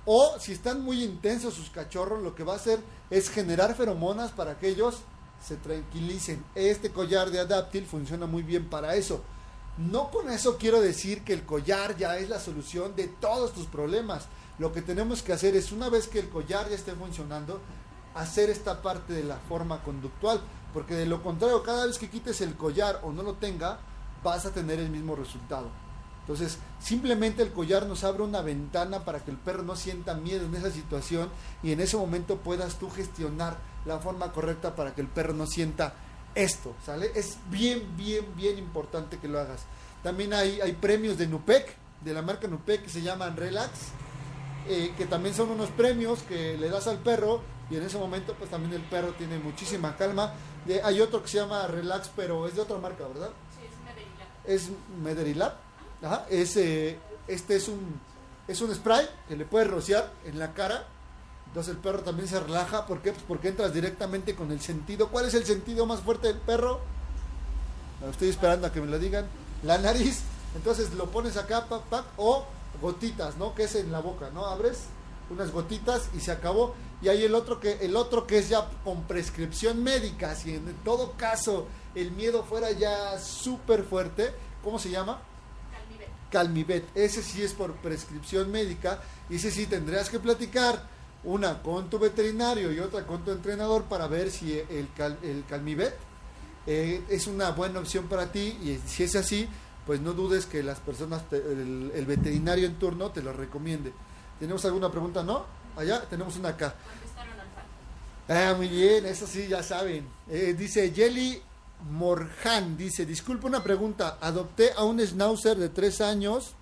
O 0.07 0.39
si 0.39 0.53
están 0.53 0.83
muy 0.83 1.03
intensos 1.03 1.55
sus 1.55 1.71
cachorros, 1.71 2.23
lo 2.23 2.35
que 2.35 2.45
va 2.45 2.55
a 2.55 2.57
hacer 2.57 2.81
es 3.11 3.29
generar 3.29 3.75
feromonas 3.75 4.31
para 4.31 4.59
que 4.59 4.69
ellos 4.69 5.03
se 5.40 5.57
tranquilicen. 5.57 6.44
Este 6.55 6.90
collar 6.90 7.31
de 7.31 7.40
Adaptil 7.40 7.87
funciona 7.87 8.27
muy 8.27 8.42
bien 8.42 8.68
para 8.68 8.94
eso. 8.96 9.22
No 9.79 10.11
con 10.11 10.29
eso 10.31 10.59
quiero 10.59 10.81
decir 10.81 11.22
que 11.22 11.33
el 11.33 11.44
collar 11.44 11.96
ya 11.96 12.18
es 12.18 12.29
la 12.29 12.40
solución 12.40 12.96
de 12.96 13.07
todos 13.07 13.53
tus 13.53 13.66
problemas. 13.66 14.27
Lo 14.59 14.72
que 14.72 14.83
tenemos 14.83 15.22
que 15.22 15.33
hacer 15.33 15.55
es, 15.55 15.70
una 15.70 15.88
vez 15.88 16.09
que 16.09 16.18
el 16.18 16.29
collar 16.29 16.68
ya 16.68 16.74
esté 16.74 16.92
funcionando, 16.92 17.61
hacer 18.14 18.51
esta 18.51 18.83
parte 18.83 19.12
de 19.12 19.22
la 19.22 19.37
forma 19.37 19.83
conductual. 19.83 20.40
Porque 20.74 20.94
de 20.94 21.07
lo 21.07 21.22
contrario, 21.22 21.62
cada 21.62 21.87
vez 21.87 21.98
que 21.98 22.11
quites 22.11 22.40
el 22.40 22.57
collar 22.57 23.01
o 23.05 23.12
no 23.12 23.22
lo 23.22 23.35
tenga, 23.35 23.79
vas 24.24 24.46
a 24.46 24.53
tener 24.53 24.81
el 24.81 24.90
mismo 24.90 25.14
resultado. 25.14 25.70
Entonces, 26.20 26.59
simplemente 26.79 27.42
el 27.42 27.53
collar 27.53 27.87
nos 27.87 28.05
abre 28.05 28.22
una 28.22 28.42
ventana 28.42 29.05
para 29.05 29.20
que 29.20 29.31
el 29.31 29.38
perro 29.38 29.62
no 29.62 29.77
sienta 29.77 30.14
miedo 30.14 30.44
en 30.44 30.55
esa 30.55 30.70
situación 30.70 31.31
y 31.62 31.72
en 31.72 31.81
ese 31.81 31.96
momento 31.96 32.37
puedas 32.37 32.79
tú 32.79 32.90
gestionar 32.90 33.57
la 33.85 33.99
forma 33.99 34.33
correcta 34.33 34.75
para 34.75 34.95
que 34.95 35.01
el 35.01 35.09
perro 35.09 35.33
no 35.33 35.47
sienta 35.47 35.95
esto, 36.35 36.75
¿sale? 36.85 37.11
Es 37.14 37.38
bien, 37.51 37.97
bien, 37.97 38.25
bien 38.37 38.59
importante 38.59 39.19
que 39.19 39.29
lo 39.29 39.41
hagas. 39.41 39.62
También 40.03 40.33
hay, 40.33 40.61
hay 40.61 40.73
premios 40.73 41.19
de 41.19 41.27
Nupec, 41.27 41.75
de 42.03 42.14
la 42.14 42.23
marca 42.23 42.47
Nupec, 42.47 42.85
que 42.85 42.91
se 42.91 43.03
llaman 43.03 43.37
Relax, 43.37 43.71
eh, 44.69 44.93
que 44.97 45.07
también 45.07 45.35
son 45.35 45.51
unos 45.51 45.71
premios 45.71 46.21
que 46.23 46.57
le 46.57 46.69
das 46.69 46.87
al 46.87 46.99
perro 46.99 47.41
y 47.71 47.77
en 47.77 47.83
ese 47.83 47.99
momento 47.99 48.35
pues 48.35 48.51
también 48.51 48.75
el 48.75 48.83
perro 48.83 49.12
tiene 49.12 49.38
muchísima 49.38 49.97
calma. 49.97 50.33
De, 50.64 50.83
hay 50.83 51.01
otro 51.01 51.23
que 51.23 51.29
se 51.29 51.38
llama 51.38 51.67
Relax, 51.67 52.11
pero 52.14 52.47
es 52.47 52.55
de 52.55 52.62
otra 52.62 52.79
marca, 52.79 53.07
¿verdad? 53.07 53.31
Sí, 53.59 53.67
es 53.67 53.85
Mederilab. 53.85 54.29
Es 54.45 54.71
Mederilab. 55.03 55.55
Ajá, 56.03 56.27
es, 56.31 56.57
eh, 56.57 56.99
este 57.27 57.57
es 57.57 57.69
un, 57.69 58.01
es 58.47 58.61
un 58.61 58.75
spray 58.75 59.09
que 59.27 59.37
le 59.37 59.45
puedes 59.45 59.69
rociar 59.69 60.12
en 60.25 60.38
la 60.38 60.53
cara 60.55 60.87
entonces 61.49 61.75
el 61.75 61.81
perro 61.81 62.01
también 62.01 62.29
se 62.29 62.39
relaja. 62.39 62.87
¿Por 62.87 63.01
qué? 63.01 63.13
Pues 63.13 63.25
porque 63.27 63.49
entras 63.49 63.73
directamente 63.73 64.35
con 64.35 64.53
el 64.53 64.61
sentido. 64.61 65.09
¿Cuál 65.09 65.27
es 65.27 65.35
el 65.35 65.45
sentido 65.45 65.87
más 65.87 66.01
fuerte 66.01 66.29
del 66.29 66.37
perro? 66.37 66.81
Estoy 68.11 68.29
esperando 68.29 68.67
a 68.67 68.73
que 68.73 68.81
me 68.81 68.87
lo 68.87 68.99
digan. 68.99 69.27
La 69.63 69.79
nariz. 69.79 70.21
Entonces 70.55 70.93
lo 70.95 71.07
pones 71.11 71.37
acá, 71.37 71.67
pac, 71.67 71.83
pac, 71.85 72.05
o 72.17 72.47
gotitas, 72.81 73.37
¿no? 73.39 73.55
Que 73.55 73.65
es 73.65 73.75
en 73.75 73.91
la 73.91 74.01
boca, 74.01 74.31
¿no? 74.33 74.47
Abres 74.47 74.85
unas 75.31 75.51
gotitas 75.51 76.11
y 76.15 76.21
se 76.21 76.33
acabó. 76.33 76.75
Y 77.01 77.09
hay 77.09 77.25
el 77.25 77.35
otro 77.35 77.61
que, 77.61 77.79
el 77.81 77.97
otro 77.97 78.27
que 78.27 78.39
es 78.39 78.51
ya 78.51 78.69
con 78.85 79.05
prescripción 79.05 79.83
médica, 79.83 80.35
si 80.35 80.55
en 80.55 80.75
todo 80.85 81.13
caso 81.13 81.67
el 81.95 82.11
miedo 82.13 82.45
fuera 82.45 82.71
ya 82.73 83.19
súper 83.19 83.85
fuerte, 83.85 84.33
¿cómo 84.63 84.79
se 84.79 84.91
llama? 84.91 85.21
Calmivet. 85.73 86.09
Calmivet. 86.31 86.97
Ese 86.97 87.23
sí 87.23 87.43
es 87.43 87.55
por 87.55 87.75
prescripción 87.77 88.51
médica 88.51 89.01
y 89.31 89.37
ese 89.37 89.51
sí 89.51 89.67
tendrías 89.67 90.11
que 90.11 90.19
platicar 90.19 90.98
una 91.29 91.62
con 91.62 91.88
tu 91.91 91.99
veterinario 91.99 92.73
y 92.73 92.79
otra 92.81 93.07
con 93.07 93.25
tu 93.25 93.31
entrenador 93.31 93.85
para 93.85 94.07
ver 94.09 94.31
si 94.31 94.53
el, 94.59 94.88
cal- 94.97 95.19
el 95.23 95.45
Calmivet 95.49 95.95
eh, 96.67 97.03
es 97.09 97.27
una 97.27 97.51
buena 97.51 97.81
opción 97.81 98.07
para 98.09 98.33
ti 98.33 98.59
y 98.62 98.79
si 98.87 99.05
es 99.05 99.14
así, 99.17 99.49
pues 99.87 100.01
no 100.01 100.12
dudes 100.12 100.47
que 100.47 100.62
las 100.62 100.79
personas, 100.81 101.29
te- 101.29 101.37
el, 101.37 101.93
el 101.95 102.07
veterinario 102.07 102.67
en 102.67 102.75
turno 102.79 103.11
te 103.11 103.23
lo 103.23 103.33
recomiende. 103.33 103.93
¿Tenemos 104.38 104.64
alguna 104.64 104.91
pregunta? 104.91 105.23
¿No? 105.23 105.45
Allá 105.77 106.03
tenemos 106.09 106.37
una 106.37 106.51
acá. 106.51 106.75
Ah, 108.29 108.55
muy 108.57 108.69
bien, 108.69 109.07
eso 109.07 109.27
sí, 109.27 109.49
ya 109.49 109.62
saben. 109.62 110.07
Eh, 110.29 110.55
dice 110.59 110.93
Jelly 110.95 111.41
Morjan, 111.91 112.77
dice, 112.77 113.07
disculpe 113.07 113.47
una 113.47 113.62
pregunta, 113.62 114.19
adopté 114.21 114.73
a 114.77 114.85
un 114.85 115.01
schnauzer 115.01 115.57
de 115.57 115.69
tres 115.71 116.01
años, 116.01 116.53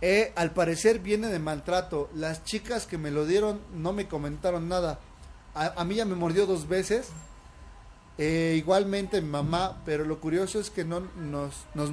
eh, 0.00 0.32
al 0.36 0.52
parecer 0.52 1.00
viene 1.00 1.28
de 1.28 1.38
maltrato, 1.38 2.08
las 2.14 2.44
chicas 2.44 2.86
que 2.86 2.98
me 2.98 3.10
lo 3.10 3.26
dieron 3.26 3.60
no 3.74 3.92
me 3.92 4.08
comentaron 4.08 4.68
nada, 4.68 5.00
a, 5.54 5.80
a 5.80 5.84
mí 5.84 5.96
ya 5.96 6.04
me 6.04 6.14
mordió 6.14 6.46
dos 6.46 6.68
veces, 6.68 7.08
eh, 8.18 8.54
igualmente 8.56 9.20
mi 9.20 9.28
mamá, 9.28 9.80
pero 9.84 10.04
lo 10.04 10.20
curioso 10.20 10.58
es 10.58 10.70
que 10.70 10.84
no 10.84 11.00
nos, 11.16 11.66
nos 11.74 11.90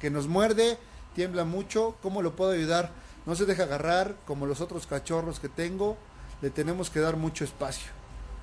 que 0.00 0.08
nos 0.08 0.28
muerde, 0.28 0.78
tiembla 1.14 1.44
mucho, 1.44 1.96
¿cómo 2.00 2.22
lo 2.22 2.36
puedo 2.36 2.52
ayudar? 2.52 2.92
No 3.26 3.34
se 3.34 3.44
deja 3.44 3.64
agarrar 3.64 4.16
como 4.24 4.46
los 4.46 4.60
otros 4.60 4.86
cachorros 4.86 5.40
que 5.40 5.48
tengo, 5.48 5.96
le 6.42 6.50
tenemos 6.50 6.90
que 6.90 7.00
dar 7.00 7.16
mucho 7.16 7.44
espacio. 7.44 7.90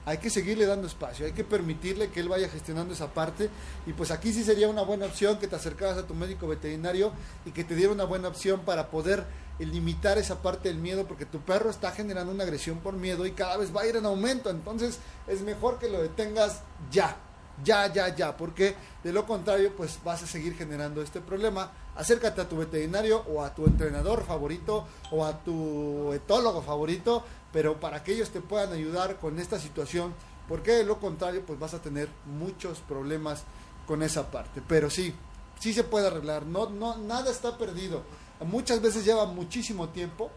Hay 0.06 0.18
que 0.18 0.30
seguirle 0.32 0.66
dando 0.66 0.88
espacio, 0.88 1.26
hay 1.28 1.32
que 1.32 1.44
permitirle 1.44 2.10
que 2.10 2.22
él 2.22 2.30
vaya 2.30 2.50
gestionando 2.50 2.94
esa 2.94 3.14
parte 3.14 3.50
y 3.86 3.94
pues 3.94 4.10
aquí 4.10 4.34
sí 4.34 4.44
sería 4.44 4.68
una 4.68 4.82
buena 4.82 5.06
opción 5.06 5.38
que 5.38 5.48
te 5.48 5.56
acercaras 5.56 5.98
a 5.98 6.08
tu 6.08 6.16
médico 6.16 6.48
veterinario 6.48 7.12
y 7.46 7.52
que 7.52 7.64
te 7.64 7.76
diera 7.76 7.92
una 7.94 8.06
buena 8.06 8.28
opción 8.28 8.62
para 8.62 8.90
poder 8.90 9.26
limitar 9.60 10.18
esa 10.18 10.42
parte 10.42 10.70
del 10.70 10.80
miedo 10.80 11.06
porque 11.06 11.26
tu 11.26 11.40
perro 11.42 11.70
está 11.70 11.92
generando 11.92 12.32
una 12.34 12.44
agresión 12.44 12.80
por 12.80 12.96
miedo 12.96 13.26
y 13.26 13.32
cada 13.32 13.58
vez 13.58 13.76
va 13.76 13.82
a 13.82 13.86
ir 13.86 13.96
en 13.96 14.06
aumento, 14.06 14.50
entonces 14.50 14.98
es 15.28 15.42
mejor 15.42 15.78
que 15.78 15.90
lo 15.90 16.02
detengas 16.02 16.62
ya, 16.92 17.18
ya, 17.64 17.92
ya, 17.94 18.16
ya, 18.16 18.36
porque 18.36 18.76
de 19.04 19.14
lo 19.14 19.26
contrario 19.26 19.74
pues 19.76 20.00
vas 20.04 20.24
a 20.24 20.28
seguir 20.28 20.56
generando 20.56 21.02
este 21.02 21.22
problema. 21.22 21.72
Acércate 21.96 22.42
a 22.42 22.48
tu 22.48 22.58
veterinario 22.58 23.24
o 23.30 23.44
a 23.44 23.54
tu 23.54 23.66
entrenador 23.66 24.24
favorito 24.26 24.88
o 25.12 25.26
a 25.26 25.38
tu 25.44 26.14
etólogo 26.14 26.62
favorito, 26.62 27.24
pero 27.52 27.80
para 27.80 28.04
que 28.04 28.14
ellos 28.14 28.30
te 28.30 28.42
puedan 28.42 28.72
ayudar 28.74 29.18
con 29.20 29.40
esta 29.40 29.60
situación, 29.60 30.14
porque 30.48 30.72
de 30.72 30.84
lo 30.84 31.00
contrario 31.00 31.44
pues 31.46 31.60
vas 31.60 31.74
a 31.74 31.82
tener 31.82 32.10
muchos 32.26 32.80
problemas 32.80 33.44
con 33.88 34.04
esa 34.04 34.32
parte. 34.32 34.62
Pero 34.68 34.90
sí, 34.90 35.14
sí 35.60 35.74
se 35.74 35.84
puede 35.84 36.08
arreglar, 36.08 36.46
no, 36.46 36.70
no, 36.70 36.98
nada 36.98 37.32
está 37.32 37.58
perdido. 37.58 38.04
Muchas 38.42 38.82
veces 38.82 39.06
lleva 39.06 39.26
muchísimo 39.26 39.90
tiempo, 39.90 40.32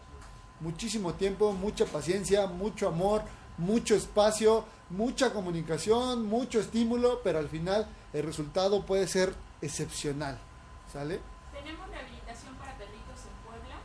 muchísimo 0.59 1.13
tiempo, 1.13 1.53
mucha 1.53 1.85
paciencia, 1.85 2.47
mucho 2.47 2.87
amor, 2.87 3.23
mucho 3.57 3.95
espacio, 3.95 4.65
mucha 4.89 5.33
comunicación, 5.33 6.25
mucho 6.25 6.59
estímulo, 6.59 7.21
pero 7.23 7.39
al 7.39 7.49
final 7.49 7.87
el 8.13 8.23
resultado 8.23 8.85
puede 8.85 9.07
ser 9.07 9.33
excepcional. 9.61 10.37
¿Sale? 10.91 11.19
¿Tenemos 11.51 11.87
rehabilitación 11.89 12.55
para 12.55 12.77
perritos 12.77 13.25
en 13.25 13.47
Puebla? 13.49 13.75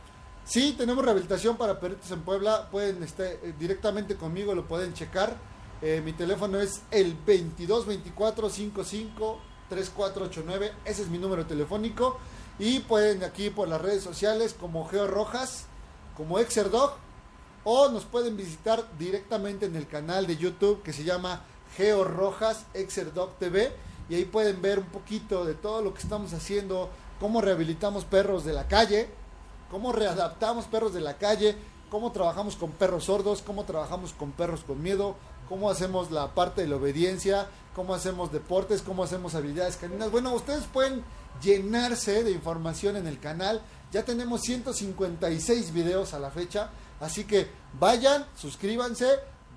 Sí, 0.51 0.75
tenemos 0.77 1.05
rehabilitación 1.05 1.55
para 1.55 1.79
perritos 1.79 2.11
en 2.11 2.23
Puebla. 2.23 2.67
Pueden 2.69 3.01
este, 3.03 3.53
directamente 3.57 4.17
conmigo, 4.17 4.53
lo 4.53 4.67
pueden 4.67 4.93
checar. 4.93 5.33
Eh, 5.81 6.01
mi 6.03 6.11
teléfono 6.11 6.59
es 6.59 6.81
el 6.91 7.15
2224 7.25 8.49
55 8.49 9.39
3489. 9.69 10.73
Ese 10.83 11.03
es 11.03 11.07
mi 11.07 11.19
número 11.19 11.45
telefónico. 11.45 12.19
Y 12.59 12.81
pueden 12.81 13.23
aquí 13.23 13.49
por 13.49 13.69
las 13.69 13.79
redes 13.79 14.03
sociales 14.03 14.53
como 14.53 14.85
Geo 14.89 15.07
Rojas, 15.07 15.67
como 16.17 16.37
Exerdog. 16.37 16.97
O 17.63 17.87
nos 17.87 18.03
pueden 18.03 18.35
visitar 18.35 18.83
directamente 18.99 19.67
en 19.67 19.77
el 19.77 19.87
canal 19.87 20.27
de 20.27 20.35
YouTube 20.35 20.83
que 20.83 20.91
se 20.91 21.05
llama 21.05 21.45
Geo 21.77 22.03
Rojas 22.03 22.65
Exerdog 22.73 23.37
TV. 23.37 23.71
Y 24.09 24.15
ahí 24.15 24.25
pueden 24.25 24.61
ver 24.61 24.79
un 24.79 24.87
poquito 24.87 25.45
de 25.45 25.53
todo 25.53 25.81
lo 25.81 25.93
que 25.93 26.01
estamos 26.01 26.33
haciendo, 26.33 26.89
cómo 27.21 27.39
rehabilitamos 27.39 28.03
perros 28.03 28.43
de 28.43 28.51
la 28.51 28.67
calle, 28.67 29.20
cómo 29.71 29.93
readaptamos 29.93 30.65
perros 30.65 30.93
de 30.93 30.99
la 30.99 31.17
calle, 31.17 31.55
cómo 31.89 32.11
trabajamos 32.11 32.57
con 32.57 32.71
perros 32.71 33.05
sordos, 33.05 33.41
cómo 33.41 33.63
trabajamos 33.63 34.11
con 34.11 34.31
perros 34.33 34.65
con 34.67 34.83
miedo, 34.83 35.15
cómo 35.47 35.69
hacemos 35.69 36.11
la 36.11 36.35
parte 36.35 36.61
de 36.61 36.67
la 36.67 36.75
obediencia, 36.75 37.47
cómo 37.73 37.93
hacemos 37.93 38.31
deportes, 38.33 38.81
cómo 38.81 39.03
hacemos 39.03 39.33
habilidades 39.33 39.77
caninas. 39.77 40.11
Bueno, 40.11 40.33
ustedes 40.33 40.65
pueden 40.65 41.03
llenarse 41.41 42.23
de 42.23 42.31
información 42.31 42.97
en 42.97 43.07
el 43.07 43.19
canal. 43.19 43.61
Ya 43.93 44.03
tenemos 44.03 44.41
156 44.41 45.73
videos 45.73 46.13
a 46.13 46.19
la 46.19 46.31
fecha, 46.31 46.69
así 46.99 47.23
que 47.23 47.49
vayan, 47.79 48.25
suscríbanse, 48.35 49.07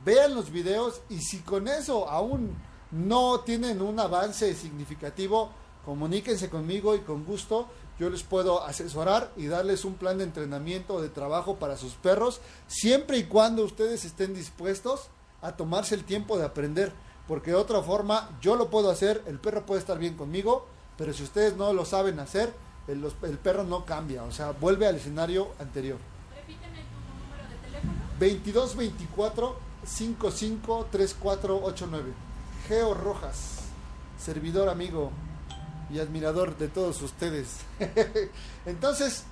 vean 0.05 0.35
los 0.35 0.51
videos 0.51 1.01
y 1.09 1.19
si 1.19 1.41
con 1.41 1.67
eso 1.67 2.09
aún 2.09 2.57
no 2.93 3.41
tienen 3.41 3.83
un 3.83 3.99
avance 3.99 4.55
significativo, 4.55 5.51
comuníquense 5.85 6.49
conmigo 6.49 6.95
y 6.95 7.01
con 7.01 7.25
gusto 7.25 7.69
yo 7.99 8.11
les 8.11 8.23
puedo 8.23 8.65
asesorar 8.65 9.31
y 9.37 9.47
darles 9.47 9.85
un 9.85 9.95
plan 9.95 10.19
de 10.19 10.25
entrenamiento 10.25 10.95
o 10.95 11.03
de 11.03 11.09
trabajo 11.09 11.57
para 11.57 11.77
sus 11.77 11.95
perros, 11.95 12.41
siempre 12.67 13.19
y 13.19 13.25
cuando 13.25 13.65
ustedes 13.65 14.05
estén 14.05 14.35
dispuestos 14.35 15.09
a 15.43 15.53
tomarse 15.57 15.95
el 15.95 16.05
tiempo 16.05 16.37
de 16.39 16.45
aprender, 16.45 16.93
porque 17.29 17.51
de 17.53 17.57
otra 17.57 17.81
forma 17.83 18.31
yo 18.41 18.57
lo 18.57 18.69
puedo 18.71 18.91
hacer, 18.91 19.23
el 19.27 19.39
perro 19.39 19.65
puede 19.65 19.81
estar 19.81 19.99
bien 19.99 20.17
conmigo, 20.17 20.67
pero 20.99 21.13
si 21.13 21.23
ustedes 21.23 21.57
no 21.57 21.73
lo 21.73 21.85
saben 21.85 22.19
hacer, 22.21 22.53
el, 22.89 23.01
los- 23.01 23.15
el 23.23 23.39
perro 23.39 23.65
no 23.65 23.85
cambia, 23.85 24.25
o 24.25 24.33
sea, 24.33 24.51
vuelve 24.53 24.87
al 24.87 24.97
escenario 24.97 25.49
anterior. 25.59 25.99
Repíteme 26.35 26.83
tu 26.83 27.25
número 27.25 27.49
de 27.49 27.57
teléfono. 27.67 27.93
2224 28.19 29.57
553489 29.85 32.13
Geo 32.69 32.95
Rojas, 32.95 33.59
servidor 34.19 34.69
amigo 34.69 35.11
y 35.91 35.99
admirador 35.99 36.57
de 36.57 36.69
todos 36.69 37.01
ustedes. 37.03 37.59
Entonces, 38.67 39.25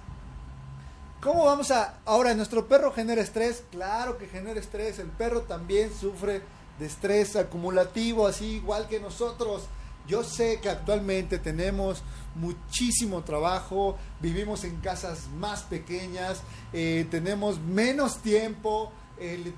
¿cómo 1.20 1.44
vamos 1.44 1.70
a... 1.70 1.98
Ahora, 2.04 2.34
¿nuestro 2.34 2.66
perro 2.66 2.92
genera 2.92 3.22
estrés? 3.22 3.64
Claro 3.70 4.18
que 4.18 4.26
genera 4.26 4.60
estrés. 4.60 4.98
El 4.98 5.08
perro 5.08 5.42
también 5.42 5.90
sufre 5.94 6.42
de 6.78 6.86
estrés 6.86 7.36
acumulativo, 7.36 8.26
así 8.26 8.56
igual 8.56 8.88
que 8.88 9.00
nosotros. 9.00 9.64
Yo 10.06 10.24
sé 10.24 10.60
que 10.60 10.68
actualmente 10.68 11.38
tenemos 11.38 12.02
muchísimo 12.34 13.22
trabajo, 13.22 13.96
vivimos 14.20 14.64
en 14.64 14.76
casas 14.80 15.28
más 15.36 15.62
pequeñas, 15.62 16.42
eh, 16.72 17.06
tenemos 17.10 17.60
menos 17.60 18.18
tiempo, 18.18 18.90
eh, 19.18 19.52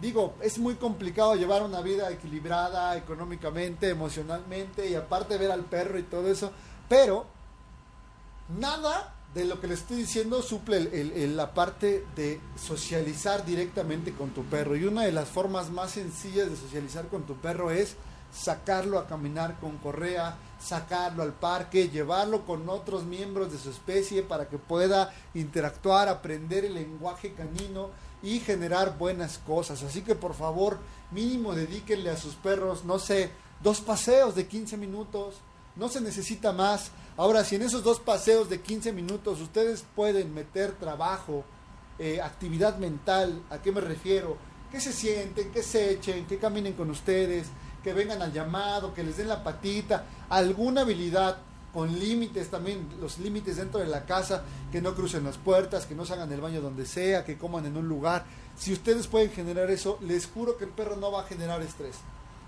digo, 0.00 0.34
es 0.40 0.58
muy 0.58 0.74
complicado 0.76 1.34
llevar 1.34 1.62
una 1.62 1.80
vida 1.80 2.10
equilibrada 2.10 2.96
económicamente, 2.96 3.88
emocionalmente 3.90 4.88
y 4.88 4.94
aparte 4.94 5.36
ver 5.38 5.50
al 5.50 5.64
perro 5.64 5.98
y 5.98 6.02
todo 6.04 6.28
eso, 6.30 6.52
pero 6.88 7.26
nada 8.58 9.14
de 9.34 9.44
lo 9.44 9.60
que 9.60 9.66
le 9.66 9.74
estoy 9.74 9.98
diciendo 9.98 10.40
suple 10.42 10.78
el- 10.78 11.36
la 11.36 11.52
parte 11.52 12.04
de 12.16 12.40
socializar 12.56 13.44
directamente 13.44 14.12
con 14.12 14.30
tu 14.30 14.44
perro. 14.44 14.74
Y 14.74 14.84
una 14.84 15.02
de 15.02 15.12
las 15.12 15.28
formas 15.28 15.70
más 15.70 15.90
sencillas 15.92 16.48
de 16.48 16.56
socializar 16.56 17.08
con 17.08 17.24
tu 17.24 17.34
perro 17.36 17.70
es 17.70 17.96
sacarlo 18.32 18.98
a 18.98 19.06
caminar 19.06 19.58
con 19.60 19.76
correa, 19.78 20.36
sacarlo 20.60 21.22
al 21.22 21.32
parque, 21.34 21.88
llevarlo 21.88 22.44
con 22.46 22.68
otros 22.68 23.04
miembros 23.04 23.52
de 23.52 23.58
su 23.58 23.70
especie 23.70 24.22
para 24.22 24.48
que 24.48 24.58
pueda 24.58 25.12
interactuar, 25.34 26.08
aprender 26.08 26.64
el 26.64 26.74
lenguaje 26.74 27.32
canino 27.32 27.90
y 28.22 28.40
generar 28.40 28.98
buenas 28.98 29.38
cosas. 29.38 29.82
Así 29.82 30.02
que 30.02 30.14
por 30.14 30.34
favor, 30.34 30.78
mínimo 31.10 31.54
dedíquenle 31.54 32.10
a 32.10 32.16
sus 32.16 32.34
perros, 32.34 32.84
no 32.84 32.98
sé, 32.98 33.30
dos 33.62 33.80
paseos 33.80 34.34
de 34.34 34.46
15 34.46 34.76
minutos, 34.76 35.36
no 35.76 35.88
se 35.88 36.00
necesita 36.00 36.52
más. 36.52 36.90
Ahora, 37.16 37.44
si 37.44 37.56
en 37.56 37.62
esos 37.62 37.82
dos 37.82 38.00
paseos 38.00 38.48
de 38.48 38.60
15 38.60 38.92
minutos 38.92 39.40
ustedes 39.40 39.84
pueden 39.94 40.34
meter 40.34 40.72
trabajo, 40.72 41.44
eh, 41.98 42.20
actividad 42.20 42.78
mental, 42.78 43.42
¿a 43.50 43.58
qué 43.58 43.72
me 43.72 43.80
refiero? 43.80 44.36
Que 44.70 44.80
se 44.80 44.92
sienten, 44.92 45.50
que 45.50 45.62
se 45.62 45.92
echen, 45.92 46.26
que 46.26 46.38
caminen 46.38 46.74
con 46.74 46.90
ustedes, 46.90 47.48
que 47.82 47.92
vengan 47.92 48.22
al 48.22 48.32
llamado, 48.32 48.92
que 48.94 49.02
les 49.02 49.16
den 49.16 49.28
la 49.28 49.42
patita, 49.42 50.04
alguna 50.28 50.82
habilidad 50.82 51.38
con 51.72 51.98
límites 51.98 52.48
también, 52.48 52.88
los 53.00 53.18
límites 53.18 53.56
dentro 53.56 53.80
de 53.80 53.86
la 53.86 54.04
casa, 54.04 54.42
que 54.72 54.80
no 54.80 54.94
crucen 54.94 55.24
las 55.24 55.36
puertas, 55.36 55.86
que 55.86 55.94
no 55.94 56.06
se 56.06 56.14
hagan 56.14 56.32
el 56.32 56.40
baño 56.40 56.60
donde 56.60 56.86
sea, 56.86 57.24
que 57.24 57.38
coman 57.38 57.66
en 57.66 57.76
un 57.76 57.88
lugar. 57.88 58.24
Si 58.56 58.72
ustedes 58.72 59.06
pueden 59.06 59.30
generar 59.30 59.70
eso, 59.70 59.98
les 60.02 60.26
juro 60.26 60.56
que 60.56 60.64
el 60.64 60.70
perro 60.70 60.96
no 60.96 61.12
va 61.12 61.22
a 61.22 61.26
generar 61.26 61.62
estrés. 61.62 61.96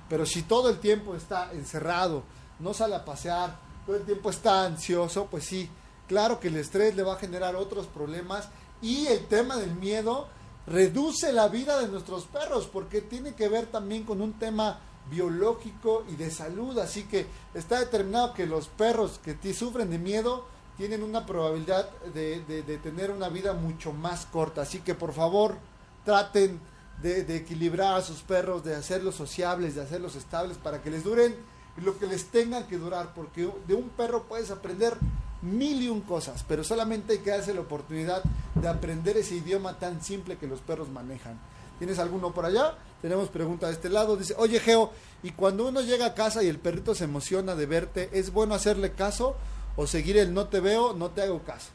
Pero 0.09 0.27
si 0.27 0.43
todo 0.43 0.71
el 0.71 0.79
tiempo 0.79 1.15
está 1.15 1.53
encerrado, 1.53 2.25
no 2.59 2.75
sale 2.75 2.97
a 2.97 3.05
pasear, 3.05 3.59
todo 3.87 3.97
el 3.97 4.05
tiempo 4.05 4.31
está 4.31 4.65
ansioso, 4.65 5.27
pues 5.31 5.45
sí, 5.45 5.69
claro 6.09 6.41
que 6.41 6.49
el 6.49 6.57
estrés 6.57 6.97
le 6.97 7.03
va 7.03 7.15
a 7.15 7.19
generar 7.19 7.57
otros 7.57 7.87
problemas 7.87 8.49
y 8.83 9.07
el 9.07 9.27
tema 9.27 9.57
del 9.57 9.75
miedo 9.75 10.29
reduce 10.67 11.33
la 11.33 11.49
vida 11.49 11.79
de 11.79 11.89
nuestros 11.89 12.25
perros, 12.25 12.69
porque 12.73 13.01
tiene 13.01 13.35
que 13.35 13.49
ver 13.49 13.67
también 13.67 14.05
con 14.05 14.21
un 14.21 14.33
tema 14.35 14.81
biológico 15.11 16.05
y 16.11 16.17
de 16.17 16.31
salud. 16.31 16.79
Así 16.79 17.05
que 17.05 17.27
está 17.55 17.81
determinado 17.81 18.35
que 18.35 18.47
los 18.47 18.69
perros 18.69 19.21
que 19.23 19.55
sufren 19.55 19.91
de 19.91 19.99
miedo 19.99 20.47
tienen 20.81 21.03
una 21.03 21.27
probabilidad 21.27 21.91
de, 22.15 22.41
de, 22.43 22.79
tener 22.79 23.11
una 23.11 23.29
vida 23.29 23.53
mucho 23.53 23.93
más 23.93 24.25
corta. 24.25 24.63
Así 24.63 24.79
que 24.79 24.95
por 24.95 25.13
favor 25.13 25.59
traten 26.07 26.59
de, 27.03 27.37
equilibrar 27.37 27.99
a 27.99 28.03
sus 28.03 28.23
perros, 28.23 28.65
de 28.65 28.75
hacerlos 28.75 29.15
sociables, 29.15 29.75
de 29.75 29.83
hacerlos 29.83 30.17
estables 30.17 30.57
para 30.57 30.81
que 30.83 30.91
les 30.91 31.05
duren 31.05 31.37
lo 31.77 31.99
que 31.99 32.07
les 32.07 32.29
tengan 32.29 32.67
que 32.67 32.79
durar, 32.79 33.13
porque 33.15 33.51
de 33.69 33.75
un 33.75 33.91
perro 33.91 34.25
puedes 34.25 34.51
aprender 34.51 34.97
mil 35.43 35.83
y 35.83 35.89
un 35.89 36.01
cosas, 36.01 36.47
pero 36.49 36.65
solamente 36.65 37.13
hay 37.13 37.19
que 37.19 37.31
darse 37.31 37.53
la 37.53 37.61
oportunidad 37.61 38.23
de 38.55 38.69
aprender 38.69 39.19
ese 39.19 39.35
idioma 39.35 39.79
tan 39.79 40.03
simple 40.03 40.39
que 40.39 40.47
los 40.47 40.61
perros 40.61 40.89
manejan. 40.89 41.39
¿Tienes 41.79 41.99
alguno 41.99 42.33
por 42.33 42.47
allá? 42.47 42.79
Tenemos 43.03 43.29
pregunta 43.29 43.67
de 43.67 43.73
este 43.73 43.89
lado. 43.89 44.17
Dice, 44.17 44.35
oye 44.37 44.61
Geo, 44.61 44.93
¿y 45.23 45.33
cuando 45.33 45.67
uno 45.67 45.81
llega 45.81 46.07
a 46.07 46.15
casa 46.15 46.43
y 46.43 46.49
el 46.49 46.59
perrito 46.59 46.95
se 46.95 47.05
emociona 47.05 47.55
de 47.55 47.67
verte, 47.67 48.11
¿es 48.13 48.33
bueno 48.33 48.55
hacerle 48.55 48.93
caso 48.93 49.37
o 49.77 49.87
seguir 49.87 50.19
el 50.19 50.35
no 50.35 50.49
te 50.49 50.61
veo, 50.61 50.93
no 50.95 51.11
te 51.11 51.23
hago 51.23 51.43
caso? 51.43 51.71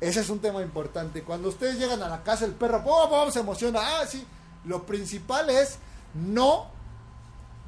Ese 0.00 0.20
es 0.20 0.28
un 0.28 0.40
tema 0.40 0.62
importante. 0.62 1.22
Cuando 1.22 1.48
ustedes 1.48 1.78
llegan 1.78 2.02
a 2.02 2.08
la 2.08 2.22
casa, 2.22 2.44
el 2.44 2.52
perro 2.52 2.82
¡pum, 2.84 3.30
se 3.30 3.40
emociona. 3.40 3.80
Ah, 3.82 4.06
sí. 4.06 4.24
Lo 4.64 4.84
principal 4.84 5.50
es 5.50 5.78
no 6.14 6.66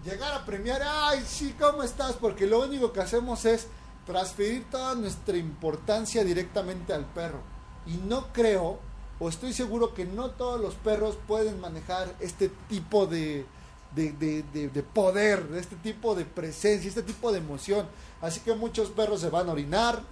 llegar 0.05 0.33
a 0.35 0.45
premiar. 0.45 0.83
Ay, 0.85 1.25
sí, 1.27 1.55
¿cómo 1.59 1.83
estás? 1.83 2.13
Porque 2.15 2.47
lo 2.47 2.61
único 2.61 2.93
que 2.93 3.01
hacemos 3.01 3.45
es 3.45 3.69
transferir 4.07 4.69
toda 4.71 4.95
nuestra 4.95 5.37
importancia 5.37 6.25
directamente 6.25 6.93
al 6.93 7.05
perro. 7.07 7.41
Y 7.87 7.97
no 7.97 8.33
creo, 8.33 8.81
o 9.19 9.29
estoy 9.29 9.53
seguro 9.53 9.95
que 9.95 10.05
no 10.05 10.31
todos 10.31 10.61
los 10.61 10.75
perros 10.75 11.17
pueden 11.27 11.61
manejar 11.61 12.15
este 12.21 12.51
tipo 12.69 13.07
de, 13.07 13.47
de, 13.95 14.13
de, 14.13 14.69
de, 14.69 14.83
poder, 14.83 15.47
este 15.57 15.77
tipo 15.77 16.15
de 16.15 16.25
presencia, 16.25 16.89
este 16.89 17.03
tipo 17.03 17.33
de 17.33 17.39
emoción. 17.39 17.87
Así 18.21 18.41
que 18.41 18.55
muchos 18.55 18.91
perros 18.91 19.21
se 19.21 19.31
van 19.31 19.49
a 19.49 19.53
orinar, 19.53 20.03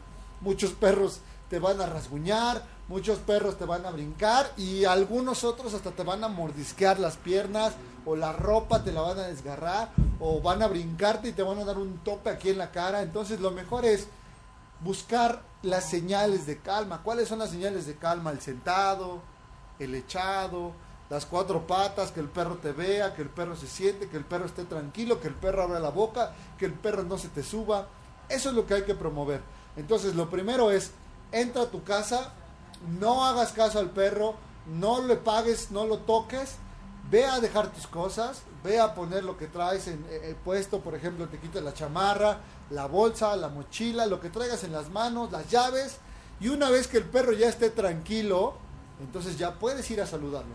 muchos 0.40 0.72
perros 0.72 1.20
te 1.50 1.58
van 1.58 1.80
a 1.80 1.86
rasguñar, 1.86 2.64
muchos 2.88 3.18
perros 3.18 3.58
te 3.58 3.66
van 3.66 3.84
a 3.84 3.90
brincar 3.90 4.50
y 4.56 4.84
algunos 4.84 5.44
otros 5.44 5.74
hasta 5.74 5.90
te 5.90 6.02
van 6.02 6.24
a 6.24 6.28
mordisquear 6.28 6.98
las 6.98 7.16
piernas 7.16 7.74
o 8.06 8.16
la 8.16 8.32
ropa 8.32 8.84
te 8.84 8.92
la 8.92 9.02
van 9.02 9.18
a 9.18 9.28
desgarrar 9.28 9.90
o 10.20 10.40
van 10.40 10.62
a 10.62 10.66
brincarte 10.68 11.28
y 11.28 11.32
te 11.32 11.42
van 11.42 11.58
a 11.58 11.64
dar 11.64 11.78
un 11.78 11.98
tope 11.98 12.30
aquí 12.30 12.50
en 12.50 12.58
la 12.58 12.70
cara. 12.70 13.02
Entonces 13.02 13.40
lo 13.40 13.50
mejor 13.50 13.84
es 13.84 14.08
buscar 14.84 15.42
las 15.62 15.88
señales 15.88 16.46
de 16.46 16.58
calma. 16.58 17.02
¿Cuáles 17.02 17.28
son 17.28 17.38
las 17.40 17.50
señales 17.50 17.86
de 17.86 17.96
calma? 17.96 18.30
El 18.30 18.40
sentado, 18.40 19.22
el 19.78 19.94
echado, 19.94 20.72
las 21.10 21.26
cuatro 21.26 21.66
patas, 21.66 22.12
que 22.12 22.20
el 22.20 22.28
perro 22.28 22.56
te 22.56 22.72
vea, 22.72 23.14
que 23.14 23.22
el 23.22 23.30
perro 23.30 23.56
se 23.56 23.66
siente, 23.66 24.08
que 24.08 24.18
el 24.18 24.24
perro 24.24 24.44
esté 24.44 24.64
tranquilo, 24.64 25.20
que 25.20 25.28
el 25.28 25.34
perro 25.34 25.62
abra 25.62 25.80
la 25.80 25.90
boca, 25.90 26.34
que 26.58 26.66
el 26.66 26.74
perro 26.74 27.02
no 27.02 27.18
se 27.18 27.28
te 27.28 27.42
suba. 27.42 27.88
Eso 28.28 28.50
es 28.50 28.54
lo 28.54 28.66
que 28.66 28.74
hay 28.74 28.82
que 28.82 28.94
promover. 28.94 29.40
Entonces 29.76 30.14
lo 30.14 30.30
primero 30.30 30.70
es, 30.70 30.92
entra 31.32 31.62
a 31.62 31.70
tu 31.70 31.82
casa, 31.82 32.32
no 33.00 33.24
hagas 33.24 33.52
caso 33.52 33.78
al 33.78 33.90
perro, 33.90 34.34
no 34.66 35.02
le 35.02 35.16
pagues, 35.16 35.70
no 35.70 35.86
lo 35.86 35.98
toques, 35.98 36.56
ve 37.10 37.24
a 37.24 37.40
dejar 37.40 37.72
tus 37.72 37.86
cosas, 37.86 38.42
ve 38.62 38.80
a 38.80 38.94
poner 38.94 39.24
lo 39.24 39.36
que 39.36 39.46
traes 39.46 39.88
en 39.88 40.04
el 40.08 40.14
eh, 40.14 40.30
eh, 40.30 40.36
puesto, 40.44 40.80
por 40.80 40.94
ejemplo, 40.94 41.28
te 41.28 41.38
quitas 41.38 41.62
la 41.62 41.74
chamarra, 41.74 42.38
la 42.70 42.86
bolsa, 42.86 43.36
la 43.36 43.48
mochila, 43.48 44.06
lo 44.06 44.20
que 44.20 44.30
traigas 44.30 44.64
en 44.64 44.72
las 44.72 44.90
manos, 44.90 45.30
las 45.30 45.48
llaves, 45.50 45.98
y 46.40 46.48
una 46.48 46.70
vez 46.70 46.88
que 46.88 46.98
el 46.98 47.04
perro 47.04 47.32
ya 47.32 47.48
esté 47.48 47.70
tranquilo, 47.70 48.54
entonces 49.00 49.38
ya 49.38 49.54
puedes 49.58 49.88
ir 49.90 50.00
a 50.00 50.06
saludarlo. 50.06 50.54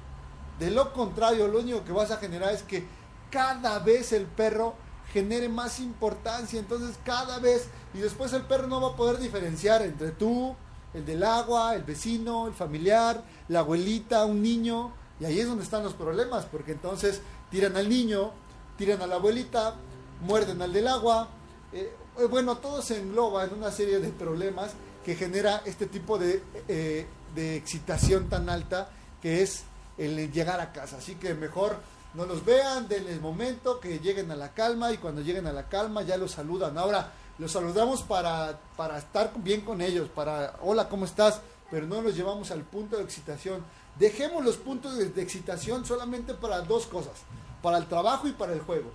De 0.60 0.72
lo 0.72 0.92
contrario, 0.92 1.48
lo 1.48 1.60
único 1.60 1.86
que 1.86 1.92
vas 1.92 2.12
a 2.12 2.18
generar 2.18 2.54
es 2.54 2.64
que 2.64 2.86
cada 3.30 3.80
vez 3.80 4.12
el 4.12 4.26
perro 4.26 4.74
genere 5.14 5.50
más 5.50 5.80
importancia, 5.80 6.60
entonces 6.60 6.98
cada 7.04 7.40
vez, 7.40 7.68
y 7.94 8.00
después 8.00 8.34
el 8.34 8.44
perro 8.44 8.68
no 8.68 8.82
va 8.82 8.90
a 8.90 8.96
poder 8.96 9.20
diferenciar 9.20 9.82
entre 9.82 10.12
tú, 10.12 10.56
el 10.94 11.06
del 11.06 11.24
agua, 11.24 11.76
el 11.76 11.84
vecino, 11.84 12.48
el 12.48 12.54
familiar, 12.54 13.24
la 13.48 13.60
abuelita, 13.60 14.26
un 14.26 14.42
niño, 14.42 14.92
y 15.20 15.26
ahí 15.26 15.40
es 15.40 15.48
donde 15.48 15.64
están 15.64 15.84
los 15.84 15.94
problemas, 15.94 16.46
porque 16.46 16.72
entonces 16.72 17.22
tiran 17.50 17.76
al 17.76 17.90
niño, 17.90 18.32
tiran 18.78 19.02
a 19.02 19.08
la 19.08 19.16
abuelita, 19.16 19.76
muerden 20.22 20.62
al 20.62 20.72
del 20.72 20.88
agua. 20.88 21.28
Eh, 21.74 21.94
eh, 22.18 22.26
bueno, 22.26 22.58
todo 22.58 22.82
se 22.82 23.00
engloba 23.00 23.44
en 23.44 23.54
una 23.54 23.72
serie 23.72 24.00
de 24.00 24.10
problemas 24.10 24.72
que 25.04 25.16
genera 25.16 25.62
este 25.66 25.88
tipo 25.88 26.18
de, 26.18 26.42
eh, 26.68 27.06
de 27.36 27.56
excitación 27.56 28.30
tan 28.30 28.50
alta 28.50 28.90
que 29.22 29.42
es 29.42 29.64
el 29.98 30.32
llegar 30.32 30.62
a 30.62 30.72
casa. 30.72 30.98
Así 30.98 31.16
que 31.16 31.34
mejor 31.34 31.78
no 32.14 32.26
los 32.26 32.46
vean, 32.46 32.88
denle 32.88 33.12
el 33.12 33.22
momento, 33.22 33.80
que 33.80 34.00
lleguen 34.00 34.32
a 34.32 34.36
la 34.36 34.54
calma 34.54 34.92
y 34.92 34.98
cuando 34.98 35.22
lleguen 35.22 35.48
a 35.48 35.54
la 35.54 35.68
calma 35.68 36.02
ya 36.02 36.18
los 36.18 36.32
saludan. 36.32 36.78
Ahora, 36.78 37.12
los 37.38 37.52
saludamos 37.52 38.04
para, 38.04 38.60
para 38.76 38.98
estar 38.98 39.32
bien 39.38 39.62
con 39.62 39.82
ellos, 39.82 40.10
para, 40.10 40.56
hola, 40.62 40.90
¿cómo 40.90 41.06
estás? 41.06 41.42
Pero 41.70 41.86
no 41.86 42.02
los 42.02 42.16
llevamos 42.16 42.52
al 42.52 42.64
punto 42.64 42.98
de 42.98 43.04
excitación 43.04 43.64
Dejemos 44.00 44.44
los 44.44 44.56
puntos 44.56 44.98
de, 44.98 45.22
excitación 45.22 45.86
solamente 45.86 46.34
para 46.34 46.62
dos 46.62 46.88
cosas, 46.88 47.14
para 47.62 47.78
el 47.78 47.88
trabajo 47.88 48.28
y 48.28 48.32
para 48.32 48.54
el 48.54 48.62
juego. 48.62 48.90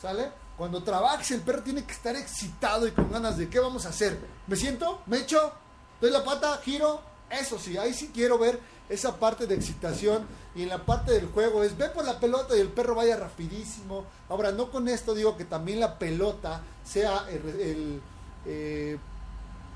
¿Sale? 0.00 0.30
Cuando 0.56 0.82
trabajes 0.82 1.30
el 1.30 1.40
perro 1.40 1.62
tiene 1.62 1.84
que 1.84 1.92
estar 1.92 2.14
excitado 2.14 2.86
y 2.86 2.92
con 2.92 3.10
ganas 3.10 3.38
de 3.38 3.48
qué 3.48 3.58
vamos 3.58 3.86
a 3.86 3.88
hacer. 3.88 4.18
¿Me 4.46 4.54
siento? 4.54 5.00
¿Me 5.06 5.18
echo? 5.18 5.52
¿Doy 6.00 6.10
la 6.10 6.22
pata? 6.22 6.60
¿Giro? 6.62 7.00
Eso 7.30 7.58
sí, 7.58 7.76
ahí 7.76 7.94
sí 7.94 8.10
quiero 8.12 8.38
ver 8.38 8.60
esa 8.88 9.16
parte 9.16 9.46
de 9.46 9.54
excitación 9.54 10.26
y 10.54 10.62
en 10.62 10.68
la 10.68 10.84
parte 10.84 11.12
del 11.12 11.26
juego 11.26 11.64
es 11.64 11.76
ve 11.76 11.88
por 11.88 12.04
la 12.04 12.20
pelota 12.20 12.56
y 12.56 12.60
el 12.60 12.68
perro 12.68 12.94
vaya 12.94 13.16
rapidísimo. 13.16 14.04
Ahora, 14.28 14.52
no 14.52 14.70
con 14.70 14.88
esto 14.88 15.14
digo 15.14 15.36
que 15.36 15.44
también 15.44 15.80
la 15.80 15.98
pelota 15.98 16.60
sea 16.84 17.26
el, 17.30 18.00
eh, 18.46 18.98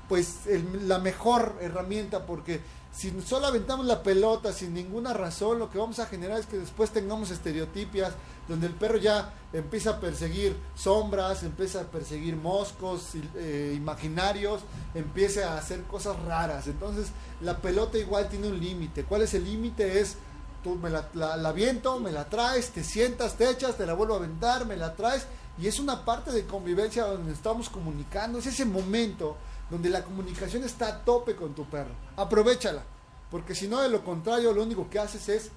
pues 0.07 0.41
la 0.83 0.99
mejor 0.99 1.57
herramienta 1.59 2.25
porque 2.25 2.61
si 2.91 3.13
solo 3.21 3.47
aventamos 3.47 3.85
la 3.85 4.03
pelota 4.03 4.51
sin 4.51 4.73
ninguna 4.73 5.13
razón, 5.13 5.59
lo 5.59 5.69
que 5.69 5.77
vamos 5.77 5.99
a 5.99 6.07
generar 6.07 6.39
es 6.39 6.45
que 6.47 6.57
después 6.57 6.89
tengamos 6.89 7.31
estereotipias 7.31 8.13
donde 8.47 8.67
el 8.67 8.73
perro 8.73 8.97
ya 8.97 9.31
empieza 9.53 9.91
a 9.91 9.99
perseguir 9.99 10.57
sombras, 10.75 11.43
empieza 11.43 11.81
a 11.81 11.83
perseguir 11.83 12.35
moscos 12.35 13.11
eh, 13.35 13.73
imaginarios, 13.75 14.61
empieza 14.95 15.53
a 15.53 15.57
hacer 15.59 15.83
cosas 15.83 16.19
raras. 16.23 16.67
Entonces 16.67 17.09
la 17.41 17.57
pelota 17.57 17.97
igual 17.97 18.27
tiene 18.27 18.47
un 18.47 18.59
límite. 18.59 19.03
¿Cuál 19.03 19.21
es 19.21 19.33
el 19.35 19.45
límite? 19.45 20.01
Es 20.01 20.17
tú 20.63 20.75
me 20.75 20.89
la, 20.89 21.07
la, 21.13 21.49
aviento, 21.49 21.99
me 21.99 22.11
la 22.11 22.27
traes, 22.27 22.71
te 22.71 22.83
sientas, 22.83 23.35
te 23.35 23.49
echas, 23.49 23.77
te 23.77 23.85
la 23.85 23.93
vuelvo 23.93 24.15
a 24.15 24.17
aventar, 24.17 24.65
me 24.65 24.75
la 24.75 24.95
traes. 24.95 25.25
Y 25.57 25.67
es 25.67 25.79
una 25.79 26.03
parte 26.03 26.31
de 26.31 26.45
convivencia 26.45 27.05
donde 27.05 27.33
estamos 27.33 27.69
comunicando, 27.69 28.39
es 28.39 28.47
ese 28.47 28.65
momento 28.65 29.37
donde 29.69 29.89
la 29.89 30.03
comunicación 30.03 30.63
está 30.63 30.87
a 30.87 31.05
tope 31.05 31.35
con 31.35 31.53
tu 31.53 31.65
perro. 31.65 31.93
Aprovechala, 32.15 32.83
porque 33.29 33.55
si 33.55 33.67
no, 33.67 33.81
de 33.81 33.89
lo 33.89 34.03
contrario, 34.03 34.53
lo 34.53 34.63
único 34.63 34.89
que 34.89 34.99
haces 34.99 35.29
es 35.29 35.51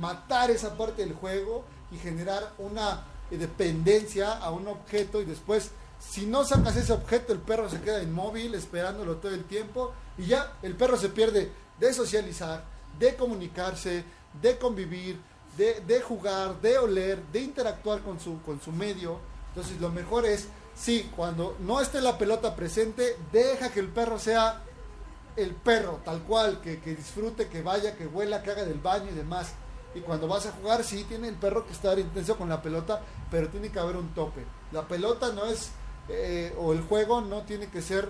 matar 0.00 0.50
esa 0.50 0.76
parte 0.76 1.02
del 1.04 1.14
juego 1.14 1.64
y 1.90 1.98
generar 1.98 2.52
una 2.58 3.04
dependencia 3.30 4.32
a 4.32 4.50
un 4.50 4.68
objeto 4.68 5.20
y 5.20 5.24
después, 5.24 5.70
si 6.00 6.26
no 6.26 6.44
sacas 6.44 6.76
ese 6.76 6.92
objeto, 6.92 7.32
el 7.32 7.38
perro 7.38 7.68
se 7.68 7.80
queda 7.80 8.02
inmóvil 8.02 8.54
esperándolo 8.54 9.16
todo 9.16 9.32
el 9.32 9.44
tiempo 9.44 9.92
y 10.18 10.26
ya 10.26 10.54
el 10.62 10.74
perro 10.74 10.96
se 10.96 11.10
pierde 11.10 11.50
de 11.78 11.94
socializar, 11.94 12.64
de 12.98 13.14
comunicarse, 13.16 14.04
de 14.40 14.58
convivir, 14.58 15.18
de, 15.56 15.80
de 15.80 16.00
jugar, 16.00 16.60
de 16.60 16.78
oler, 16.78 17.22
de 17.32 17.40
interactuar 17.40 18.00
con 18.00 18.18
su, 18.18 18.40
con 18.42 18.60
su 18.60 18.72
medio. 18.72 19.18
Entonces 19.48 19.80
lo 19.80 19.90
mejor 19.90 20.26
es 20.26 20.48
Sí, 20.74 21.10
cuando 21.14 21.56
no 21.60 21.80
esté 21.80 22.00
la 22.00 22.18
pelota 22.18 22.56
presente, 22.56 23.16
deja 23.30 23.70
que 23.70 23.80
el 23.80 23.88
perro 23.88 24.18
sea 24.18 24.62
el 25.36 25.54
perro, 25.54 26.00
tal 26.04 26.22
cual, 26.22 26.60
que, 26.60 26.76
disfrute, 26.76 27.48
que 27.48 27.62
vaya, 27.62 27.96
que 27.96 28.06
vuela, 28.06 28.42
que 28.42 28.50
haga 28.50 28.64
del 28.64 28.80
baño 28.80 29.10
y 29.10 29.14
demás. 29.14 29.52
Y 29.94 30.00
cuando 30.00 30.26
vas 30.26 30.46
a 30.46 30.52
jugar, 30.52 30.82
sí, 30.82 31.04
tiene 31.04 31.28
el 31.28 31.34
perro 31.34 31.66
que 31.66 31.72
estar 31.72 31.98
intenso 31.98 32.36
con 32.36 32.48
la 32.48 32.62
pelota, 32.62 33.02
pero 33.30 33.48
tiene 33.48 33.70
que 33.70 33.78
haber 33.78 33.96
un 33.96 34.14
tope. 34.14 34.44
La 34.72 34.88
pelota 34.88 35.32
no 35.32 35.44
es, 35.44 35.70
eh, 36.08 36.54
o 36.58 36.72
el 36.72 36.80
juego 36.82 37.20
no 37.20 37.42
tiene 37.42 37.68
que 37.68 37.82
ser 37.82 38.08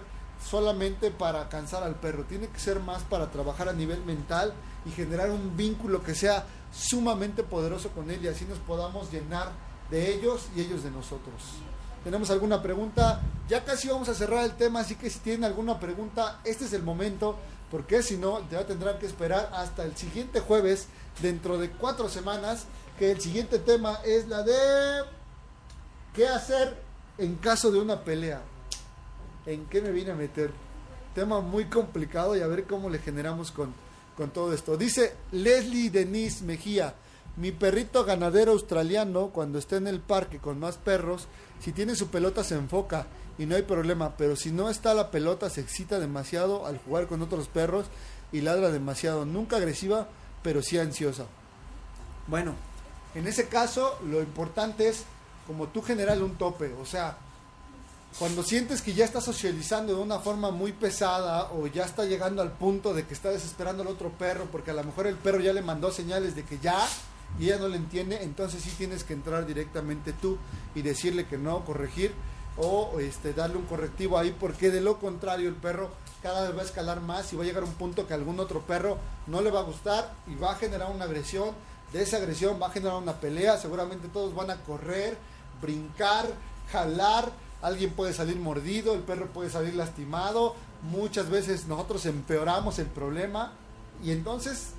solamente 0.48 1.10
para 1.10 1.48
cansar 1.48 1.82
al 1.82 1.96
perro, 1.96 2.24
tiene 2.24 2.48
que 2.48 2.58
ser 2.58 2.80
más 2.80 3.02
para 3.02 3.30
trabajar 3.30 3.68
a 3.68 3.72
nivel 3.72 4.04
mental 4.04 4.52
y 4.84 4.90
generar 4.90 5.30
un 5.30 5.56
vínculo 5.56 6.02
que 6.02 6.14
sea 6.14 6.46
sumamente 6.72 7.42
poderoso 7.42 7.90
con 7.90 8.10
él 8.10 8.24
y 8.24 8.28
así 8.28 8.44
nos 8.44 8.58
podamos 8.58 9.12
llenar 9.12 9.52
de 9.90 10.14
ellos 10.14 10.48
y 10.56 10.62
ellos 10.62 10.82
de 10.82 10.90
nosotros 10.90 11.62
tenemos 12.04 12.30
alguna 12.30 12.62
pregunta. 12.62 13.20
Ya 13.48 13.64
casi 13.64 13.88
vamos 13.88 14.08
a 14.08 14.14
cerrar 14.14 14.44
el 14.44 14.52
tema, 14.52 14.80
así 14.80 14.94
que 14.94 15.10
si 15.10 15.18
tienen 15.20 15.44
alguna 15.44 15.78
pregunta, 15.78 16.40
este 16.44 16.64
es 16.64 16.72
el 16.72 16.82
momento, 16.82 17.36
porque 17.70 18.02
si 18.02 18.16
no, 18.16 18.48
ya 18.50 18.66
tendrán 18.66 18.98
que 18.98 19.06
esperar 19.06 19.50
hasta 19.52 19.84
el 19.84 19.96
siguiente 19.96 20.40
jueves, 20.40 20.86
dentro 21.20 21.58
de 21.58 21.70
cuatro 21.70 22.08
semanas, 22.08 22.64
que 22.98 23.10
el 23.10 23.20
siguiente 23.20 23.58
tema 23.58 23.98
es 24.04 24.28
la 24.28 24.42
de 24.42 25.04
qué 26.14 26.28
hacer 26.28 26.76
en 27.18 27.36
caso 27.36 27.70
de 27.70 27.80
una 27.80 28.02
pelea. 28.04 28.42
¿En 29.46 29.66
qué 29.66 29.82
me 29.82 29.90
vine 29.90 30.12
a 30.12 30.14
meter? 30.14 30.50
Tema 31.14 31.40
muy 31.40 31.66
complicado 31.66 32.36
y 32.36 32.40
a 32.40 32.46
ver 32.46 32.64
cómo 32.64 32.88
le 32.88 32.98
generamos 32.98 33.50
con, 33.50 33.74
con 34.16 34.30
todo 34.30 34.52
esto. 34.52 34.76
Dice 34.76 35.14
Leslie 35.32 35.90
Denise 35.90 36.44
Mejía, 36.44 36.94
mi 37.36 37.50
perrito 37.50 38.04
ganadero 38.04 38.52
australiano, 38.52 39.28
cuando 39.28 39.58
esté 39.58 39.76
en 39.76 39.86
el 39.86 40.00
parque 40.00 40.38
con 40.38 40.58
más 40.60 40.76
perros, 40.76 41.28
si 41.60 41.72
tiene 41.72 41.94
su 41.94 42.08
pelota 42.08 42.44
se 42.44 42.54
enfoca 42.54 43.06
y 43.38 43.46
no 43.46 43.56
hay 43.56 43.62
problema, 43.62 44.16
pero 44.16 44.36
si 44.36 44.52
no 44.52 44.68
está 44.68 44.92
la 44.92 45.10
pelota 45.10 45.48
se 45.48 45.62
excita 45.62 45.98
demasiado 45.98 46.66
al 46.66 46.78
jugar 46.78 47.06
con 47.06 47.22
otros 47.22 47.48
perros 47.48 47.86
y 48.32 48.42
ladra 48.42 48.70
demasiado, 48.70 49.24
nunca 49.24 49.56
agresiva, 49.56 50.08
pero 50.42 50.62
sí 50.62 50.78
ansiosa. 50.78 51.24
Bueno, 52.26 52.54
en 53.14 53.26
ese 53.26 53.48
caso 53.48 53.98
lo 54.04 54.20
importante 54.20 54.88
es 54.88 55.04
como 55.46 55.68
tú 55.68 55.82
general 55.82 56.22
un 56.22 56.36
tope, 56.36 56.72
o 56.74 56.84
sea, 56.84 57.16
cuando 58.18 58.42
sientes 58.42 58.82
que 58.82 58.92
ya 58.92 59.06
está 59.06 59.22
socializando 59.22 59.94
de 59.94 60.02
una 60.02 60.18
forma 60.18 60.50
muy 60.50 60.72
pesada 60.72 61.50
o 61.52 61.66
ya 61.66 61.84
está 61.84 62.04
llegando 62.04 62.42
al 62.42 62.52
punto 62.52 62.92
de 62.92 63.06
que 63.06 63.14
está 63.14 63.30
desesperando 63.30 63.82
al 63.82 63.88
otro 63.88 64.10
perro 64.10 64.48
porque 64.52 64.70
a 64.70 64.74
lo 64.74 64.84
mejor 64.84 65.06
el 65.06 65.16
perro 65.16 65.40
ya 65.40 65.54
le 65.54 65.62
mandó 65.62 65.90
señales 65.90 66.36
de 66.36 66.44
que 66.44 66.58
ya 66.58 66.86
y 67.38 67.46
ella 67.46 67.58
no 67.58 67.68
le 67.68 67.76
entiende, 67.76 68.22
entonces 68.22 68.62
sí 68.62 68.70
tienes 68.76 69.04
que 69.04 69.14
entrar 69.14 69.46
directamente 69.46 70.12
tú 70.12 70.38
y 70.74 70.82
decirle 70.82 71.26
que 71.26 71.38
no, 71.38 71.64
corregir 71.64 72.12
o 72.56 72.98
este, 73.00 73.32
darle 73.32 73.56
un 73.56 73.64
correctivo 73.64 74.18
ahí 74.18 74.34
porque 74.38 74.70
de 74.70 74.80
lo 74.80 74.98
contrario 74.98 75.48
el 75.48 75.54
perro 75.54 75.90
cada 76.22 76.42
vez 76.42 76.56
va 76.56 76.62
a 76.62 76.64
escalar 76.64 77.00
más 77.00 77.32
y 77.32 77.36
va 77.36 77.42
a 77.42 77.46
llegar 77.46 77.62
a 77.62 77.66
un 77.66 77.72
punto 77.72 78.06
que 78.06 78.14
algún 78.14 78.38
otro 78.38 78.60
perro 78.60 78.98
no 79.26 79.40
le 79.40 79.50
va 79.50 79.60
a 79.60 79.64
gustar 79.64 80.12
y 80.26 80.34
va 80.34 80.52
a 80.52 80.56
generar 80.56 80.90
una 80.90 81.06
agresión, 81.06 81.50
de 81.92 82.02
esa 82.02 82.18
agresión 82.18 82.60
va 82.60 82.68
a 82.68 82.70
generar 82.70 82.96
una 82.96 83.14
pelea, 83.14 83.58
seguramente 83.58 84.08
todos 84.08 84.34
van 84.34 84.50
a 84.50 84.56
correr, 84.62 85.16
brincar, 85.60 86.26
jalar, 86.70 87.32
alguien 87.60 87.90
puede 87.90 88.12
salir 88.12 88.36
mordido, 88.36 88.94
el 88.94 89.00
perro 89.00 89.26
puede 89.28 89.50
salir 89.50 89.74
lastimado, 89.74 90.54
muchas 90.82 91.30
veces 91.30 91.66
nosotros 91.66 92.06
empeoramos 92.06 92.78
el 92.78 92.86
problema 92.86 93.52
y 94.02 94.10
entonces 94.10 94.74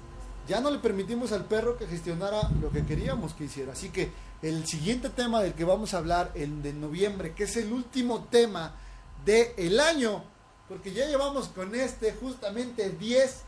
ya 0.47 0.59
no 0.59 0.69
le 0.69 0.79
permitimos 0.79 1.31
al 1.31 1.45
perro 1.45 1.77
que 1.77 1.87
gestionara 1.87 2.49
lo 2.61 2.71
que 2.71 2.85
queríamos 2.85 3.33
que 3.33 3.45
hiciera. 3.45 3.73
Así 3.73 3.89
que 3.89 4.11
el 4.41 4.65
siguiente 4.67 5.09
tema 5.09 5.41
del 5.41 5.53
que 5.53 5.63
vamos 5.63 5.93
a 5.93 5.99
hablar, 5.99 6.31
el 6.35 6.61
de 6.61 6.73
noviembre, 6.73 7.33
que 7.33 7.43
es 7.43 7.55
el 7.57 7.71
último 7.71 8.25
tema 8.25 8.75
del 9.25 9.47
el 9.57 9.79
año, 9.79 10.23
porque 10.67 10.91
ya 10.91 11.07
llevamos 11.07 11.47
con 11.49 11.75
este 11.75 12.13
justamente 12.13 12.89
10 12.89 13.41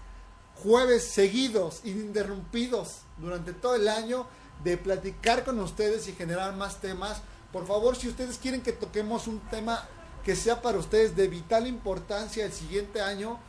jueves 0.55 1.11
seguidos, 1.11 1.81
ininterrumpidos 1.83 2.99
durante 3.17 3.53
todo 3.53 3.75
el 3.75 3.87
año, 3.89 4.27
de 4.63 4.77
platicar 4.77 5.43
con 5.43 5.59
ustedes 5.59 6.07
y 6.07 6.13
generar 6.13 6.55
más 6.55 6.79
temas 6.79 7.21
por 7.55 7.67
favor, 7.67 7.95
si 7.95 8.09
ustedes 8.09 8.37
quieren 8.37 8.59
que 8.59 8.73
toquemos 8.73 9.27
un 9.27 9.39
tema 9.39 9.87
que 10.25 10.35
sea 10.35 10.61
para 10.61 10.77
ustedes 10.77 11.15
de 11.15 11.29
vital 11.29 11.67
importancia 11.67 12.43
el 12.43 12.51
siguiente 12.51 12.99
año, 12.99 13.39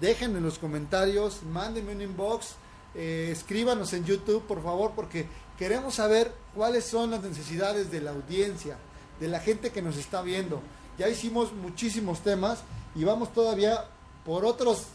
déjenme 0.00 0.38
en 0.38 0.44
los 0.44 0.58
comentarios, 0.58 1.42
mándenme 1.42 1.92
un 1.92 2.00
inbox, 2.00 2.54
eh, 2.94 3.28
escríbanos 3.32 3.92
en 3.92 4.04
YouTube, 4.04 4.42
por 4.46 4.62
favor, 4.62 4.92
porque 4.96 5.26
queremos 5.58 5.94
saber 5.94 6.32
cuáles 6.54 6.84
son 6.84 7.10
las 7.10 7.22
necesidades 7.22 7.90
de 7.90 8.00
la 8.00 8.10
audiencia, 8.10 8.76
de 9.20 9.28
la 9.28 9.40
gente 9.40 9.70
que 9.70 9.82
nos 9.82 9.96
está 9.96 10.22
viendo. 10.22 10.60
Ya 10.98 11.08
hicimos 11.08 11.52
muchísimos 11.52 12.20
temas 12.20 12.60
y 12.94 13.04
vamos 13.04 13.32
todavía 13.32 13.84
por 14.24 14.44
otros 14.44 14.86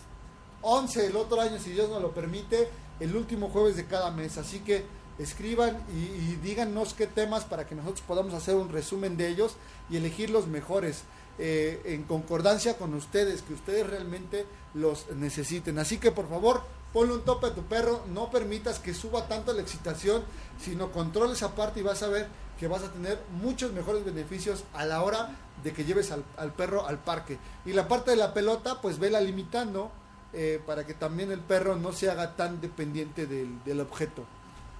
11 0.62 1.08
el 1.08 1.16
otro 1.16 1.40
año, 1.42 1.60
si 1.60 1.72
Dios 1.72 1.90
nos 1.90 2.02
lo 2.02 2.12
permite, 2.12 2.68
el 3.00 3.16
último 3.16 3.50
jueves 3.50 3.76
de 3.76 3.86
cada 3.86 4.12
mes. 4.12 4.38
Así 4.38 4.60
que 4.60 4.84
escriban 5.18 5.78
y, 5.94 6.36
díganos 6.38 6.94
qué 6.94 7.08
temas 7.08 7.46
para 7.46 7.66
que 7.66 7.76
nosotros 7.76 8.02
podamos 8.06 8.34
hacer 8.34 8.56
un 8.56 8.70
resumen 8.70 9.16
de 9.16 9.30
ellos 9.30 9.56
y 9.90 9.98
elegir 9.98 10.30
los 10.30 10.48
mejores 10.48 11.04
eh, 11.38 11.82
en 11.86 12.04
concordancia 12.04 12.78
con 12.78 12.94
ustedes, 12.94 13.42
que 13.42 13.54
ustedes 13.54 13.88
realmente 13.88 14.46
los 14.74 15.10
necesiten. 15.12 15.80
Así 15.80 15.98
que 15.98 16.12
por 16.12 16.28
favor, 16.28 16.64
ponle 16.96 17.14
un 17.14 17.26
tope 17.26 17.48
a 17.48 17.54
tu 17.54 17.64
perro, 17.64 18.04
no 18.08 18.32
permitas 18.32 18.80
que 18.80 18.94
suba 18.94 19.28
tanto 19.28 19.52
la 19.52 19.62
excitación, 19.62 20.24
sino 20.64 20.94
controle 20.94 21.34
esa 21.34 21.54
parte 21.54 21.82
y 21.82 21.84
vas 21.84 22.02
a 22.04 22.08
ver 22.08 22.30
que 22.58 22.70
vas 22.70 22.84
a 22.84 22.90
tener 22.90 23.20
muchos 23.42 23.74
mejores 23.74 24.06
beneficios 24.06 24.64
a 24.74 24.86
la 24.86 25.04
hora 25.04 25.36
de 25.62 25.74
que 25.74 25.84
lleves 25.84 26.12
al, 26.12 26.54
perro 26.54 26.88
al 26.88 27.00
parque. 27.00 27.38
Y 27.66 27.74
la 27.74 27.90
parte 27.90 28.12
de 28.12 28.16
la 28.16 28.34
pelota, 28.34 28.80
pues 28.82 28.98
vela 28.98 29.20
limitando 29.20 29.92
eh, 30.32 30.62
para 30.66 30.86
que 30.86 30.94
también 30.94 31.34
el 31.34 31.42
perro 31.42 31.76
no 31.76 31.92
se 31.92 32.10
haga 32.10 32.34
tan 32.38 32.62
dependiente 32.62 33.28
del 33.28 33.82
objeto. 33.82 34.24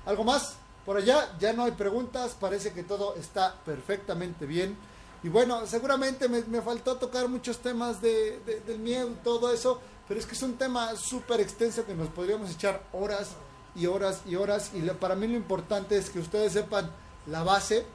¿Algo 0.06 0.24
más? 0.24 0.56
Por 0.86 0.96
allá 0.96 1.36
ya 1.38 1.52
no 1.52 1.66
hay 1.66 1.74
preguntas, 1.74 2.38
parece 2.40 2.72
que 2.72 2.84
todo 2.84 3.16
está 3.16 3.56
perfectamente 3.66 4.46
bien. 4.46 4.78
Y 5.22 5.28
bueno, 5.28 5.68
seguramente 5.68 6.30
me, 6.30 6.62
faltó 6.62 6.96
tocar 6.96 7.28
muchos 7.28 7.58
temas 7.58 8.00
de, 8.00 8.40
del 8.66 8.80
miedo 8.80 9.10
y 9.10 9.16
todo 9.16 9.52
eso, 9.52 9.82
pero 10.08 10.20
es 10.20 10.26
que 10.26 10.36
es 10.36 10.44
un 10.44 10.56
tema 10.56 10.96
súper 10.96 11.40
extenso 11.42 11.86
que 11.86 11.96
nos 11.96 12.10
podríamos 12.10 12.52
echar 12.52 12.84
horas 12.94 13.32
y 13.76 13.88
horas 13.88 14.22
y 14.26 14.36
horas. 14.36 14.72
Y 14.74 14.82
para 14.82 15.16
mí 15.16 15.28
lo 15.28 15.36
importante 15.36 15.98
es 15.98 16.10
que 16.10 16.20
ustedes 16.20 16.54
sepan 16.54 16.92
la 17.26 17.44
base, 17.44 17.86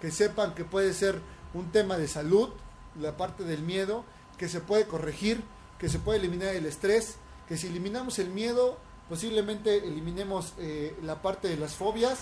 que 0.00 0.10
sepan 0.10 0.54
que 0.54 0.64
puede 0.64 0.94
ser 0.94 1.20
un 1.54 1.70
tema 1.70 1.98
de 1.98 2.08
salud, 2.08 2.50
la 2.98 3.16
parte 3.16 3.44
del 3.44 3.62
miedo, 3.62 4.04
que 4.38 4.48
se 4.48 4.60
puede 4.60 4.86
corregir, 4.86 5.42
que 5.78 5.88
se 5.88 5.98
puede 5.98 6.18
eliminar 6.18 6.54
el 6.54 6.64
estrés, 6.64 7.16
que 7.46 7.58
si 7.58 7.66
eliminamos 7.66 8.18
el 8.18 8.30
miedo, 8.30 8.78
posiblemente 9.08 9.86
eliminemos 9.86 10.54
eh, 10.58 10.96
la 11.02 11.20
parte 11.20 11.48
de 11.48 11.58
las 11.58 11.74
fobias, 11.74 12.20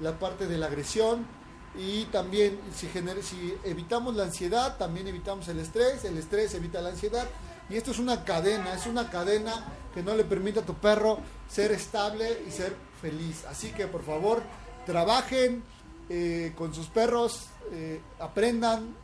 la 0.00 0.18
parte 0.18 0.48
de 0.48 0.58
la 0.58 0.66
agresión. 0.66 1.24
Y 1.78 2.04
también 2.06 2.58
si, 2.74 2.88
si 3.22 3.54
evitamos 3.64 4.16
la 4.16 4.24
ansiedad, 4.24 4.76
también 4.76 5.06
evitamos 5.06 5.46
el 5.48 5.60
estrés, 5.60 6.04
el 6.04 6.18
estrés 6.18 6.52
evita 6.54 6.82
la 6.82 6.90
ansiedad 6.90 7.26
y 7.68 7.76
esto 7.76 7.90
es 7.90 7.98
una 7.98 8.24
cadena, 8.24 8.74
es 8.74 8.86
una 8.86 9.10
cadena 9.10 9.52
que 9.94 10.02
no 10.02 10.14
le 10.14 10.24
permite 10.24 10.60
a 10.60 10.66
tu 10.66 10.74
perro 10.74 11.18
ser 11.48 11.72
estable 11.72 12.42
y 12.46 12.50
ser 12.50 12.74
feliz. 13.00 13.44
Así 13.46 13.72
que 13.72 13.86
por 13.86 14.04
favor, 14.04 14.42
trabajen 14.86 15.62
eh, 16.08 16.52
con 16.56 16.74
sus 16.74 16.86
perros, 16.88 17.46
eh, 17.72 18.00
aprendan, 18.18 19.02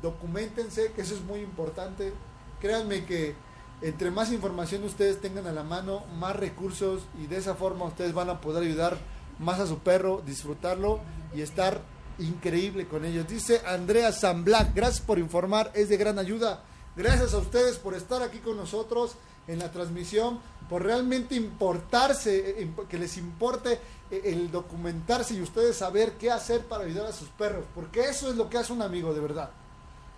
documentense, 0.00 0.92
que 0.92 1.02
eso 1.02 1.14
es 1.14 1.20
muy 1.20 1.40
importante. 1.40 2.14
Créanme 2.60 3.04
que 3.04 3.34
entre 3.80 4.10
más 4.10 4.32
información 4.32 4.82
ustedes 4.84 5.20
tengan 5.20 5.46
a 5.46 5.52
la 5.52 5.62
mano, 5.62 6.04
más 6.18 6.34
recursos 6.34 7.02
y 7.22 7.26
de 7.26 7.36
esa 7.36 7.54
forma 7.54 7.84
ustedes 7.84 8.12
van 8.12 8.28
a 8.28 8.40
poder 8.40 8.64
ayudar 8.64 8.98
más 9.38 9.60
a 9.60 9.66
su 9.66 9.78
perro, 9.78 10.22
disfrutarlo 10.26 11.00
y 11.34 11.42
estar 11.42 11.80
increíble 12.18 12.88
con 12.88 13.04
ellos. 13.04 13.28
Dice 13.28 13.62
Andrea 13.64 14.10
San 14.10 14.44
Black, 14.44 14.74
gracias 14.74 15.00
por 15.00 15.18
informar, 15.18 15.70
es 15.74 15.88
de 15.88 15.96
gran 15.96 16.18
ayuda. 16.18 16.64
Gracias 16.98 17.32
a 17.32 17.38
ustedes 17.38 17.76
por 17.76 17.94
estar 17.94 18.24
aquí 18.24 18.38
con 18.38 18.56
nosotros 18.56 19.12
en 19.46 19.60
la 19.60 19.70
transmisión, 19.70 20.40
por 20.68 20.82
realmente 20.82 21.36
importarse, 21.36 22.60
eh, 22.60 22.70
que 22.88 22.98
les 22.98 23.16
importe 23.18 23.78
eh, 24.10 24.22
el 24.24 24.50
documentarse 24.50 25.34
y 25.34 25.40
ustedes 25.40 25.76
saber 25.76 26.14
qué 26.14 26.32
hacer 26.32 26.64
para 26.64 26.82
ayudar 26.82 27.06
a 27.06 27.12
sus 27.12 27.28
perros, 27.28 27.64
porque 27.72 28.00
eso 28.00 28.28
es 28.28 28.34
lo 28.34 28.50
que 28.50 28.58
hace 28.58 28.72
un 28.72 28.82
amigo 28.82 29.14
de 29.14 29.20
verdad. 29.20 29.50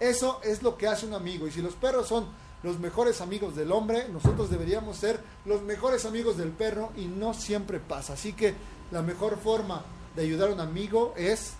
Eso 0.00 0.40
es 0.42 0.62
lo 0.62 0.78
que 0.78 0.88
hace 0.88 1.04
un 1.04 1.12
amigo. 1.12 1.46
Y 1.46 1.50
si 1.50 1.60
los 1.60 1.74
perros 1.74 2.08
son 2.08 2.24
los 2.62 2.78
mejores 2.78 3.20
amigos 3.20 3.54
del 3.54 3.72
hombre, 3.72 4.08
nosotros 4.08 4.48
deberíamos 4.48 4.96
ser 4.96 5.20
los 5.44 5.60
mejores 5.60 6.06
amigos 6.06 6.38
del 6.38 6.48
perro 6.48 6.92
y 6.96 7.04
no 7.04 7.34
siempre 7.34 7.78
pasa. 7.78 8.14
Así 8.14 8.32
que 8.32 8.54
la 8.90 9.02
mejor 9.02 9.36
forma 9.38 9.84
de 10.16 10.22
ayudar 10.22 10.48
a 10.48 10.54
un 10.54 10.60
amigo 10.60 11.12
es 11.18 11.52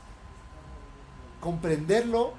comprenderlo, 1.42 2.32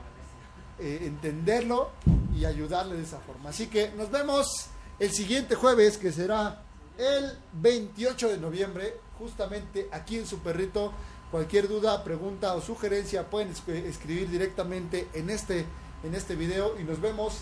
eh, 0.79 1.03
entenderlo 1.03 1.91
y 2.35 2.45
ayudarle 2.45 2.95
de 2.95 3.03
esa 3.03 3.19
forma. 3.19 3.49
Así 3.49 3.67
que 3.67 3.91
nos 3.97 4.11
vemos 4.11 4.67
el 4.99 5.11
siguiente 5.11 5.55
jueves, 5.55 5.97
que 5.97 6.11
será 6.11 6.61
el 6.97 7.37
28 7.53 8.29
de 8.29 8.37
noviembre, 8.37 8.97
justamente 9.17 9.89
aquí 9.91 10.17
en 10.17 10.27
su 10.27 10.39
perrito. 10.39 10.93
Cualquier 11.31 11.67
duda, 11.67 12.03
pregunta 12.03 12.53
o 12.53 12.61
sugerencia 12.61 13.29
pueden 13.29 13.51
escribir 13.51 14.29
directamente 14.29 15.07
en 15.13 15.29
este, 15.29 15.65
en 16.03 16.13
este 16.13 16.35
video 16.35 16.79
y 16.79 16.83
nos 16.83 16.99
vemos 16.99 17.37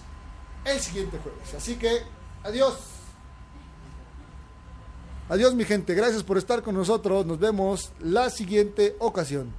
el 0.64 0.80
siguiente 0.80 1.18
jueves. 1.18 1.54
Así 1.56 1.76
que, 1.76 2.04
adiós. 2.44 2.78
Adiós 5.28 5.54
mi 5.54 5.66
gente, 5.66 5.94
gracias 5.94 6.24
por 6.24 6.38
estar 6.38 6.62
con 6.62 6.76
nosotros. 6.76 7.26
Nos 7.26 7.40
vemos 7.40 7.92
la 8.00 8.30
siguiente 8.30 8.96
ocasión. 9.00 9.59